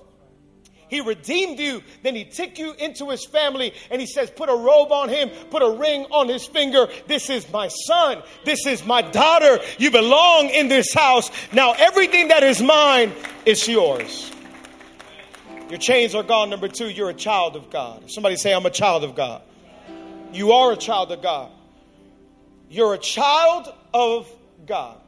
He 0.88 1.00
redeemed 1.00 1.58
you, 1.58 1.82
then 2.04 2.14
he 2.14 2.24
took 2.24 2.58
you 2.58 2.72
into 2.74 3.10
his 3.10 3.24
family, 3.24 3.74
and 3.90 4.00
he 4.00 4.06
says, 4.06 4.30
Put 4.30 4.48
a 4.48 4.54
robe 4.54 4.92
on 4.92 5.08
him, 5.08 5.30
put 5.50 5.62
a 5.62 5.70
ring 5.70 6.06
on 6.12 6.28
his 6.28 6.46
finger. 6.46 6.86
This 7.08 7.28
is 7.28 7.50
my 7.50 7.68
son, 7.68 8.22
this 8.44 8.66
is 8.66 8.84
my 8.84 9.02
daughter. 9.02 9.58
You 9.78 9.90
belong 9.90 10.50
in 10.50 10.68
this 10.68 10.94
house. 10.94 11.30
Now, 11.52 11.72
everything 11.72 12.28
that 12.28 12.44
is 12.44 12.62
mine 12.62 13.12
is 13.44 13.66
yours. 13.66 14.30
Your 15.68 15.78
chains 15.80 16.14
are 16.14 16.22
gone. 16.22 16.50
Number 16.50 16.68
two, 16.68 16.88
you're 16.88 17.10
a 17.10 17.14
child 17.14 17.56
of 17.56 17.70
God. 17.70 18.08
Somebody 18.08 18.36
say, 18.36 18.54
I'm 18.54 18.66
a 18.66 18.70
child 18.70 19.02
of 19.02 19.16
God. 19.16 19.42
You 20.32 20.52
are 20.52 20.72
a 20.72 20.76
child 20.76 21.10
of 21.10 21.20
God. 21.22 21.50
You're 22.68 22.94
a 22.94 22.98
child 22.98 23.72
of 23.94 24.30
God. 24.66 24.98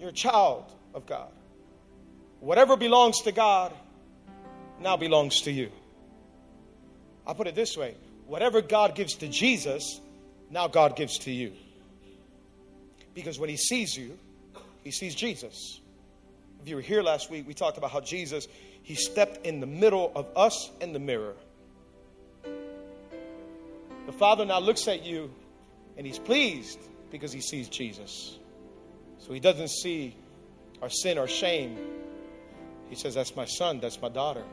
You're 0.00 0.10
a 0.10 0.12
child 0.12 0.64
of 0.94 1.06
God. 1.06 1.28
Whatever 2.40 2.76
belongs 2.76 3.22
to 3.22 3.32
God 3.32 3.72
now 4.80 4.96
belongs 4.96 5.42
to 5.42 5.52
you. 5.52 5.70
I'll 7.26 7.34
put 7.34 7.46
it 7.46 7.54
this 7.54 7.76
way 7.76 7.94
whatever 8.26 8.60
God 8.62 8.94
gives 8.94 9.14
to 9.16 9.28
Jesus, 9.28 10.00
now 10.50 10.66
God 10.66 10.96
gives 10.96 11.18
to 11.20 11.30
you. 11.30 11.52
Because 13.14 13.38
when 13.38 13.48
He 13.48 13.56
sees 13.56 13.96
you, 13.96 14.18
He 14.82 14.90
sees 14.90 15.14
Jesus. 15.14 15.80
If 16.62 16.68
you 16.68 16.76
were 16.76 16.82
here 16.82 17.02
last 17.02 17.30
week, 17.30 17.46
we 17.46 17.54
talked 17.54 17.78
about 17.78 17.90
how 17.90 18.00
Jesus, 18.00 18.48
He 18.82 18.94
stepped 18.94 19.46
in 19.46 19.60
the 19.60 19.66
middle 19.66 20.10
of 20.16 20.26
us 20.36 20.70
and 20.80 20.94
the 20.94 20.98
mirror. 20.98 21.34
The 24.06 24.12
Father 24.12 24.44
now 24.44 24.58
looks 24.58 24.88
at 24.88 25.04
you 25.04 25.30
and 25.96 26.06
he's 26.06 26.18
pleased 26.18 26.78
because 27.10 27.32
he 27.32 27.40
sees 27.40 27.68
Jesus. 27.68 28.38
So 29.18 29.32
he 29.32 29.40
doesn't 29.40 29.70
see 29.70 30.16
our 30.80 30.90
sin 30.90 31.18
or 31.18 31.28
shame. 31.28 31.78
He 32.88 32.96
says, 32.96 33.14
That's 33.14 33.36
my 33.36 33.44
son, 33.44 33.80
that's 33.80 34.00
my 34.00 34.08
daughter. 34.08 34.44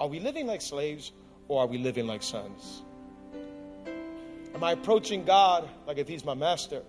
Are 0.00 0.08
we 0.08 0.18
living 0.18 0.46
like 0.46 0.62
slaves 0.62 1.12
or 1.48 1.62
are 1.62 1.66
we 1.66 1.78
living 1.78 2.06
like 2.06 2.22
sons? 2.22 2.82
Am 4.54 4.64
I 4.64 4.72
approaching 4.72 5.24
God 5.24 5.68
like 5.86 5.98
if 5.98 6.08
he's 6.08 6.24
my 6.24 6.34
master 6.34 6.82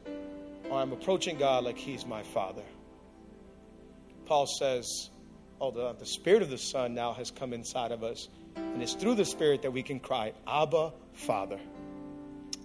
or 0.70 0.80
I'm 0.80 0.92
approaching 0.92 1.38
God 1.38 1.64
like 1.64 1.78
he's 1.78 2.06
my 2.06 2.24
father? 2.24 2.64
Paul 4.26 4.48
says, 4.48 5.10
Oh, 5.60 5.72
the, 5.72 5.94
the 5.94 6.06
Spirit 6.06 6.42
of 6.42 6.50
the 6.50 6.58
Son 6.58 6.96
now 6.96 7.14
has 7.14 7.30
come 7.30 7.54
inside 7.54 7.92
of 7.92 8.04
us, 8.04 8.30
and 8.56 8.82
it's 8.82 8.96
through 8.96 9.16
the 9.16 9.26
Spirit 9.26 9.62
that 9.62 9.72
we 9.72 9.84
can 9.84 10.00
cry, 10.00 10.34
Abba, 10.48 10.94
Father. 11.14 11.60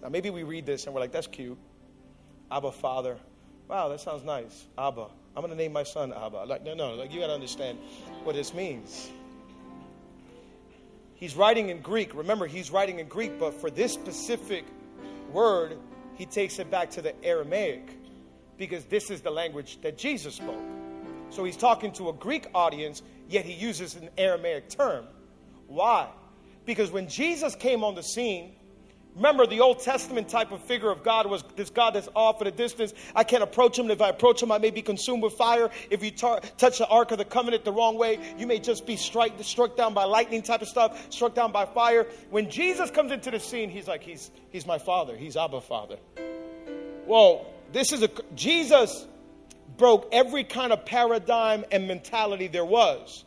Now, 0.02 0.08
maybe 0.08 0.30
we 0.30 0.42
read 0.42 0.66
this 0.66 0.86
and 0.86 0.94
we're 0.94 1.00
like, 1.00 1.12
that's 1.12 1.26
cute. 1.26 1.58
Abba, 2.50 2.72
Father. 2.72 3.16
Wow, 3.68 3.88
that 3.88 4.00
sounds 4.00 4.24
nice. 4.24 4.66
Abba. 4.78 5.08
I'm 5.34 5.42
going 5.42 5.50
to 5.50 5.56
name 5.56 5.72
my 5.72 5.82
son 5.82 6.12
Abba. 6.12 6.44
Like, 6.46 6.64
no, 6.64 6.74
no, 6.74 6.94
like, 6.94 7.12
you 7.12 7.20
got 7.20 7.26
to 7.26 7.34
understand 7.34 7.78
what 8.24 8.34
this 8.34 8.54
means. 8.54 9.10
He's 11.14 11.34
writing 11.34 11.70
in 11.70 11.80
Greek. 11.80 12.14
Remember, 12.14 12.46
he's 12.46 12.70
writing 12.70 12.98
in 12.98 13.08
Greek, 13.08 13.38
but 13.38 13.54
for 13.54 13.70
this 13.70 13.92
specific 13.92 14.64
word, 15.32 15.78
he 16.14 16.26
takes 16.26 16.58
it 16.58 16.70
back 16.70 16.90
to 16.90 17.02
the 17.02 17.24
Aramaic 17.24 17.90
because 18.58 18.84
this 18.84 19.10
is 19.10 19.20
the 19.20 19.30
language 19.30 19.78
that 19.82 19.98
Jesus 19.98 20.34
spoke. 20.34 20.62
So 21.30 21.44
he's 21.44 21.56
talking 21.56 21.92
to 21.92 22.08
a 22.08 22.12
Greek 22.12 22.46
audience, 22.54 23.02
yet 23.28 23.44
he 23.44 23.52
uses 23.52 23.96
an 23.96 24.10
Aramaic 24.16 24.70
term. 24.70 25.06
Why? 25.66 26.08
Because 26.64 26.90
when 26.90 27.08
Jesus 27.08 27.54
came 27.54 27.84
on 27.84 27.94
the 27.94 28.02
scene, 28.02 28.55
Remember, 29.16 29.46
the 29.46 29.60
Old 29.60 29.80
Testament 29.80 30.28
type 30.28 30.52
of 30.52 30.62
figure 30.62 30.90
of 30.90 31.02
God 31.02 31.26
was 31.26 31.42
this 31.56 31.70
God 31.70 31.94
that's 31.94 32.08
off 32.14 32.42
at 32.42 32.46
a 32.46 32.50
distance. 32.50 32.92
I 33.14 33.24
can't 33.24 33.42
approach 33.42 33.78
him. 33.78 33.90
If 33.90 34.02
I 34.02 34.10
approach 34.10 34.42
him, 34.42 34.52
I 34.52 34.58
may 34.58 34.70
be 34.70 34.82
consumed 34.82 35.22
with 35.22 35.32
fire. 35.32 35.70
If 35.88 36.04
you 36.04 36.10
tar- 36.10 36.40
touch 36.58 36.78
the 36.78 36.86
Ark 36.86 37.12
of 37.12 37.18
the 37.18 37.24
Covenant 37.24 37.64
the 37.64 37.72
wrong 37.72 37.96
way, 37.96 38.18
you 38.36 38.46
may 38.46 38.58
just 38.58 38.86
be 38.86 38.96
strike, 38.96 39.32
struck 39.40 39.74
down 39.74 39.94
by 39.94 40.04
lightning 40.04 40.42
type 40.42 40.60
of 40.60 40.68
stuff, 40.68 41.10
struck 41.10 41.34
down 41.34 41.50
by 41.50 41.64
fire. 41.64 42.06
When 42.28 42.50
Jesus 42.50 42.90
comes 42.90 43.10
into 43.10 43.30
the 43.30 43.40
scene, 43.40 43.70
he's 43.70 43.88
like, 43.88 44.02
he's, 44.02 44.30
he's 44.50 44.66
my 44.66 44.78
father. 44.78 45.16
He's 45.16 45.34
Abba 45.34 45.62
Father. 45.62 45.96
Whoa, 47.06 47.46
this 47.72 47.92
is 47.92 48.02
a, 48.02 48.10
Jesus 48.34 49.06
broke 49.78 50.08
every 50.12 50.44
kind 50.44 50.74
of 50.74 50.84
paradigm 50.84 51.64
and 51.72 51.88
mentality 51.88 52.48
there 52.48 52.64
was. 52.66 53.24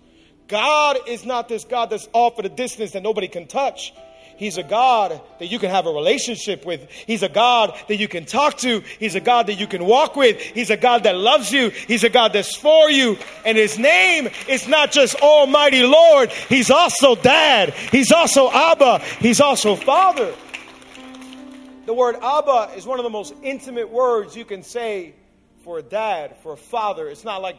God 0.48 0.98
is 1.08 1.26
not 1.26 1.48
this 1.50 1.64
God 1.64 1.90
that's 1.90 2.08
off 2.14 2.38
at 2.38 2.46
a 2.46 2.50
distance 2.50 2.92
that 2.92 3.02
nobody 3.02 3.28
can 3.28 3.48
touch. 3.48 3.94
He's 4.40 4.58
a 4.58 4.64
God 4.64 5.20
that 5.40 5.48
you 5.48 5.60
can 5.60 5.70
have 5.70 5.86
a 5.86 5.92
relationship 5.92 6.66
with. 6.66 6.90
He's 6.90 7.24
a 7.24 7.28
God 7.28 7.78
that 7.90 7.98
you 7.98 8.08
can 8.08 8.24
talk 8.24 8.58
to. 8.60 8.80
He's 8.98 9.16
a 9.16 9.20
God 9.20 9.48
that 9.48 9.56
you 9.56 9.68
can 9.68 9.84
walk 9.84 10.16
with. 10.16 10.40
He's 10.40 10.70
a 10.70 10.78
God 10.78 11.04
that 11.04 11.18
loves 11.18 11.52
you. 11.52 11.72
He's 11.72 12.06
a 12.06 12.10
God 12.10 12.32
that's 12.32 12.56
for 12.56 12.90
you. 12.90 13.18
And 13.46 13.58
his 13.58 13.78
name 13.78 14.30
is 14.48 14.66
not 14.66 14.94
just 14.94 15.16
Almighty 15.16 15.84
Lord. 15.84 16.32
He's 16.32 16.72
also 16.72 17.16
Dad. 17.16 17.74
He's 17.92 18.14
also 18.14 18.50
Abba. 18.50 19.00
He's 19.20 19.42
also 19.42 19.76
Father. 19.76 20.34
The 21.86 21.94
word 21.94 22.16
Abba 22.22 22.76
is 22.78 22.86
one 22.86 22.98
of 22.98 23.04
the 23.04 23.10
most 23.10 23.34
intimate 23.44 23.90
words 23.90 24.38
you 24.38 24.46
can 24.46 24.64
say 24.64 25.16
for 25.66 25.80
a 25.80 25.84
dad, 25.84 26.38
for 26.44 26.54
a 26.54 26.58
father. 26.58 27.10
It's 27.10 27.26
not 27.26 27.42
like, 27.42 27.58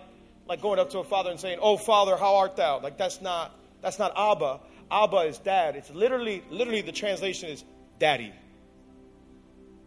like 0.49 0.63
going 0.63 0.79
up 0.79 0.89
to 0.93 1.01
a 1.01 1.05
father 1.05 1.31
and 1.31 1.39
saying, 1.39 1.59
Oh, 1.61 1.77
Father, 1.77 2.17
how 2.17 2.37
art 2.37 2.57
thou? 2.57 2.81
Like 2.81 2.97
that's 2.97 3.21
not, 3.21 3.55
that's 3.83 3.99
not 3.99 4.15
Abba. 4.17 4.61
Abba 4.91 5.19
is 5.19 5.39
dad. 5.39 5.77
It's 5.77 5.91
literally, 5.91 6.43
literally 6.51 6.83
the 6.83 6.93
translation 6.93 7.49
is 7.49 7.65
daddy. 7.99 8.33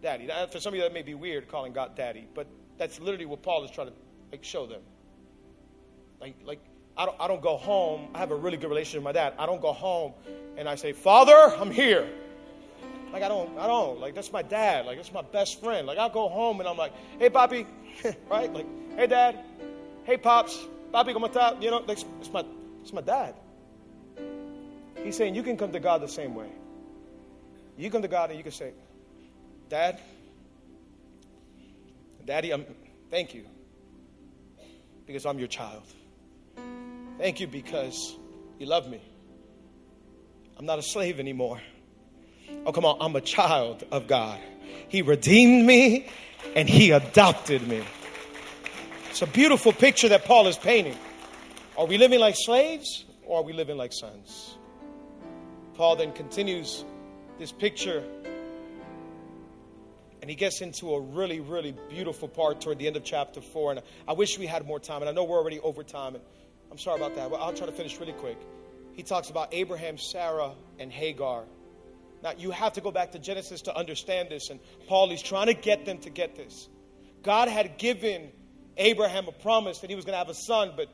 daddy. 0.01 0.27
Now, 0.27 0.47
for 0.47 0.59
some 0.59 0.73
of 0.73 0.77
you, 0.77 0.83
that 0.83 0.93
may 0.93 1.01
be 1.01 1.13
weird 1.13 1.47
calling 1.47 1.73
God 1.73 1.95
daddy, 1.95 2.27
but 2.33 2.47
that's 2.77 2.99
literally 2.99 3.25
what 3.25 3.41
Paul 3.41 3.63
is 3.63 3.71
trying 3.71 3.87
to 3.87 3.93
like 4.31 4.43
show 4.43 4.65
them. 4.65 4.81
Like, 6.21 6.35
like 6.45 6.59
I 6.97 7.05
don't, 7.05 7.17
I 7.19 7.27
don't 7.27 7.41
go 7.41 7.57
home. 7.57 8.09
I 8.13 8.19
have 8.19 8.31
a 8.31 8.35
really 8.35 8.57
good 8.57 8.69
relationship 8.69 8.99
with 8.99 9.05
my 9.05 9.11
dad. 9.11 9.33
I 9.37 9.45
don't 9.45 9.61
go 9.61 9.73
home 9.73 10.13
and 10.57 10.69
I 10.69 10.75
say, 10.75 10.93
Father, 10.93 11.33
I'm 11.33 11.71
here. 11.71 12.07
Like 13.11 13.23
I 13.23 13.27
don't, 13.27 13.57
I 13.59 13.67
don't. 13.67 13.99
Like 13.99 14.15
that's 14.15 14.31
my 14.31 14.41
dad. 14.41 14.85
Like 14.85 14.97
that's 14.97 15.13
my 15.13 15.21
best 15.21 15.61
friend. 15.61 15.85
Like 15.85 15.97
I 15.97 16.09
go 16.09 16.29
home 16.29 16.59
and 16.59 16.67
I'm 16.67 16.77
like, 16.77 16.93
hey, 17.19 17.29
Papi, 17.29 17.67
right? 18.29 18.51
Like, 18.51 18.65
hey, 18.95 19.07
Dad, 19.07 19.39
hey, 20.03 20.17
Pops, 20.17 20.57
Papi, 20.93 21.13
come 21.13 21.23
on, 21.23 21.61
You 21.61 21.71
know, 21.71 21.83
like, 21.87 21.99
it's 22.19 22.31
my, 22.31 22.45
it's 22.81 22.93
my 22.93 23.01
dad. 23.01 23.35
He's 25.03 25.17
saying 25.17 25.35
you 25.35 25.43
can 25.43 25.57
come 25.57 25.71
to 25.73 25.79
God 25.79 26.01
the 26.01 26.07
same 26.07 26.33
way. 26.33 26.49
You 27.77 27.89
come 27.89 28.01
to 28.01 28.07
God 28.07 28.29
and 28.29 28.37
you 28.37 28.43
can 28.43 28.51
say, 28.51 28.71
Dad, 29.69 29.99
Daddy, 32.25 32.51
I'm, 32.51 32.65
thank 33.09 33.33
you 33.33 33.45
because 35.05 35.25
I'm 35.25 35.39
your 35.39 35.47
child. 35.47 35.83
Thank 37.17 37.39
you 37.39 37.47
because 37.47 38.15
you 38.59 38.65
love 38.65 38.87
me. 38.87 39.01
I'm 40.57 40.65
not 40.65 40.79
a 40.79 40.83
slave 40.83 41.19
anymore. 41.19 41.59
Oh, 42.65 42.71
come 42.71 42.85
on, 42.85 42.97
I'm 43.01 43.15
a 43.15 43.21
child 43.21 43.83
of 43.91 44.07
God. 44.07 44.39
He 44.87 45.01
redeemed 45.01 45.65
me 45.65 46.07
and 46.55 46.69
He 46.69 46.91
adopted 46.91 47.67
me. 47.67 47.83
It's 49.09 49.21
a 49.21 49.27
beautiful 49.27 49.73
picture 49.73 50.09
that 50.09 50.25
Paul 50.25 50.47
is 50.47 50.57
painting. 50.57 50.97
Are 51.77 51.85
we 51.85 51.97
living 51.97 52.19
like 52.19 52.35
slaves 52.37 53.05
or 53.25 53.39
are 53.39 53.43
we 53.43 53.53
living 53.53 53.77
like 53.77 53.91
sons? 53.93 54.55
Paul 55.75 55.95
then 55.95 56.11
continues 56.13 56.83
this 57.39 57.51
picture 57.51 58.03
and 60.23 60.29
he 60.29 60.37
gets 60.37 60.61
into 60.61 60.93
a 60.93 61.01
really, 61.01 61.41
really 61.41 61.75
beautiful 61.89 62.29
part 62.29 62.61
toward 62.61 62.79
the 62.79 62.87
end 62.87 62.95
of 62.95 63.03
chapter 63.03 63.41
4. 63.41 63.71
And 63.71 63.81
I 64.07 64.13
wish 64.13 64.39
we 64.39 64.45
had 64.45 64.65
more 64.65 64.79
time. 64.79 65.01
And 65.01 65.09
I 65.09 65.11
know 65.11 65.25
we're 65.25 65.37
already 65.37 65.59
over 65.59 65.83
time. 65.83 66.15
And 66.15 66.23
I'm 66.71 66.77
sorry 66.77 66.95
about 66.95 67.15
that. 67.15 67.29
But 67.29 67.41
I'll 67.41 67.51
try 67.51 67.65
to 67.65 67.73
finish 67.73 67.99
really 67.99 68.13
quick. 68.13 68.37
He 68.93 69.03
talks 69.03 69.29
about 69.29 69.49
Abraham, 69.53 69.97
Sarah, 69.97 70.53
and 70.79 70.93
Hagar. 70.93 71.43
Now, 72.23 72.31
you 72.37 72.51
have 72.51 72.71
to 72.71 72.79
go 72.79 72.89
back 72.89 73.11
to 73.11 73.19
Genesis 73.19 73.63
to 73.63 73.75
understand 73.75 74.29
this. 74.29 74.49
And 74.49 74.61
Paul 74.87 75.11
is 75.11 75.21
trying 75.21 75.47
to 75.47 75.53
get 75.53 75.85
them 75.85 75.97
to 75.97 76.09
get 76.09 76.37
this. 76.37 76.69
God 77.21 77.49
had 77.49 77.77
given 77.77 78.29
Abraham 78.77 79.27
a 79.27 79.33
promise 79.33 79.79
that 79.79 79.89
he 79.89 79.95
was 79.97 80.05
going 80.05 80.13
to 80.13 80.19
have 80.19 80.29
a 80.29 80.35
son, 80.35 80.71
but, 80.77 80.87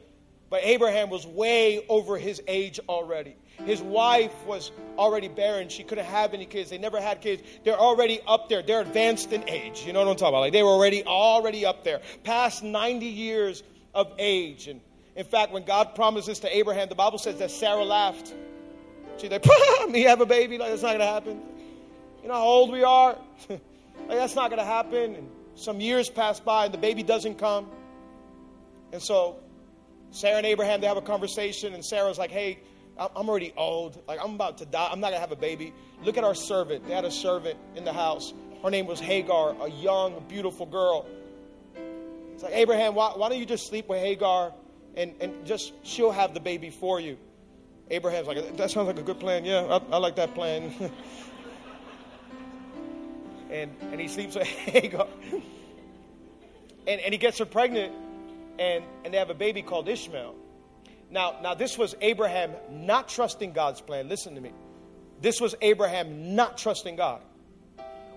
but 0.50 0.62
Abraham 0.64 1.10
was 1.10 1.26
way 1.28 1.86
over 1.90 2.18
his 2.18 2.42
age 2.48 2.80
already. 2.90 3.36
His 3.66 3.82
wife 3.82 4.34
was 4.46 4.72
already 4.98 5.28
barren. 5.28 5.70
She 5.70 5.84
couldn't 5.84 6.06
have 6.06 6.34
any 6.34 6.46
kids. 6.46 6.70
They 6.70 6.78
never 6.78 7.00
had 7.02 7.22
kids. 7.22 7.44
They're 7.64 7.78
already 7.78 8.22
up 8.26 8.50
there. 8.50 8.62
They're 8.62 8.82
advanced 8.82 9.34
in 9.34 9.48
age. 9.50 9.84
You 9.86 9.94
know 9.94 10.00
what 10.00 10.08
I'm 10.08 10.16
talking 10.16 10.30
about? 10.30 10.40
Like 10.42 10.54
they 10.54 10.64
were 10.64 10.70
already 10.70 11.04
already 11.04 11.66
up 11.66 11.84
there, 11.84 12.02
past 12.24 12.64
90 12.64 13.06
years 13.06 13.64
of 13.94 14.14
age. 14.18 14.68
And 14.68 14.82
in 15.16 15.26
fact, 15.26 15.52
when 15.52 15.66
God 15.66 15.96
promises 15.96 16.40
to 16.40 16.56
Abraham, 16.56 16.90
the 16.90 16.96
Bible 16.96 17.18
says 17.18 17.38
that 17.40 17.52
Sarah 17.52 17.84
laughed. 17.84 18.34
She's 19.18 19.30
like, 19.30 19.46
me 19.90 20.04
have 20.04 20.22
a 20.22 20.26
baby? 20.26 20.58
Like 20.58 20.70
that's 20.70 20.82
not 20.82 20.94
gonna 20.94 21.06
happen. 21.06 21.42
You 22.22 22.30
know 22.30 22.36
how 22.36 22.44
old 22.44 22.72
we 22.72 22.84
are? 22.84 23.18
like 23.50 23.60
that's 24.08 24.36
not 24.36 24.50
gonna 24.50 24.66
happen. 24.66 25.16
And 25.16 25.30
some 25.56 25.82
years 25.82 26.10
pass 26.10 26.40
by 26.40 26.66
and 26.66 26.74
the 26.74 26.78
baby 26.78 27.04
doesn't 27.04 27.38
come. 27.38 27.70
And 28.94 29.02
so 29.02 29.38
Sarah 30.12 30.38
and 30.38 30.46
Abraham, 30.46 30.82
they 30.82 30.88
have 30.88 30.98
a 30.98 31.02
conversation, 31.02 31.74
and 31.74 31.86
Sarah's 31.86 32.18
like, 32.18 32.32
hey, 32.32 32.60
I'm 32.98 33.30
already 33.30 33.54
old. 33.56 34.02
Like, 34.08 34.20
I'm 34.22 34.36
about 34.36 34.58
to 34.58 34.66
die. 34.66 34.90
I'm 34.92 35.00
not 35.00 35.12
going 35.12 35.18
to 35.18 35.22
have 35.22 35.32
a 35.32 35.40
baby. 35.40 35.74
Look 36.04 36.18
at 36.18 36.24
our 36.24 36.36
servant. 36.36 36.88
They 36.88 36.94
had 36.94 37.06
a 37.06 37.12
servant 37.12 37.58
in 37.76 37.86
the 37.86 37.94
house. 37.94 38.34
Her 38.62 38.70
name 38.70 38.88
was 38.88 39.00
Hagar, 39.00 39.56
a 39.62 39.70
young, 39.70 40.22
beautiful 40.28 40.66
girl. 40.66 41.06
It's 42.34 42.44
like, 42.44 42.54
Abraham, 42.54 42.96
why, 42.96 43.14
why 43.16 43.30
don't 43.30 43.40
you 43.40 43.46
just 43.46 43.68
sleep 43.68 43.88
with 43.88 44.00
Hagar 44.00 44.54
and, 44.96 45.14
and 45.22 45.46
just, 45.46 45.74
she'll 45.84 46.12
have 46.12 46.34
the 46.34 46.40
baby 46.40 46.70
for 46.70 47.00
you. 47.00 47.18
Abraham's 47.90 48.28
like, 48.28 48.58
that 48.58 48.70
sounds 48.70 48.88
like 48.88 49.00
a 49.00 49.04
good 49.04 49.20
plan. 49.20 49.46
Yeah, 49.46 49.62
I, 49.62 49.96
I 49.96 49.98
like 49.98 50.16
that 50.18 50.36
plan. 50.36 50.74
and, 53.50 53.76
and 53.82 54.00
he 54.00 54.08
sleeps 54.08 54.36
with 54.36 54.48
Hagar. 54.48 55.08
And, 56.86 57.02
and 57.02 57.14
he 57.14 57.18
gets 57.18 57.40
her 57.40 57.46
pregnant, 57.46 57.94
and, 58.60 58.84
and 59.06 59.14
they 59.14 59.18
have 59.18 59.30
a 59.30 59.36
baby 59.36 59.62
called 59.62 59.88
Ishmael. 59.88 60.36
Now, 61.10 61.38
now 61.42 61.54
this 61.56 61.78
was 61.78 61.96
Abraham 62.02 62.52
not 62.70 63.08
trusting 63.08 63.54
God's 63.54 63.82
plan. 63.82 64.10
Listen 64.10 64.36
to 64.36 64.42
me. 64.42 64.52
This 65.22 65.42
was 65.42 65.56
Abraham 65.62 66.36
not 66.36 66.58
trusting 66.58 66.96
God. 66.96 67.22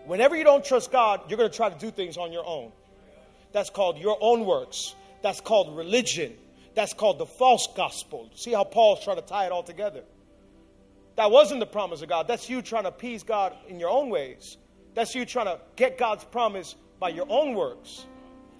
Whenever 0.05 0.36
you 0.36 0.45
don't 0.45 0.64
trust 0.64 0.90
God, 0.90 1.22
you're 1.28 1.38
going 1.38 1.51
to 1.51 1.57
try 1.57 1.70
to 1.70 1.78
do 1.78 1.90
things 1.90 2.16
on 2.16 2.32
your 2.32 2.45
own. 2.45 2.72
That's 3.53 3.70
called 3.70 3.99
your 3.99 4.18
own 4.20 4.45
works. 4.45 4.95
That's 5.22 5.40
called 5.40 5.76
religion. 5.76 6.34
That's 6.74 6.93
called 6.93 7.18
the 7.18 7.26
false 7.26 7.68
gospel. 7.76 8.30
See 8.34 8.53
how 8.53 8.64
Paul's 8.64 9.05
trying 9.05 9.16
to 9.16 9.22
tie 9.22 9.47
it 9.47 9.53
all 9.53 9.62
together. 9.62 10.03
That 11.16 11.30
wasn't 11.30 11.61
the 11.61 11.66
promise 11.66 12.03
of 12.03 12.09
God. 12.09 12.26
That's 12.26 12.49
you 12.49 12.62
trying 12.62 12.84
to 12.84 12.88
appease 12.88 13.22
God 13.22 13.55
in 13.68 13.78
your 13.78 13.90
own 13.90 14.11
ways. 14.11 14.57
That's 14.95 15.14
you 15.14 15.24
trying 15.24 15.47
to 15.47 15.61
get 15.76 15.99
God's 15.99 16.24
promise 16.24 16.74
by 16.99 17.11
your 17.11 17.26
own 17.28 17.55
works. 17.55 18.07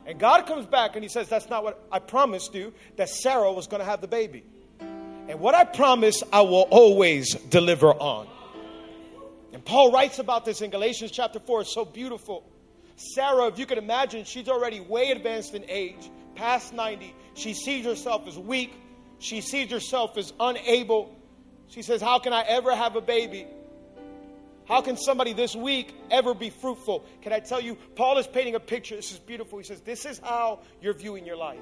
And 0.07 0.19
God 0.19 0.47
comes 0.47 0.67
back 0.67 0.97
and 0.97 1.05
he 1.05 1.09
says, 1.09 1.29
That's 1.29 1.49
not 1.49 1.65
what 1.65 1.87
I 1.91 1.99
promised 1.99 2.55
you, 2.55 2.73
that 2.97 3.09
Sarah 3.09 3.53
was 3.53 3.67
going 3.67 3.81
to 3.81 3.85
have 3.85 4.01
the 4.01 4.09
baby. 4.09 4.45
And 4.81 5.39
what 5.39 5.55
I 5.55 5.65
promise, 5.65 6.23
I 6.33 6.41
will 6.41 6.67
always 6.71 7.35
deliver 7.35 7.93
on. 7.93 8.27
And 9.53 9.65
Paul 9.65 9.93
writes 9.93 10.19
about 10.19 10.45
this 10.45 10.61
in 10.61 10.71
Galatians 10.71 11.11
chapter 11.11 11.39
4. 11.39 11.63
It's 11.63 11.75
so 11.75 11.85
beautiful. 11.85 12.45
Sarah, 12.97 13.47
if 13.47 13.59
you 13.59 13.67
can 13.67 13.79
imagine, 13.79 14.25
she's 14.25 14.49
already 14.49 14.81
way 14.81 15.11
advanced 15.11 15.55
in 15.55 15.65
age, 15.69 16.11
past 16.35 16.73
90. 16.73 17.15
She 17.35 17.55
sees 17.55 17.85
herself 17.85 18.27
as 18.27 18.39
weak. 18.39 18.75
She 19.19 19.41
sees 19.41 19.71
herself 19.71 20.17
as 20.19 20.33
unable. 20.41 21.17
She 21.69 21.83
says, 21.83 22.03
How 22.03 22.19
can 22.19 22.33
I 22.33 22.43
ever 22.43 22.75
have 22.75 22.97
a 22.97 23.01
baby? 23.01 23.47
How 24.73 24.81
can 24.81 24.97
somebody 24.97 25.35
this 25.35 25.55
weak 25.55 25.95
ever 26.11 26.33
be 26.33 26.49
fruitful? 26.49 27.05
Can 27.21 27.31
I 27.31 27.41
tell 27.41 27.61
you, 27.61 27.77
Paul 27.95 28.17
is 28.17 28.27
painting 28.27 28.55
a 28.55 28.61
picture. 28.61 28.97
This 28.97 29.13
is 29.13 29.19
beautiful. 29.19 29.59
He 29.59 29.65
says, 29.65 29.83
This 29.83 30.07
is 30.07 30.19
how 30.19 30.61
you're 30.81 30.95
viewing 30.95 31.27
your 31.27 31.37
life. 31.37 31.61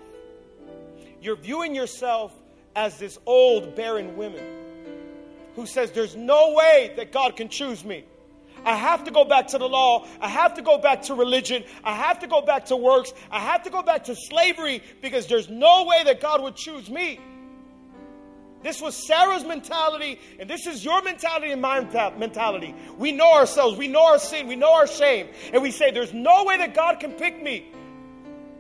You're 1.21 1.35
viewing 1.35 1.75
yourself 1.75 2.33
as 2.77 3.01
this 3.01 3.19
old, 3.27 3.75
barren 3.75 4.17
woman 4.17 4.45
who 5.57 5.67
says, 5.67 5.91
There's 5.91 6.15
no 6.15 6.55
way 6.55 6.93
that 6.99 7.11
God 7.11 7.35
can 7.35 7.49
choose 7.49 7.85
me. 7.85 8.05
I 8.65 8.77
have 8.77 9.03
to 9.03 9.11
go 9.11 9.25
back 9.25 9.49
to 9.49 9.59
the 9.59 9.69
law. 9.69 10.07
I 10.21 10.29
have 10.29 10.55
to 10.55 10.63
go 10.63 10.79
back 10.79 11.03
to 11.03 11.15
religion. 11.15 11.65
I 11.83 11.95
have 11.95 12.21
to 12.21 12.29
go 12.29 12.43
back 12.43 12.67
to 12.67 12.77
works. 12.77 13.13
I 13.29 13.41
have 13.41 13.65
to 13.65 13.71
go 13.71 13.83
back 13.83 14.05
to 14.05 14.15
slavery 14.15 14.85
because 15.03 15.27
there's 15.27 15.49
no 15.49 15.85
way 15.85 16.05
that 16.05 16.21
God 16.21 16.45
would 16.45 16.55
choose 16.55 16.89
me. 16.89 17.19
This 18.63 18.81
was 18.81 18.95
Sarah's 18.95 19.45
mentality, 19.45 20.19
and 20.39 20.49
this 20.49 20.67
is 20.67 20.85
your 20.85 21.03
mentality 21.03 21.51
and 21.51 21.63
my 21.63 21.81
mentality. 22.19 22.75
We 22.99 23.13
know 23.13 23.33
ourselves, 23.33 23.79
we 23.79 23.89
know 23.89 24.05
our 24.05 24.19
sin, 24.19 24.49
we 24.49 24.57
know 24.57 24.75
our 24.75 24.87
shame, 24.87 25.29
and 25.53 25.63
we 25.63 25.71
say, 25.71 25.91
There's 25.91 26.13
no 26.13 26.45
way 26.45 26.59
that 26.59 26.75
God 26.75 27.01
can 27.01 27.13
pick 27.13 27.43
me 27.43 27.73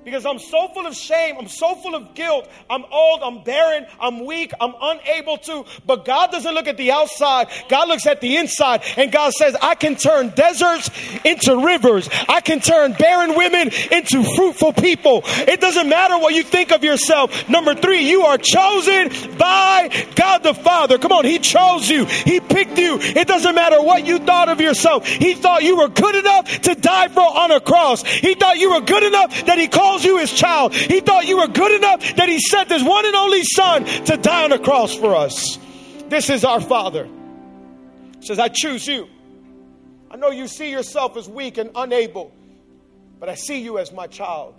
because 0.04 0.24
I'm 0.24 0.38
so 0.38 0.68
full 0.68 0.86
of 0.86 0.94
shame. 0.94 1.36
I'm 1.38 1.48
so 1.48 1.74
full 1.74 1.94
of 1.94 2.14
guilt. 2.14 2.48
I'm 2.68 2.84
old. 2.90 3.20
I'm 3.22 3.44
barren. 3.44 3.86
I'm 4.00 4.24
weak. 4.24 4.52
I'm 4.60 4.74
unable 4.80 5.36
to. 5.38 5.64
But 5.86 6.04
God 6.04 6.30
doesn't 6.30 6.54
look 6.54 6.68
at 6.68 6.76
the 6.76 6.92
outside. 6.92 7.48
God 7.68 7.88
looks 7.88 8.06
at 8.06 8.20
the 8.20 8.36
inside. 8.36 8.82
And 8.96 9.12
God 9.12 9.32
says, 9.32 9.56
I 9.60 9.74
can 9.74 9.96
turn 9.96 10.30
deserts 10.30 10.90
into 11.24 11.64
rivers. 11.64 12.08
I 12.28 12.40
can 12.40 12.60
turn 12.60 12.92
barren 12.94 13.36
women 13.36 13.70
into 13.90 14.22
fruitful 14.36 14.72
people. 14.72 15.22
It 15.24 15.60
doesn't 15.60 15.88
matter 15.88 16.18
what 16.18 16.34
you 16.34 16.44
think 16.44 16.72
of 16.72 16.82
yourself. 16.82 17.48
Number 17.48 17.74
three, 17.74 18.08
you 18.08 18.22
are 18.22 18.38
chosen 18.38 19.10
by 19.36 20.06
God 20.14 20.42
the 20.42 20.54
Father. 20.54 20.98
Come 20.98 21.12
on. 21.12 21.24
He 21.24 21.38
chose 21.38 21.88
you. 21.88 22.06
He 22.06 22.40
picked 22.40 22.78
you. 22.78 22.98
It 23.00 23.28
doesn't 23.28 23.54
matter 23.54 23.82
what 23.82 24.06
you 24.06 24.18
thought 24.18 24.48
of 24.48 24.60
yourself. 24.60 25.06
He 25.06 25.34
thought 25.34 25.62
you 25.62 25.76
were 25.76 25.88
good 25.88 26.14
enough 26.14 26.46
to 26.62 26.74
die 26.74 27.08
for 27.08 27.20
on 27.20 27.50
a 27.50 27.60
cross. 27.60 28.02
He 28.02 28.34
thought 28.34 28.58
you 28.58 28.72
were 28.72 28.80
good 28.80 29.02
enough 29.02 29.44
that 29.44 29.58
he 29.58 29.68
called 29.68 29.89
calls 29.90 30.04
you 30.04 30.18
his 30.18 30.32
child. 30.32 30.74
He 30.74 31.00
thought 31.00 31.26
you 31.26 31.38
were 31.38 31.48
good 31.48 31.72
enough 31.72 32.16
that 32.16 32.28
he 32.28 32.38
sent 32.38 32.70
his 32.70 32.82
one 32.82 33.06
and 33.06 33.16
only 33.16 33.42
son 33.42 33.84
to 33.84 34.16
die 34.16 34.44
on 34.44 34.52
a 34.52 34.58
cross 34.58 34.94
for 34.94 35.16
us. 35.16 35.58
This 36.08 36.30
is 36.30 36.44
our 36.44 36.60
Father. 36.60 37.08
He 38.20 38.26
says, 38.26 38.38
I 38.38 38.48
choose 38.48 38.86
you. 38.86 39.08
I 40.10 40.16
know 40.16 40.30
you 40.30 40.46
see 40.46 40.70
yourself 40.70 41.16
as 41.16 41.28
weak 41.28 41.58
and 41.58 41.70
unable, 41.74 42.32
but 43.18 43.28
I 43.28 43.34
see 43.34 43.60
you 43.62 43.78
as 43.78 43.92
my 43.92 44.06
child. 44.06 44.54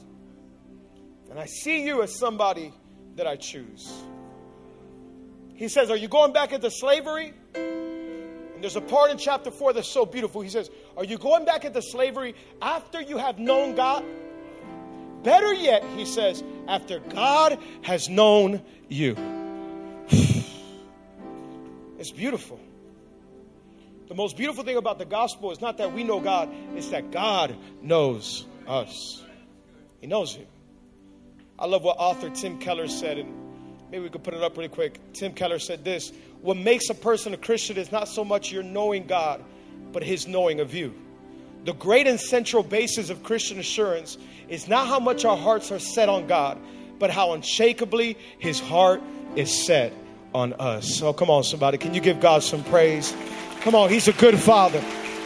And 1.29 1.39
I 1.39 1.45
see 1.45 1.85
you 1.85 2.03
as 2.03 2.17
somebody 2.17 2.73
that 3.15 3.25
I 3.25 3.37
choose. 3.37 3.89
He 5.55 5.69
says, 5.69 5.89
Are 5.89 5.95
you 5.95 6.09
going 6.09 6.33
back 6.33 6.51
into 6.51 6.69
slavery? 6.69 7.33
And 7.55 8.61
there's 8.61 8.75
a 8.75 8.81
part 8.81 9.11
in 9.11 9.17
chapter 9.17 9.49
4 9.49 9.73
that's 9.73 9.87
so 9.87 10.05
beautiful. 10.05 10.41
He 10.41 10.49
says, 10.49 10.69
Are 10.97 11.05
you 11.05 11.17
going 11.17 11.45
back 11.45 11.63
into 11.63 11.81
slavery 11.81 12.35
after 12.61 13.01
you 13.01 13.17
have 13.17 13.39
known 13.39 13.75
God? 13.75 14.03
Better 15.23 15.53
yet, 15.53 15.83
he 15.95 16.05
says, 16.05 16.43
after 16.67 16.99
God 16.99 17.59
has 17.81 18.09
known 18.09 18.61
you. 18.87 19.15
It's 21.99 22.09
beautiful. 22.09 22.59
The 24.07 24.15
most 24.15 24.35
beautiful 24.35 24.63
thing 24.63 24.75
about 24.75 24.97
the 24.97 25.05
gospel 25.05 25.51
is 25.51 25.61
not 25.61 25.77
that 25.77 25.93
we 25.93 26.03
know 26.03 26.19
God, 26.19 26.49
it's 26.75 26.89
that 26.89 27.11
God 27.11 27.55
knows 27.79 28.43
us. 28.67 29.23
He 29.99 30.07
knows 30.07 30.35
you. 30.35 30.47
I 31.59 31.67
love 31.67 31.83
what 31.83 31.97
author 31.99 32.31
Tim 32.31 32.57
Keller 32.57 32.87
said, 32.87 33.19
and 33.19 33.31
maybe 33.91 34.03
we 34.03 34.09
could 34.09 34.23
put 34.23 34.33
it 34.33 34.41
up 34.41 34.57
really 34.57 34.67
quick. 34.67 34.99
Tim 35.13 35.33
Keller 35.33 35.59
said 35.59 35.83
this 35.83 36.11
What 36.41 36.57
makes 36.57 36.89
a 36.89 36.95
person 36.95 37.35
a 37.35 37.37
Christian 37.37 37.77
is 37.77 37.91
not 37.91 38.07
so 38.07 38.25
much 38.25 38.51
your 38.51 38.63
knowing 38.63 39.05
God, 39.05 39.43
but 39.93 40.03
his 40.03 40.27
knowing 40.27 40.59
of 40.59 40.73
you. 40.73 40.95
The 41.63 41.73
great 41.73 42.07
and 42.07 42.19
central 42.19 42.63
basis 42.63 43.11
of 43.11 43.21
Christian 43.21 43.59
assurance 43.59 44.17
is 44.49 44.67
not 44.67 44.87
how 44.87 44.99
much 44.99 45.25
our 45.25 45.37
hearts 45.37 45.71
are 45.71 45.77
set 45.77 46.09
on 46.09 46.25
God, 46.25 46.57
but 46.97 47.11
how 47.11 47.33
unshakably 47.33 48.17
his 48.39 48.59
heart 48.59 49.01
is 49.35 49.65
set 49.65 49.93
on 50.33 50.53
us. 50.53 51.01
Oh, 51.03 51.13
come 51.13 51.29
on, 51.29 51.43
somebody. 51.43 51.77
Can 51.77 51.93
you 51.93 52.01
give 52.01 52.19
God 52.19 52.41
some 52.41 52.63
praise? 52.63 53.15
Come 53.61 53.75
on, 53.75 53.91
he's 53.91 54.07
a 54.07 54.13
good 54.13 54.39
father. 54.39 54.81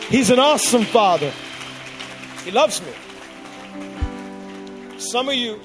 He's 0.09 0.29
an 0.29 0.39
awesome 0.39 0.83
father. 0.83 1.31
He 2.43 2.51
loves 2.51 2.81
me. 2.81 2.91
Some 4.97 5.29
of 5.29 5.35
you, 5.35 5.57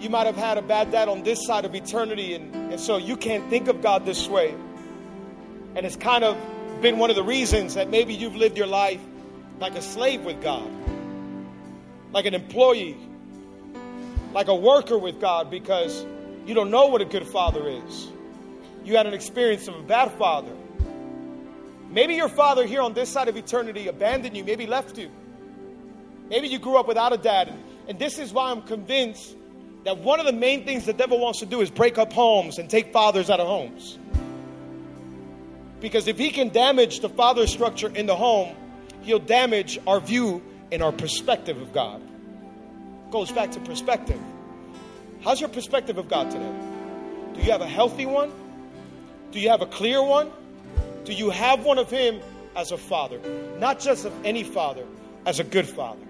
you 0.00 0.10
might 0.10 0.26
have 0.26 0.36
had 0.36 0.58
a 0.58 0.62
bad 0.62 0.90
dad 0.90 1.08
on 1.08 1.22
this 1.22 1.46
side 1.46 1.64
of 1.64 1.76
eternity, 1.76 2.34
and, 2.34 2.72
and 2.72 2.80
so 2.80 2.96
you 2.96 3.16
can't 3.16 3.48
think 3.50 3.68
of 3.68 3.82
God 3.82 4.04
this 4.04 4.26
way. 4.26 4.52
And 5.76 5.86
it's 5.86 5.96
kind 5.96 6.24
of 6.24 6.36
been 6.82 6.98
one 6.98 7.10
of 7.10 7.16
the 7.16 7.22
reasons 7.22 7.74
that 7.74 7.88
maybe 7.88 8.14
you've 8.14 8.34
lived 8.34 8.58
your 8.58 8.66
life 8.66 9.00
like 9.58 9.74
a 9.74 9.82
slave 9.82 10.24
with 10.24 10.42
God, 10.42 10.70
like 12.12 12.26
an 12.26 12.34
employee, 12.34 12.96
like 14.32 14.48
a 14.48 14.54
worker 14.54 14.98
with 14.98 15.20
God, 15.20 15.50
because 15.50 16.04
you 16.46 16.54
don't 16.54 16.70
know 16.70 16.86
what 16.86 17.00
a 17.00 17.04
good 17.04 17.26
father 17.26 17.68
is. 17.68 18.08
You 18.84 18.96
had 18.96 19.06
an 19.06 19.14
experience 19.14 19.66
of 19.68 19.74
a 19.74 19.82
bad 19.82 20.12
father. 20.12 20.52
Maybe 21.90 22.14
your 22.14 22.28
father 22.28 22.66
here 22.66 22.82
on 22.82 22.92
this 22.92 23.08
side 23.08 23.28
of 23.28 23.36
eternity 23.36 23.88
abandoned 23.88 24.36
you, 24.36 24.44
maybe 24.44 24.66
left 24.66 24.98
you. 24.98 25.10
Maybe 26.28 26.48
you 26.48 26.58
grew 26.58 26.76
up 26.76 26.86
without 26.86 27.12
a 27.12 27.16
dad. 27.16 27.52
And 27.88 27.98
this 27.98 28.18
is 28.18 28.32
why 28.32 28.50
I'm 28.50 28.62
convinced 28.62 29.36
that 29.84 29.98
one 29.98 30.18
of 30.18 30.26
the 30.26 30.32
main 30.32 30.64
things 30.64 30.84
the 30.84 30.92
devil 30.92 31.18
wants 31.20 31.38
to 31.40 31.46
do 31.46 31.60
is 31.60 31.70
break 31.70 31.98
up 31.98 32.12
homes 32.12 32.58
and 32.58 32.68
take 32.68 32.92
fathers 32.92 33.30
out 33.30 33.38
of 33.38 33.46
homes. 33.46 33.98
Because 35.80 36.08
if 36.08 36.18
he 36.18 36.30
can 36.30 36.48
damage 36.48 37.00
the 37.00 37.08
father 37.08 37.46
structure 37.46 37.88
in 37.88 38.06
the 38.06 38.16
home, 38.16 38.56
he'll 39.06 39.18
damage 39.20 39.78
our 39.86 40.00
view 40.00 40.42
and 40.70 40.82
our 40.82 40.92
perspective 40.92 41.60
of 41.62 41.72
God. 41.72 42.02
Goes 43.10 43.30
back 43.30 43.52
to 43.52 43.60
perspective. 43.60 44.20
How's 45.22 45.40
your 45.40 45.48
perspective 45.48 45.96
of 45.96 46.08
God 46.08 46.30
today? 46.30 46.52
Do 47.34 47.40
you 47.40 47.52
have 47.52 47.60
a 47.60 47.68
healthy 47.68 48.04
one? 48.04 48.32
Do 49.30 49.38
you 49.38 49.48
have 49.48 49.62
a 49.62 49.66
clear 49.66 50.02
one? 50.02 50.30
Do 51.04 51.12
you 51.12 51.30
have 51.30 51.64
one 51.64 51.78
of 51.78 51.88
Him 51.88 52.20
as 52.56 52.72
a 52.72 52.76
father? 52.76 53.20
Not 53.58 53.78
just 53.78 54.04
of 54.04 54.12
any 54.24 54.42
father, 54.42 54.84
as 55.24 55.38
a 55.38 55.44
good 55.44 55.68
father. 55.68 56.04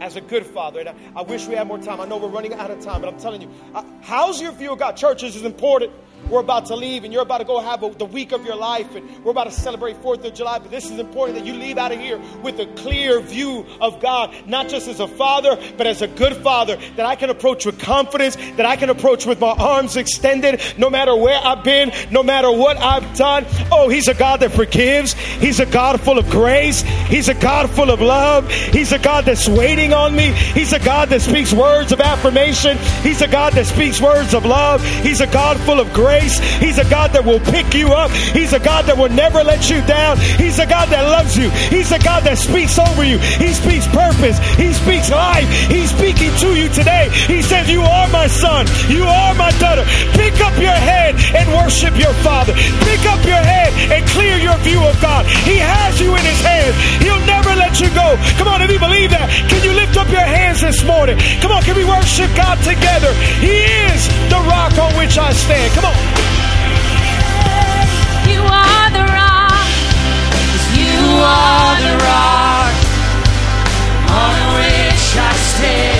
As 0.00 0.16
a 0.16 0.20
good 0.20 0.44
father. 0.44 0.80
And 0.80 0.90
I, 0.90 0.94
I 1.16 1.22
wish 1.22 1.46
we 1.46 1.54
had 1.54 1.66
more 1.66 1.78
time. 1.78 2.02
I 2.02 2.04
know 2.06 2.18
we're 2.18 2.28
running 2.28 2.52
out 2.52 2.70
of 2.70 2.82
time, 2.82 3.00
but 3.00 3.08
I'm 3.12 3.18
telling 3.18 3.40
you, 3.40 3.50
uh, 3.74 3.82
how's 4.02 4.42
your 4.42 4.52
view 4.52 4.72
of 4.72 4.78
God? 4.78 4.96
Churches 4.98 5.36
is 5.36 5.44
important. 5.44 5.92
We're 6.30 6.40
about 6.40 6.66
to 6.66 6.76
leave 6.76 7.04
and 7.04 7.12
you're 7.12 7.22
about 7.22 7.38
to 7.38 7.44
go 7.44 7.60
have 7.60 7.82
a, 7.82 7.90
the 7.90 8.04
week 8.04 8.32
of 8.32 8.44
your 8.44 8.56
life 8.56 8.94
and 8.94 9.24
we're 9.24 9.32
about 9.32 9.44
to 9.44 9.50
celebrate 9.50 10.00
4th 10.02 10.24
of 10.24 10.34
July. 10.34 10.58
But 10.58 10.70
this 10.70 10.90
is 10.90 10.98
important 10.98 11.38
that 11.38 11.46
you 11.46 11.54
leave 11.54 11.78
out 11.78 11.92
of 11.92 12.00
here 12.00 12.20
with 12.42 12.58
a 12.60 12.66
clear 12.74 13.20
view 13.20 13.66
of 13.80 14.00
God, 14.00 14.34
not 14.46 14.68
just 14.68 14.88
as 14.88 15.00
a 15.00 15.08
father, 15.08 15.58
but 15.76 15.86
as 15.86 16.02
a 16.02 16.08
good 16.08 16.36
father 16.36 16.76
that 16.96 17.06
I 17.06 17.16
can 17.16 17.30
approach 17.30 17.66
with 17.66 17.78
confidence, 17.78 18.36
that 18.56 18.64
I 18.66 18.76
can 18.76 18.90
approach 18.90 19.26
with 19.26 19.40
my 19.40 19.52
arms 19.52 19.96
extended, 19.96 20.62
no 20.78 20.88
matter 20.88 21.14
where 21.14 21.38
I've 21.42 21.62
been, 21.62 21.92
no 22.10 22.22
matter 22.22 22.50
what 22.50 22.78
I've 22.78 23.16
done. 23.16 23.44
Oh, 23.70 23.88
He's 23.88 24.08
a 24.08 24.14
God 24.14 24.40
that 24.40 24.52
forgives. 24.52 25.12
He's 25.12 25.60
a 25.60 25.66
God 25.66 26.00
full 26.00 26.18
of 26.18 26.28
grace. 26.30 26.82
He's 26.82 27.28
a 27.28 27.34
God 27.34 27.70
full 27.70 27.90
of 27.90 28.00
love. 28.00 28.50
He's 28.50 28.92
a 28.92 28.98
God 28.98 29.24
that's 29.24 29.48
waiting 29.48 29.92
on 29.92 30.16
me. 30.16 30.32
He's 30.32 30.72
a 30.72 30.78
God 30.78 31.10
that 31.10 31.20
speaks 31.20 31.52
words 31.52 31.92
of 31.92 32.00
affirmation. 32.00 32.78
He's 33.02 33.20
a 33.20 33.28
God 33.28 33.52
that 33.54 33.66
speaks 33.66 34.00
words 34.00 34.34
of 34.34 34.46
love. 34.46 34.82
He's 35.02 35.20
a 35.20 35.26
God 35.26 35.58
full 35.60 35.80
of 35.80 35.92
grace 35.92 36.13
grace. 36.14 36.38
He's 36.62 36.78
a 36.78 36.88
God 36.88 37.12
that 37.12 37.24
will 37.24 37.40
pick 37.40 37.74
you 37.74 37.92
up. 37.92 38.10
He's 38.10 38.52
a 38.52 38.60
God 38.60 38.86
that 38.86 38.96
will 38.96 39.10
never 39.10 39.42
let 39.42 39.70
you 39.70 39.82
down. 39.86 40.18
He's 40.38 40.58
a 40.58 40.66
God 40.66 40.88
that 40.90 41.02
loves 41.02 41.36
you. 41.36 41.50
He's 41.74 41.90
a 41.90 41.98
God 41.98 42.22
that 42.24 42.38
speaks 42.38 42.78
over 42.78 43.02
you. 43.02 43.18
He 43.18 43.50
speaks 43.52 43.86
purpose. 43.90 44.38
He 44.54 44.70
speaks 44.72 45.10
life. 45.10 45.46
He's 45.66 45.90
speaking 45.90 46.30
to 46.42 46.54
you 46.54 46.68
today. 46.70 47.10
He 47.26 47.42
says, 47.42 47.68
You 47.68 47.82
are 47.82 48.08
my 48.14 48.26
son. 48.26 48.66
You 48.86 49.04
are 49.04 49.34
my 49.34 49.50
daughter. 49.58 49.82
Pick 50.14 50.38
up 50.38 50.54
your 50.58 50.74
head 50.74 51.18
and 51.34 51.46
worship 51.50 51.98
your 51.98 52.14
Father. 52.22 52.54
Pick 52.86 53.02
up 53.10 53.20
your 53.26 53.42
head 53.42 53.74
and 53.90 54.02
clear 54.14 54.38
your 54.38 54.58
view 54.62 54.80
of 54.86 54.94
God. 55.02 55.26
He 55.42 55.58
has 55.58 55.98
you 55.98 56.14
in 56.14 56.22
His 56.22 56.40
hands. 56.42 56.74
He'll 57.02 57.24
never 57.26 57.50
let 57.58 57.80
you 57.82 57.90
go. 57.90 58.14
Come 58.38 58.48
on, 58.48 58.62
if 58.62 58.70
you 58.70 58.78
believe 58.78 59.10
that, 59.10 59.26
can 59.50 59.60
you 59.66 59.74
lift 59.74 59.98
up 59.98 60.08
your 60.08 60.24
hands 60.24 60.62
this 60.62 60.84
morning? 60.86 61.18
Come 61.42 61.50
on, 61.50 61.62
can 61.66 61.74
we 61.74 61.84
worship 61.84 62.30
God 62.38 62.58
together? 62.62 63.10
He 63.42 63.66
is 63.90 64.06
the 64.30 64.38
rock 64.46 64.78
on 64.78 64.94
which 64.94 65.18
I 65.18 65.32
stand. 65.32 65.74
Come 65.74 65.90
on. 65.90 66.03
You 68.32 68.40
are 68.42 68.88
the 68.98 69.04
rock. 69.18 69.68
You 70.80 70.98
are 71.38 71.74
the 71.86 71.94
rock 72.08 72.74
on 74.22 74.36
which 74.56 75.06
I 75.16 75.32
stand. 75.50 75.93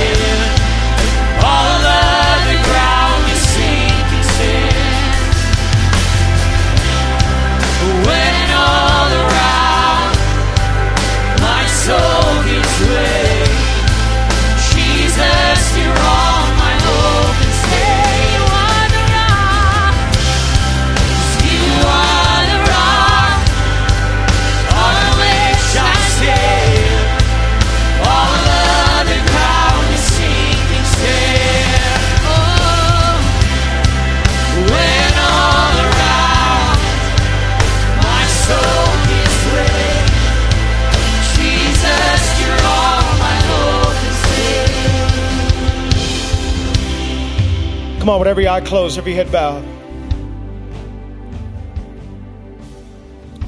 Come 48.04 48.10
on, 48.10 48.18
with 48.18 48.28
every 48.28 48.46
eye 48.46 48.60
closed, 48.60 48.98
every 48.98 49.14
head 49.14 49.32
bowed. 49.32 49.64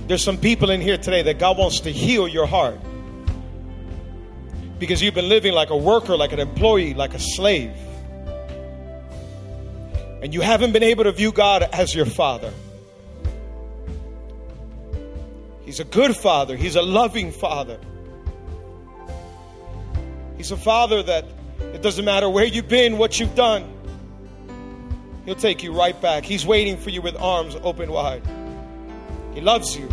There's 0.09 0.25
some 0.25 0.39
people 0.39 0.71
in 0.71 0.81
here 0.81 0.97
today 0.97 1.21
that 1.25 1.39
God 1.39 1.59
wants 1.59 1.81
to 1.81 1.93
heal 1.93 2.27
your 2.27 2.47
heart 2.47 2.81
because 4.79 5.03
you've 5.03 5.13
been 5.13 5.29
living 5.29 5.53
like 5.53 5.69
a 5.69 5.77
worker, 5.77 6.17
like 6.17 6.33
an 6.33 6.41
employee, 6.41 6.95
like 6.95 7.13
a 7.13 7.19
slave. 7.19 7.77
And 10.23 10.33
you 10.33 10.41
haven't 10.41 10.73
been 10.73 10.85
able 10.85 11.05
to 11.05 11.13
view 11.13 11.33
God 11.33 11.63
as 11.63 11.95
your 11.95 12.07
father. 12.07 12.51
He's 15.67 15.81
a 15.81 15.85
good 15.85 16.17
father, 16.17 16.57
He's 16.57 16.77
a 16.77 16.83
loving 16.83 17.31
father. 17.31 17.79
He's 20.39 20.51
a 20.51 20.57
father 20.57 21.03
that 21.03 21.27
it 21.61 21.83
doesn't 21.83 22.07
matter 22.07 22.31
where 22.31 22.47
you've 22.47 22.71
been, 22.71 22.97
what 22.97 23.21
you've 23.21 23.35
done, 23.35 23.76
He'll 25.27 25.35
take 25.35 25.63
you 25.63 25.73
right 25.73 26.01
back. 26.01 26.25
He's 26.25 26.47
waiting 26.47 26.77
for 26.77 26.91
you 26.91 27.03
with 27.03 27.17
arms 27.17 27.57
open 27.63 27.91
wide. 27.91 28.23
He 29.35 29.41
loves 29.41 29.77
you. 29.77 29.89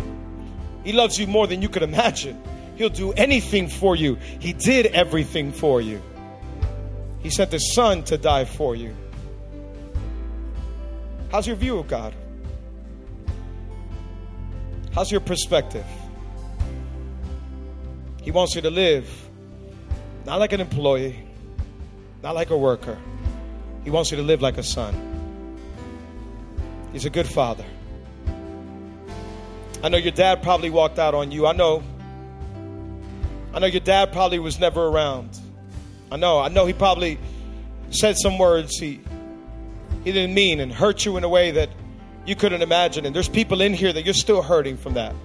He 0.84 0.94
loves 0.94 1.20
you 1.20 1.26
more 1.28 1.48
than 1.48 1.62
you 1.62 1.70
could 1.70 1.82
imagine. 1.82 2.42
He'll 2.76 2.90
do 2.90 3.12
anything 3.14 3.68
for 3.68 3.96
you. 3.96 4.16
He 4.40 4.54
did 4.54 4.88
everything 4.88 5.52
for 5.52 5.82
you. 5.82 6.02
He 7.20 7.30
sent 7.30 7.52
His 7.52 7.74
Son 7.74 8.04
to 8.04 8.18
die 8.18 8.46
for 8.46 8.76
you. 8.76 8.96
How's 11.32 11.48
your 11.48 11.56
view 11.56 11.80
of 11.80 11.88
God? 11.88 12.14
How's 14.94 15.12
your 15.12 15.22
perspective? 15.22 15.86
He 18.22 18.30
wants 18.30 18.54
you 18.54 18.62
to 18.62 18.70
live 18.70 19.10
not 20.26 20.40
like 20.40 20.54
an 20.54 20.62
employee, 20.62 21.20
not 22.22 22.36
like 22.36 22.52
a 22.52 22.58
worker. 22.58 22.98
He 23.84 23.90
wants 23.90 24.12
you 24.12 24.18
to 24.18 24.24
live 24.24 24.42
like 24.42 24.58
a 24.58 24.64
son. 24.64 25.13
He's 26.94 27.06
a 27.06 27.10
good 27.10 27.28
father. 27.28 27.66
I 29.84 29.90
know 29.90 29.98
your 29.98 30.12
dad 30.12 30.42
probably 30.44 30.70
walked 30.70 31.00
out 31.00 31.14
on 31.14 31.32
you. 31.32 31.46
I 31.46 31.52
know. 31.52 31.84
I 33.54 33.60
know 33.60 33.66
your 33.66 33.82
dad 33.82 34.14
probably 34.14 34.40
was 34.40 34.60
never 34.60 34.86
around. 34.86 35.38
I 36.12 36.16
know. 36.16 36.40
I 36.40 36.48
know 36.48 36.66
he 36.66 36.74
probably 36.74 37.20
said 37.90 38.16
some 38.18 38.38
words 38.38 38.78
he 38.78 39.02
he 40.04 40.12
didn't 40.12 40.34
mean 40.34 40.60
and 40.60 40.72
hurt 40.72 41.06
you 41.06 41.18
in 41.18 41.24
a 41.24 41.30
way 41.30 41.52
that 41.52 41.70
you 42.26 42.36
couldn't 42.36 42.62
imagine. 42.62 43.06
And 43.06 43.16
there's 43.16 43.30
people 43.30 43.62
in 43.62 43.74
here 43.74 43.92
that 43.92 44.06
you're 44.06 44.14
still 44.14 44.42
hurting 44.42 44.78
from 44.78 44.94
that. 44.94 45.16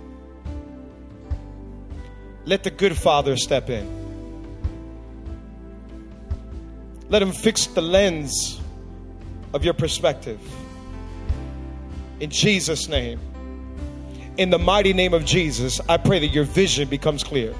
Let 2.45 2.65
the 2.65 2.71
good 2.71 2.97
father 2.97 3.37
step 3.37 3.69
in. 3.69 3.87
Let 7.11 7.23
him 7.23 7.33
fix 7.33 7.67
the 7.67 7.83
lens 7.83 8.61
of 9.53 9.65
your 9.65 9.75
perspective. 9.75 10.41
In 12.21 12.31
Jesus' 12.31 12.89
name. 12.89 13.21
In 14.37 14.51
the 14.51 14.59
mighty 14.59 14.93
name 14.93 15.15
of 15.15 15.25
Jesus, 15.25 15.81
I 15.89 15.97
pray 15.97 16.21
that 16.21 16.29
your 16.29 16.45
vision 16.45 16.89
becomes 16.89 17.25
clear. 17.25 17.55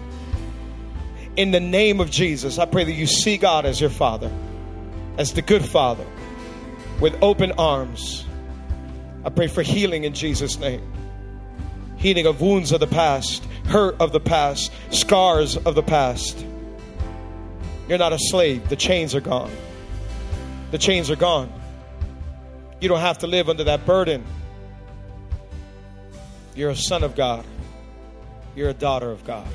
In 1.37 1.51
the 1.51 1.61
name 1.61 2.01
of 2.01 2.11
Jesus, 2.11 2.59
I 2.59 2.67
pray 2.67 2.85
that 2.85 2.93
you 2.93 3.07
see 3.07 3.37
God 3.37 3.67
as 3.67 3.81
your 3.81 3.91
Father, 3.91 4.31
as 5.17 5.33
the 5.33 5.43
good 5.43 5.65
Father, 5.65 6.05
with 7.01 7.17
open 7.23 7.53
arms. 7.53 8.25
I 9.25 9.31
pray 9.31 9.49
for 9.49 9.63
healing 9.63 10.05
in 10.05 10.15
Jesus' 10.15 10.59
name. 10.59 10.83
Healing 11.97 12.27
of 12.27 12.41
wounds 12.41 12.71
of 12.71 12.81
the 12.81 12.87
past, 12.87 13.45
hurt 13.67 13.97
of 14.01 14.13
the 14.13 14.21
past, 14.21 14.73
scars 14.91 15.57
of 15.57 15.75
the 15.75 15.83
past. 15.83 16.45
You're 17.89 17.99
not 17.99 18.13
a 18.13 18.19
slave. 18.19 18.69
The 18.69 18.77
chains 18.77 19.15
are 19.15 19.21
gone. 19.21 19.51
The 20.71 20.79
chains 20.79 21.11
are 21.11 21.17
gone. 21.17 21.53
You 22.81 22.89
don't 22.89 23.01
have 23.01 23.19
to 23.19 23.27
live 23.27 23.49
under 23.49 23.65
that 23.65 23.87
burden. 23.87 24.25
You're 26.59 26.71
a 26.71 26.77
son 26.77 27.05
of 27.05 27.15
God. 27.15 27.45
You're 28.57 28.71
a 28.71 28.75
daughter 28.75 29.13
of 29.13 29.25
God. 29.25 29.47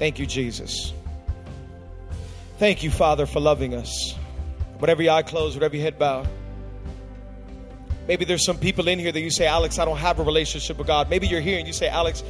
Thank 0.00 0.18
you, 0.18 0.26
Jesus. 0.26 0.92
Thank 2.58 2.82
you, 2.82 2.90
Father, 2.90 3.24
for 3.24 3.38
loving 3.38 3.72
us. 3.72 4.16
With 4.80 4.90
every 4.90 5.08
eye 5.08 5.22
closed, 5.22 5.54
with 5.54 5.62
every 5.62 5.78
head 5.78 5.96
bowed. 5.96 6.26
Maybe 8.08 8.24
there's 8.24 8.44
some 8.44 8.58
people 8.58 8.88
in 8.88 8.98
here 8.98 9.12
that 9.12 9.20
you 9.20 9.30
say, 9.30 9.46
Alex, 9.46 9.78
I 9.78 9.84
don't 9.84 9.98
have 9.98 10.18
a 10.18 10.24
relationship 10.24 10.76
with 10.76 10.88
God. 10.88 11.08
Maybe 11.08 11.28
you're 11.28 11.40
here 11.40 11.60
and 11.60 11.68
you 11.68 11.72
say, 11.72 11.86
Alex, 11.86 12.24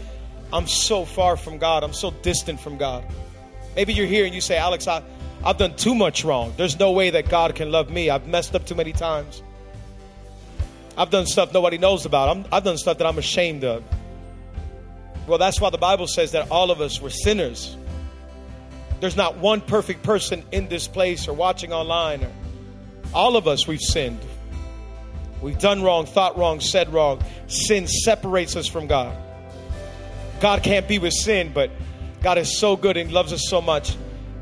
I'm 0.52 0.66
so 0.66 1.06
far 1.06 1.38
from 1.38 1.56
God. 1.56 1.82
I'm 1.82 1.94
so 1.94 2.10
distant 2.10 2.60
from 2.60 2.76
God. 2.76 3.06
Maybe 3.74 3.94
you're 3.94 4.04
here 4.04 4.26
and 4.26 4.34
you 4.34 4.42
say, 4.42 4.58
Alex, 4.58 4.86
I, 4.86 5.02
I've 5.42 5.56
done 5.56 5.76
too 5.76 5.94
much 5.94 6.26
wrong. 6.26 6.52
There's 6.58 6.78
no 6.78 6.92
way 6.92 7.08
that 7.08 7.30
God 7.30 7.54
can 7.54 7.72
love 7.72 7.88
me. 7.88 8.10
I've 8.10 8.26
messed 8.26 8.54
up 8.54 8.66
too 8.66 8.74
many 8.74 8.92
times. 8.92 9.42
I've 10.96 11.10
done 11.10 11.26
stuff 11.26 11.52
nobody 11.52 11.78
knows 11.78 12.06
about. 12.06 12.36
I'm, 12.36 12.44
I've 12.50 12.64
done 12.64 12.78
stuff 12.78 12.98
that 12.98 13.06
I'm 13.06 13.18
ashamed 13.18 13.64
of. 13.64 13.84
Well, 15.26 15.38
that's 15.38 15.60
why 15.60 15.70
the 15.70 15.78
Bible 15.78 16.06
says 16.06 16.32
that 16.32 16.50
all 16.50 16.70
of 16.70 16.80
us 16.80 17.00
were 17.00 17.10
sinners. 17.10 17.76
There's 19.00 19.16
not 19.16 19.36
one 19.36 19.60
perfect 19.60 20.02
person 20.02 20.44
in 20.52 20.68
this 20.68 20.88
place 20.88 21.28
or 21.28 21.34
watching 21.34 21.72
online. 21.72 22.24
Or, 22.24 22.30
all 23.12 23.36
of 23.36 23.46
us, 23.46 23.66
we've 23.66 23.80
sinned. 23.80 24.20
We've 25.40 25.58
done 25.58 25.82
wrong, 25.82 26.06
thought 26.06 26.38
wrong, 26.38 26.60
said 26.60 26.92
wrong. 26.92 27.22
Sin 27.46 27.86
separates 27.86 28.56
us 28.56 28.66
from 28.66 28.86
God. 28.86 29.16
God 30.40 30.62
can't 30.62 30.88
be 30.88 30.98
with 30.98 31.12
sin, 31.12 31.52
but 31.52 31.70
God 32.22 32.38
is 32.38 32.58
so 32.58 32.76
good 32.76 32.96
and 32.96 33.12
loves 33.12 33.32
us 33.32 33.42
so 33.48 33.60
much 33.60 33.96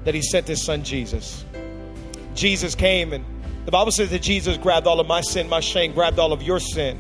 that 0.05 0.15
He 0.15 0.23
sent 0.23 0.47
His 0.47 0.65
Son 0.65 0.85
Jesus. 0.85 1.45
Jesus 2.35 2.75
came 2.75 3.13
and 3.13 3.25
the 3.65 3.71
Bible 3.71 3.93
says 3.93 4.11
that 4.11 4.23
Jesus 4.23 4.57
grabbed 4.57 4.87
all 4.87 5.01
of 5.01 5.07
my 5.07 5.21
sin, 5.23 5.49
my 5.49 5.61
shame, 5.61 5.93
grabbed 5.93 6.19
all 6.19 6.33
of 6.33 6.43
your 6.43 6.61
sin, 6.61 6.99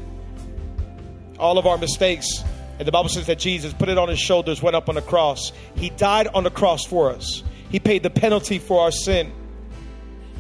all 1.38 1.58
of 1.58 1.66
our 1.66 1.76
mistakes. 1.78 2.42
And 2.78 2.88
the 2.88 2.92
Bible 2.92 3.08
says 3.08 3.26
that 3.26 3.38
Jesus 3.38 3.72
put 3.72 3.88
it 3.88 3.98
on 3.98 4.08
his 4.08 4.18
shoulders, 4.18 4.62
went 4.62 4.74
up 4.74 4.88
on 4.88 4.94
the 4.94 5.02
cross. 5.02 5.52
He 5.76 5.90
died 5.90 6.26
on 6.28 6.42
the 6.42 6.50
cross 6.50 6.84
for 6.84 7.10
us. 7.10 7.42
He 7.68 7.78
paid 7.80 8.02
the 8.02 8.10
penalty 8.10 8.58
for 8.58 8.80
our 8.80 8.90
sin. 8.90 9.32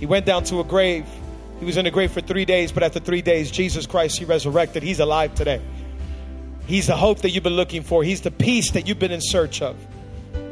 He 0.00 0.06
went 0.06 0.26
down 0.26 0.44
to 0.44 0.60
a 0.60 0.64
grave. 0.64 1.06
He 1.60 1.64
was 1.64 1.76
in 1.76 1.84
the 1.84 1.90
grave 1.90 2.10
for 2.10 2.20
three 2.20 2.44
days, 2.44 2.72
but 2.72 2.82
after 2.82 3.00
three 3.00 3.22
days, 3.22 3.50
Jesus 3.50 3.86
Christ, 3.86 4.18
He 4.18 4.24
resurrected. 4.24 4.82
He's 4.82 5.00
alive 5.00 5.34
today. 5.34 5.60
He's 6.66 6.86
the 6.86 6.96
hope 6.96 7.20
that 7.20 7.30
you've 7.30 7.44
been 7.44 7.54
looking 7.54 7.82
for. 7.82 8.02
He's 8.02 8.22
the 8.22 8.30
peace 8.30 8.72
that 8.72 8.88
you've 8.88 8.98
been 8.98 9.12
in 9.12 9.20
search 9.20 9.62
of. 9.62 9.76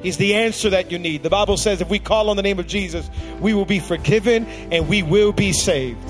He's 0.03 0.17
the 0.17 0.35
answer 0.35 0.71
that 0.71 0.91
you 0.91 0.99
need. 0.99 1.23
The 1.23 1.31
Bible 1.31 1.57
says 1.57 1.81
if 1.81 1.89
we 1.89 1.99
call 1.99 2.29
on 2.29 2.37
the 2.37 2.43
name 2.43 2.59
of 2.59 2.67
Jesus, 2.67 3.09
we 3.41 3.55
will 3.55 3.65
be 3.65 3.79
forgiven 3.79 4.47
and 4.47 4.89
we 4.89 5.03
will 5.03 5.33
be 5.33 5.53
saved. 5.53 6.05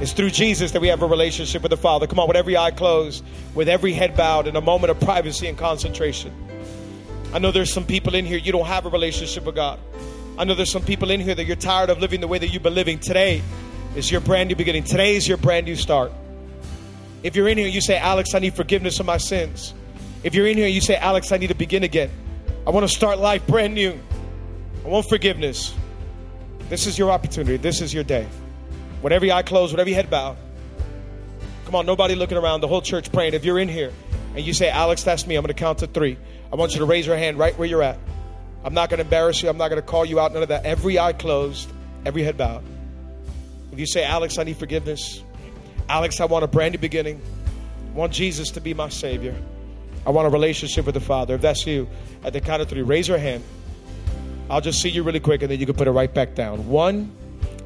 It's 0.00 0.12
through 0.12 0.30
Jesus 0.30 0.70
that 0.72 0.80
we 0.80 0.88
have 0.88 1.02
a 1.02 1.06
relationship 1.06 1.62
with 1.62 1.70
the 1.70 1.76
Father. 1.76 2.06
Come 2.06 2.18
on, 2.20 2.28
with 2.28 2.36
every 2.36 2.56
eye 2.56 2.70
closed, 2.70 3.24
with 3.54 3.68
every 3.68 3.92
head 3.92 4.16
bowed, 4.16 4.46
in 4.46 4.56
a 4.56 4.60
moment 4.60 4.90
of 4.90 5.00
privacy 5.00 5.46
and 5.46 5.58
concentration. 5.58 6.32
I 7.34 7.38
know 7.38 7.52
there's 7.52 7.72
some 7.72 7.84
people 7.84 8.14
in 8.14 8.24
here, 8.24 8.38
you 8.38 8.50
don't 8.50 8.66
have 8.66 8.86
a 8.86 8.88
relationship 8.88 9.44
with 9.44 9.56
God. 9.56 9.78
I 10.38 10.44
know 10.44 10.54
there's 10.54 10.72
some 10.72 10.84
people 10.84 11.10
in 11.10 11.20
here 11.20 11.34
that 11.34 11.44
you're 11.44 11.54
tired 11.54 11.90
of 11.90 11.98
living 11.98 12.20
the 12.20 12.28
way 12.28 12.38
that 12.38 12.48
you've 12.48 12.62
been 12.62 12.74
living. 12.74 12.98
Today 12.98 13.42
is 13.94 14.10
your 14.10 14.22
brand 14.22 14.48
new 14.48 14.56
beginning. 14.56 14.84
Today 14.84 15.16
is 15.16 15.28
your 15.28 15.36
brand 15.36 15.66
new 15.66 15.76
start. 15.76 16.12
If 17.22 17.36
you're 17.36 17.48
in 17.48 17.58
here, 17.58 17.68
you 17.68 17.82
say, 17.82 17.98
Alex, 17.98 18.34
I 18.34 18.38
need 18.38 18.54
forgiveness 18.54 19.00
of 19.00 19.06
my 19.06 19.18
sins. 19.18 19.74
If 20.22 20.34
you're 20.34 20.46
in 20.46 20.56
here, 20.56 20.68
you 20.68 20.80
say, 20.80 20.96
Alex, 20.96 21.30
I 21.30 21.36
need 21.36 21.48
to 21.48 21.54
begin 21.54 21.82
again. 21.82 22.10
I 22.66 22.70
want 22.70 22.88
to 22.88 22.94
start 22.94 23.18
life 23.18 23.46
brand 23.46 23.74
new. 23.74 23.98
I 24.84 24.88
want 24.88 25.08
forgiveness. 25.08 25.74
This 26.68 26.86
is 26.86 26.98
your 26.98 27.10
opportunity. 27.10 27.56
This 27.56 27.80
is 27.80 27.92
your 27.92 28.04
day. 28.04 28.28
With 29.02 29.12
every 29.12 29.32
eye 29.32 29.42
closed, 29.42 29.72
with 29.72 29.80
every 29.80 29.92
head 29.94 30.10
bowed. 30.10 30.36
Come 31.64 31.74
on, 31.74 31.86
nobody 31.86 32.14
looking 32.14 32.36
around, 32.36 32.60
the 32.60 32.68
whole 32.68 32.82
church 32.82 33.10
praying. 33.12 33.34
If 33.34 33.44
you're 33.44 33.58
in 33.58 33.68
here 33.68 33.92
and 34.34 34.44
you 34.44 34.52
say, 34.52 34.68
Alex, 34.68 35.02
that's 35.04 35.26
me, 35.26 35.36
I'm 35.36 35.42
going 35.42 35.54
to 35.54 35.54
count 35.54 35.78
to 35.78 35.86
three. 35.86 36.18
I 36.52 36.56
want 36.56 36.72
you 36.72 36.80
to 36.80 36.84
raise 36.84 37.06
your 37.06 37.16
hand 37.16 37.38
right 37.38 37.56
where 37.58 37.66
you're 37.66 37.82
at. 37.82 37.98
I'm 38.62 38.74
not 38.74 38.90
going 38.90 38.98
to 38.98 39.04
embarrass 39.04 39.42
you. 39.42 39.48
I'm 39.48 39.56
not 39.56 39.68
going 39.68 39.80
to 39.80 39.86
call 39.86 40.04
you 40.04 40.20
out. 40.20 40.32
None 40.32 40.42
of 40.42 40.50
that. 40.50 40.66
Every 40.66 40.98
eye 40.98 41.14
closed, 41.14 41.70
every 42.04 42.22
head 42.22 42.36
bowed. 42.36 42.62
If 43.72 43.78
you 43.78 43.86
say, 43.86 44.04
Alex, 44.04 44.36
I 44.38 44.42
need 44.42 44.58
forgiveness. 44.58 45.22
Alex, 45.88 46.20
I 46.20 46.26
want 46.26 46.44
a 46.44 46.48
brand 46.48 46.72
new 46.72 46.78
beginning. 46.78 47.22
I 47.92 47.96
want 47.96 48.12
Jesus 48.12 48.50
to 48.50 48.60
be 48.60 48.74
my 48.74 48.90
Savior. 48.90 49.34
I 50.06 50.10
want 50.10 50.26
a 50.26 50.30
relationship 50.30 50.86
with 50.86 50.94
the 50.94 51.00
Father. 51.00 51.34
If 51.34 51.42
that's 51.42 51.66
you, 51.66 51.88
at 52.24 52.32
the 52.32 52.40
count 52.40 52.62
of 52.62 52.68
three, 52.68 52.82
raise 52.82 53.08
your 53.08 53.18
hand. 53.18 53.44
I'll 54.48 54.60
just 54.60 54.80
see 54.80 54.88
you 54.88 55.02
really 55.02 55.20
quick 55.20 55.42
and 55.42 55.50
then 55.50 55.60
you 55.60 55.66
can 55.66 55.76
put 55.76 55.86
it 55.86 55.92
right 55.92 56.12
back 56.12 56.34
down. 56.34 56.68
One, 56.68 57.12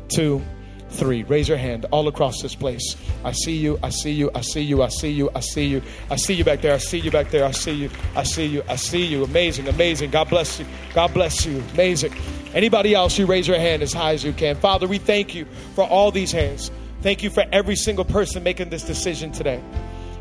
two, 0.08 0.42
three. 0.90 1.22
Raise 1.24 1.48
your 1.48 1.56
hand 1.56 1.86
all 1.90 2.08
across 2.08 2.42
this 2.42 2.54
place. 2.54 2.96
I 3.24 3.32
see 3.32 3.56
you. 3.56 3.78
I 3.82 3.90
see 3.90 4.12
you. 4.12 4.30
I 4.34 4.40
see 4.40 4.60
you. 4.60 4.82
I 4.82 4.88
see 4.88 5.10
you. 5.10 5.30
I 5.34 5.40
see 5.40 5.66
you. 5.66 5.82
I 6.10 6.16
see 6.16 6.34
you 6.34 6.44
back 6.44 6.60
there. 6.60 6.74
I 6.74 6.78
see 6.78 6.98
you 6.98 7.10
back 7.10 7.30
there. 7.30 7.44
I 7.44 7.50
see 7.50 7.72
you. 7.72 7.90
I 8.14 8.22
see 8.22 8.46
you. 8.46 8.62
I 8.68 8.76
see 8.76 9.04
you. 9.04 9.24
Amazing. 9.24 9.68
Amazing. 9.68 10.10
God 10.10 10.28
bless 10.28 10.58
you. 10.58 10.66
God 10.92 11.12
bless 11.14 11.44
you. 11.46 11.62
Amazing. 11.72 12.14
Anybody 12.54 12.94
else, 12.94 13.18
you 13.18 13.26
raise 13.26 13.48
your 13.48 13.58
hand 13.58 13.82
as 13.82 13.92
high 13.92 14.12
as 14.12 14.22
you 14.22 14.32
can. 14.32 14.56
Father, 14.56 14.86
we 14.86 14.98
thank 14.98 15.34
you 15.34 15.46
for 15.74 15.84
all 15.84 16.10
these 16.10 16.30
hands. 16.30 16.70
Thank 17.02 17.22
you 17.22 17.30
for 17.30 17.44
every 17.50 17.76
single 17.76 18.04
person 18.04 18.42
making 18.42 18.70
this 18.70 18.84
decision 18.84 19.32
today. 19.32 19.62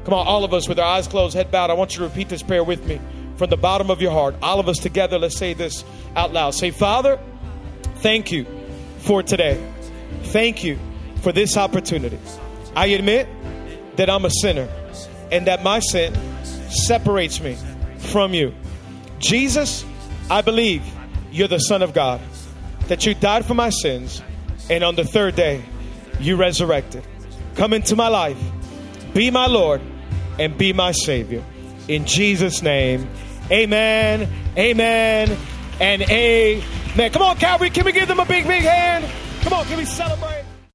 Come 0.06 0.14
on, 0.14 0.28
all 0.28 0.44
of 0.44 0.54
us 0.54 0.68
with 0.68 0.80
our 0.80 0.86
eyes 0.86 1.08
closed, 1.08 1.36
head 1.36 1.50
bowed. 1.50 1.70
I 1.70 1.74
want 1.74 1.94
you 1.94 2.00
to 2.00 2.04
repeat 2.04 2.28
this 2.28 2.44
prayer 2.44 2.64
with 2.64 2.86
me 2.86 3.00
from 3.38 3.50
the 3.50 3.58
bottom 3.58 3.90
of 3.90 4.02
your 4.02 4.12
heart. 4.12 4.36
All 4.42 4.60
of 4.60 4.68
us 4.68 4.78
together, 4.78 5.18
let's 5.18 5.38
say 5.38 5.54
this 5.54 5.86
out 6.16 6.34
loud. 6.34 6.52
Say, 6.52 6.72
Father, 6.72 7.20
thank 7.98 8.32
you 8.32 8.46
for 9.00 9.24
today. 9.24 9.66
Thank 10.24 10.64
you 10.64 10.78
for 11.22 11.32
this 11.32 11.56
opportunity. 11.56 12.20
I 12.76 12.88
admit 12.88 13.28
that 13.96 14.10
I'm 14.10 14.26
a 14.26 14.30
sinner 14.30 14.68
and 15.32 15.48
that 15.48 15.64
my 15.64 15.80
sin 15.80 16.14
separates 16.70 17.40
me 17.40 17.58
from 17.98 18.34
you. 18.34 18.54
Jesus, 19.20 19.86
I 20.30 20.42
believe 20.42 20.84
you're 21.32 21.48
the 21.48 21.60
Son 21.60 21.82
of 21.82 21.94
God, 21.94 22.20
that 22.88 23.06
you 23.06 23.14
died 23.14 23.46
for 23.46 23.54
my 23.54 23.70
sins, 23.70 24.22
and 24.70 24.84
on 24.84 24.96
the 24.96 25.06
third 25.06 25.36
day, 25.36 25.64
you 26.20 26.36
resurrected. 26.36 27.06
Come 27.56 27.72
into 27.72 27.96
my 27.96 28.10
life, 28.10 28.38
be 29.14 29.32
my 29.32 29.48
Lord 29.48 29.82
and 30.40 30.58
be 30.58 30.74
my 30.74 30.92
Savior. 30.92 31.44
In 31.88 32.06
Jesus' 32.06 32.62
name, 32.62 33.08
amen, 33.52 34.30
amen, 34.58 35.38
and 35.80 36.02
amen. 36.04 37.12
Come 37.12 37.22
on, 37.22 37.38
Calvary, 37.38 37.70
can 37.70 37.86
we 37.86 37.92
give 37.92 38.08
them 38.08 38.20
a 38.20 38.26
big, 38.26 38.48
big 38.48 38.64
hand? 38.64 39.06
Come 39.42 39.54
on, 39.54 39.66
can 39.66 39.78
we 39.78 39.86
celebrate? 39.86 40.43